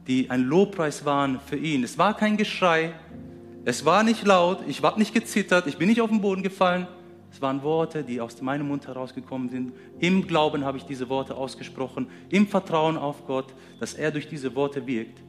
die 0.07 0.31
ein 0.31 0.43
Lobpreis 0.45 1.05
waren 1.05 1.41
für 1.41 1.57
ihn. 1.57 1.83
Es 1.83 1.99
war 1.99 2.17
kein 2.17 2.37
Geschrei, 2.37 2.93
es 3.65 3.85
war 3.85 4.03
nicht 4.03 4.25
laut, 4.25 4.59
ich 4.69 4.83
war 4.83 4.99
nicht 4.99 5.15
gezittert, 5.15 5.67
ich 5.67 5.79
bin 5.79 5.89
nicht 5.89 6.01
auf 6.01 6.11
den 6.11 6.21
Boden 6.21 6.43
gefallen. 6.43 6.87
Es 7.33 7.43
waren 7.43 7.65
Worte, 7.65 8.05
die 8.05 8.21
aus 8.21 8.41
meinem 8.43 8.69
Mund 8.69 8.87
herausgekommen 8.87 9.49
sind. 9.49 9.73
Im 9.99 10.27
Glauben 10.29 10.65
habe 10.65 10.79
ich 10.79 10.85
diese 10.85 11.09
Worte 11.09 11.35
ausgesprochen, 11.35 12.07
im 12.29 12.47
Vertrauen 12.47 12.97
auf 12.97 13.27
Gott, 13.27 13.53
dass 13.81 13.95
er 13.95 14.13
durch 14.13 14.29
diese 14.29 14.55
Worte 14.55 14.87
wirkt 14.87 15.21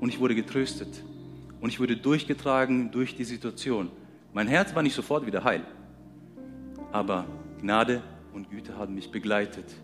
und 0.00 0.10
ich 0.10 0.20
wurde 0.20 0.34
getröstet. 0.34 1.02
Und 1.60 1.70
ich 1.70 1.80
wurde 1.80 1.96
durchgetragen 1.96 2.92
durch 2.92 3.16
die 3.16 3.24
Situation. 3.24 3.90
Mein 4.32 4.46
Herz 4.46 4.74
war 4.74 4.82
nicht 4.82 4.94
sofort 4.94 5.26
wieder 5.26 5.42
heil, 5.42 5.62
aber 6.92 7.24
Gnade 7.60 8.00
und 8.32 8.48
Güte 8.50 8.76
haben 8.76 8.94
mich 8.94 9.10
begleitet, 9.10 9.74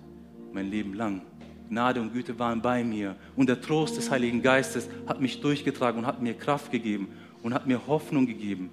mein 0.53 0.71
Leben 0.71 0.95
lang. 0.95 1.23
Gnade 1.69 2.01
und 2.01 2.13
Güte 2.13 2.39
waren 2.39 2.61
bei 2.61 2.85
mir 2.85 3.17
und 3.37 3.49
der 3.49 3.61
Trost 3.61 3.97
des 3.97 4.11
Heiligen 4.11 4.43
Geistes 4.43 4.89
hat 5.07 5.21
mich 5.21 5.41
durchgetragen 5.41 6.01
und 6.01 6.07
hat 6.07 6.21
mir 6.21 6.35
Kraft 6.35 6.71
gegeben 6.71 7.09
und 7.43 7.55
hat 7.55 7.67
mir 7.67 7.87
Hoffnung 7.87 8.27
gegeben. 8.27 8.71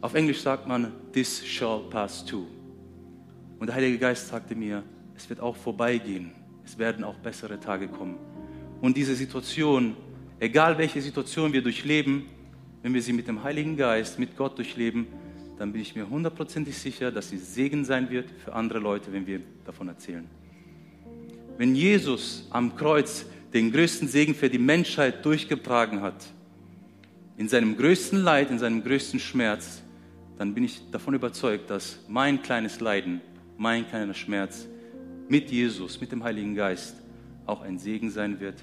Auf 0.00 0.14
Englisch 0.14 0.40
sagt 0.40 0.66
man, 0.66 0.92
this 1.12 1.44
shall 1.46 1.80
pass 1.90 2.24
too. 2.24 2.46
Und 3.58 3.66
der 3.66 3.76
Heilige 3.76 3.98
Geist 3.98 4.28
sagte 4.28 4.54
mir, 4.54 4.82
es 5.16 5.28
wird 5.28 5.40
auch 5.40 5.56
vorbeigehen, 5.56 6.32
es 6.64 6.78
werden 6.78 7.04
auch 7.04 7.16
bessere 7.16 7.60
Tage 7.60 7.88
kommen. 7.88 8.16
Und 8.80 8.96
diese 8.96 9.14
Situation 9.14 9.96
Egal 10.42 10.78
welche 10.78 11.02
Situation 11.02 11.52
wir 11.52 11.60
durchleben, 11.60 12.24
wenn 12.82 12.94
wir 12.94 13.02
sie 13.02 13.12
mit 13.12 13.28
dem 13.28 13.42
Heiligen 13.44 13.76
Geist, 13.76 14.18
mit 14.18 14.38
Gott 14.38 14.56
durchleben, 14.56 15.06
dann 15.58 15.70
bin 15.70 15.82
ich 15.82 15.94
mir 15.94 16.08
hundertprozentig 16.08 16.78
sicher, 16.78 17.12
dass 17.12 17.28
sie 17.28 17.36
Segen 17.36 17.84
sein 17.84 18.08
wird 18.08 18.30
für 18.42 18.54
andere 18.54 18.78
Leute, 18.78 19.12
wenn 19.12 19.26
wir 19.26 19.42
davon 19.66 19.88
erzählen. 19.88 20.26
Wenn 21.60 21.74
Jesus 21.74 22.46
am 22.48 22.74
Kreuz 22.74 23.26
den 23.52 23.70
größten 23.70 24.08
Segen 24.08 24.34
für 24.34 24.48
die 24.48 24.56
Menschheit 24.56 25.22
durchgetragen 25.26 26.00
hat, 26.00 26.26
in 27.36 27.50
seinem 27.50 27.76
größten 27.76 28.22
Leid, 28.22 28.50
in 28.50 28.58
seinem 28.58 28.82
größten 28.82 29.20
Schmerz, 29.20 29.82
dann 30.38 30.54
bin 30.54 30.64
ich 30.64 30.80
davon 30.90 31.12
überzeugt, 31.12 31.68
dass 31.68 31.98
mein 32.08 32.40
kleines 32.40 32.80
Leiden, 32.80 33.20
mein 33.58 33.86
kleiner 33.86 34.14
Schmerz 34.14 34.66
mit 35.28 35.50
Jesus, 35.50 36.00
mit 36.00 36.10
dem 36.12 36.24
Heiligen 36.24 36.54
Geist 36.54 36.96
auch 37.44 37.60
ein 37.60 37.78
Segen 37.78 38.10
sein 38.10 38.40
wird 38.40 38.56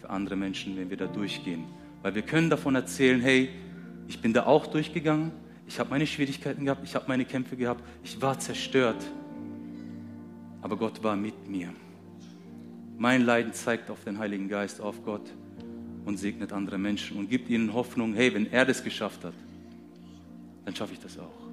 für 0.00 0.08
andere 0.08 0.34
Menschen, 0.34 0.74
wenn 0.78 0.88
wir 0.88 0.96
da 0.96 1.06
durchgehen. 1.06 1.64
Weil 2.00 2.14
wir 2.14 2.22
können 2.22 2.48
davon 2.48 2.74
erzählen, 2.76 3.20
hey, 3.20 3.50
ich 4.06 4.22
bin 4.22 4.32
da 4.32 4.46
auch 4.46 4.68
durchgegangen, 4.68 5.32
ich 5.66 5.78
habe 5.78 5.90
meine 5.90 6.06
Schwierigkeiten 6.06 6.64
gehabt, 6.64 6.80
ich 6.82 6.94
habe 6.94 7.04
meine 7.08 7.26
Kämpfe 7.26 7.58
gehabt, 7.58 7.84
ich 8.02 8.22
war 8.22 8.38
zerstört. 8.38 9.04
Aber 10.62 10.78
Gott 10.78 11.02
war 11.04 11.14
mit 11.14 11.46
mir. 11.46 11.74
Mein 12.98 13.24
Leiden 13.24 13.52
zeigt 13.52 13.90
auf 13.90 14.02
den 14.02 14.18
Heiligen 14.18 14.48
Geist, 14.48 14.80
auf 14.80 15.04
Gott 15.04 15.22
und 16.04 16.18
segnet 16.18 16.52
andere 16.52 16.78
Menschen 16.78 17.16
und 17.16 17.30
gibt 17.30 17.48
ihnen 17.48 17.72
Hoffnung, 17.72 18.12
hey, 18.12 18.34
wenn 18.34 18.50
er 18.50 18.64
das 18.64 18.82
geschafft 18.82 19.22
hat, 19.24 19.34
dann 20.64 20.74
schaffe 20.74 20.94
ich 20.94 20.98
das 20.98 21.16
auch. 21.16 21.48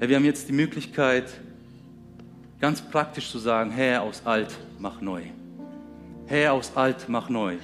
Hey, 0.00 0.08
wir 0.08 0.16
haben 0.16 0.24
jetzt 0.24 0.48
die 0.48 0.52
Möglichkeit, 0.52 1.30
ganz 2.58 2.82
praktisch 2.82 3.30
zu 3.30 3.38
sagen, 3.38 3.70
Herr, 3.70 4.02
aus 4.02 4.22
alt, 4.24 4.58
mach 4.80 5.00
neu. 5.00 5.22
Herr, 6.26 6.54
aus 6.54 6.76
alt 6.76 7.08
mach 7.08 7.28
neu. 7.28 7.58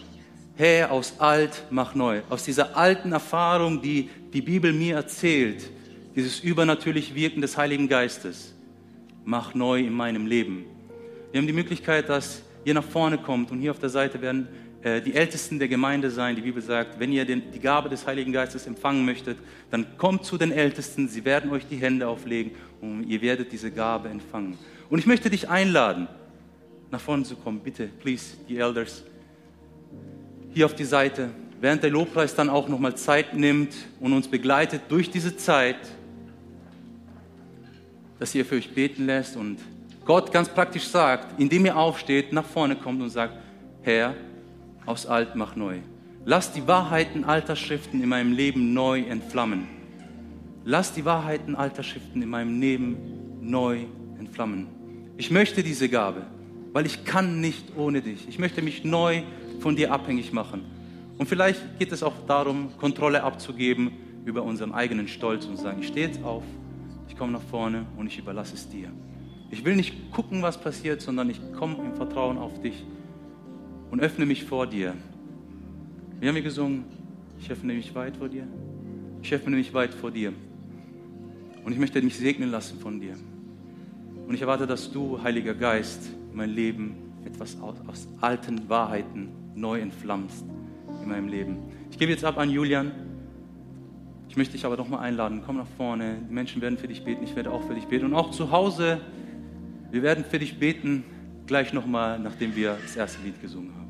Herr, 0.55 0.92
aus 0.92 1.18
alt 1.18 1.64
mach 1.70 1.97
neu. 1.97 2.22
Aus 2.30 2.44
dieser 2.44 2.76
alten 2.76 3.11
Erfahrung, 3.11 3.82
die 3.82 4.09
die 4.32 4.40
Bibel 4.40 4.72
mir 4.72 4.94
erzählt, 4.94 5.68
dieses 6.14 6.38
übernatürlich 6.38 7.12
Wirken 7.16 7.40
des 7.40 7.57
Heiligen 7.57 7.88
Geistes, 7.88 8.55
mach 9.24 9.53
neu 9.55 9.80
in 9.80 9.92
meinem 9.92 10.26
Leben. 10.26 10.64
Wir 11.37 11.41
haben 11.43 11.49
die 11.49 11.53
Möglichkeit, 11.53 12.09
dass 12.09 12.41
ihr 12.64 12.72
nach 12.72 12.82
vorne 12.82 13.18
kommt 13.18 13.51
und 13.51 13.61
hier 13.61 13.70
auf 13.70 13.78
der 13.78 13.91
Seite 13.91 14.22
werden 14.22 14.49
äh, 14.80 15.03
die 15.03 15.12
Ältesten 15.12 15.59
der 15.59 15.68
Gemeinde 15.68 16.11
sein. 16.11 16.34
Die 16.34 16.41
Bibel 16.41 16.62
sagt, 16.62 16.99
wenn 16.99 17.12
ihr 17.12 17.26
den, 17.26 17.51
die 17.53 17.61
Gabe 17.61 17.91
des 17.91 18.07
Heiligen 18.07 18.32
Geistes 18.32 18.66
empfangen 18.66 19.05
möchtet, 19.05 19.37
dann 19.70 19.99
kommt 19.99 20.24
zu 20.24 20.39
den 20.39 20.51
Ältesten, 20.51 21.09
sie 21.09 21.26
werden 21.26 21.51
euch 21.51 21.66
die 21.66 21.76
Hände 21.76 22.09
auflegen 22.09 22.53
und 22.80 23.05
ihr 23.05 23.20
werdet 23.20 23.53
diese 23.53 23.70
Gabe 23.70 24.09
empfangen. 24.09 24.57
Und 24.89 24.99
ich 24.99 25.05
möchte 25.05 25.28
dich 25.28 25.51
einladen, 25.51 26.09
nach 26.91 27.03
vorne 27.03 27.24
zu 27.24 27.37
kommen. 27.37 27.61
Bitte, 27.61 27.91
please, 28.01 28.39
die 28.49 28.57
Elders. 28.57 29.05
Hier 30.55 30.64
auf 30.64 30.74
die 30.74 30.87
Seite. 30.87 31.28
Während 31.61 31.82
der 31.82 31.91
Lobpreis 31.91 32.34
dann 32.34 32.49
auch 32.49 32.66
nochmal 32.66 32.97
Zeit 32.97 33.34
nimmt 33.34 33.74
und 34.01 34.14
uns 34.14 34.26
begleitet 34.26 34.84
durch 34.89 35.11
diese 35.11 35.37
Zeit, 35.37 35.76
dass 38.18 38.34
ihr 38.34 38.47
für 38.47 38.55
euch 38.55 38.74
beten 38.74 39.05
lässt 39.05 39.37
und 39.37 39.59
Gott 40.07 40.33
ganz 40.33 40.49
praktisch 40.49 40.85
sagt, 40.85 41.39
indem 41.39 41.67
ihr 41.67 41.77
aufsteht, 41.77 42.33
nach 42.33 42.45
vorne 42.45 42.77
kommt 42.77 43.03
und 43.03 43.11
sagt, 43.11 43.35
Herr, 43.83 44.15
aus 44.87 45.05
alt 45.07 45.35
mach 45.35 45.55
neu. 45.57 45.81
Lass 46.25 46.53
die 46.53 46.67
Wahrheiten 46.67 47.25
alter 47.25 47.57
Schriften 47.57 48.03
in 48.03 48.09
meinem 48.09 48.33
Leben 48.33 48.73
neu 48.73 49.03
entflammen. 49.03 49.69
Lass 50.65 50.93
die 50.93 51.05
Wahrheiten 51.05 51.55
alter 51.55 51.83
Schriften 51.83 52.23
in 52.23 52.29
meinem 52.29 52.61
Leben 52.61 52.97
neu 53.43 53.81
entflammen. 54.19 54.69
Ich 55.19 55.31
möchte 55.31 55.63
diese 55.63 55.89
Gabe 55.89 56.23
weil 56.77 56.85
ich 56.85 57.07
kann 57.07 57.41
nicht 57.41 57.75
ohne 57.75 58.03
dich. 58.03 58.29
Ich 58.29 58.39
möchte 58.39 58.61
mich 58.61 58.85
neu 58.85 59.23
von 59.61 59.77
dir 59.77 59.93
abhängig 59.95 60.35
machen. 60.35 60.61
Und 61.17 61.27
vielleicht 61.27 61.79
geht 61.79 61.91
es 61.91 62.03
auch 62.03 62.13
darum, 62.27 62.69
Kontrolle 62.77 63.23
abzugeben 63.23 63.93
über 64.27 64.43
unseren 64.43 64.75
eigenen 64.75 65.09
Stolz 65.09 65.47
und 65.47 65.57
sagen, 65.57 65.79
ich 65.81 65.87
stehe 65.87 66.09
jetzt 66.09 66.23
auf, 66.23 66.43
ich 67.09 67.17
komme 67.17 67.33
nach 67.33 67.41
vorne 67.51 67.87
und 67.97 68.09
ich 68.09 68.19
überlasse 68.19 68.57
es 68.57 68.69
dir. 68.69 68.91
Ich 69.51 69.64
will 69.64 69.76
nicht 69.76 70.11
gucken, 70.11 70.42
was 70.42 70.61
passiert, 70.61 71.01
sondern 71.01 71.30
ich 71.30 71.40
komme 71.53 71.76
im 71.84 71.94
Vertrauen 71.94 72.38
auf 72.38 72.61
dich 72.61 72.84
und 73.90 74.01
öffne 74.01 74.26
mich 74.26 74.44
vor 74.44 74.66
dir. 74.66 74.94
Wir 76.18 76.28
haben 76.28 76.36
hier 76.36 76.44
gesungen, 76.44 76.84
ich 77.38 77.51
öffne 77.51 77.74
mich 77.74 77.94
weit 77.94 78.16
vor 78.16 78.28
dir. 78.28 78.47
Ich 79.22 79.32
öffne 79.32 79.57
mich 79.57 79.72
weit 79.74 79.94
vor 79.94 80.11
dir. 80.11 80.32
Und 81.64 81.72
ich 81.72 81.78
möchte 81.78 82.01
mich 82.01 82.16
segnen 82.16 82.51
lassen 82.51 82.78
von 82.78 83.01
dir. 83.01 83.14
Und 84.26 84.34
ich 84.34 84.40
erwarte, 84.40 84.66
dass 84.66 84.90
du, 84.90 85.22
Heiliger 85.22 85.55
Geist, 85.55 86.11
mein 86.32 86.51
Leben 86.51 86.97
etwas 87.24 87.61
aus, 87.61 87.76
aus 87.86 88.09
alten 88.20 88.68
Wahrheiten 88.68 89.28
neu 89.55 89.80
entflammst 89.80 90.44
in 91.03 91.09
meinem 91.09 91.28
Leben. 91.28 91.59
Ich 91.90 91.99
gebe 91.99 92.12
jetzt 92.12 92.24
ab 92.24 92.38
an 92.38 92.51
Julian 92.51 92.92
Ich 94.28 94.36
möchte 94.36 94.53
dich 94.53 94.64
aber 94.64 94.76
noch 94.76 94.88
mal 94.88 94.99
einladen, 94.99 95.42
komm 95.44 95.57
nach 95.57 95.66
vorne. 95.76 96.18
Die 96.28 96.34
Menschen 96.34 96.61
werden 96.61 96.78
für 96.78 96.88
dich 96.88 97.05
beten, 97.05 97.24
ich 97.24 97.34
werde 97.36 97.51
auch 97.51 97.62
für 97.62 97.74
dich 97.74 97.86
beten. 97.86 98.07
Und 98.07 98.14
auch 98.14 98.30
zu 98.30 98.51
Hause, 98.51 99.01
wir 99.91 100.03
werden 100.03 100.24
für 100.24 100.39
dich 100.39 100.59
beten, 100.59 101.05
gleich 101.47 101.72
noch 101.72 101.87
mal, 101.87 102.18
nachdem 102.18 102.55
wir 102.57 102.76
das 102.82 102.97
erste 102.97 103.22
Lied 103.22 103.41
gesungen 103.41 103.74
haben. 103.74 103.86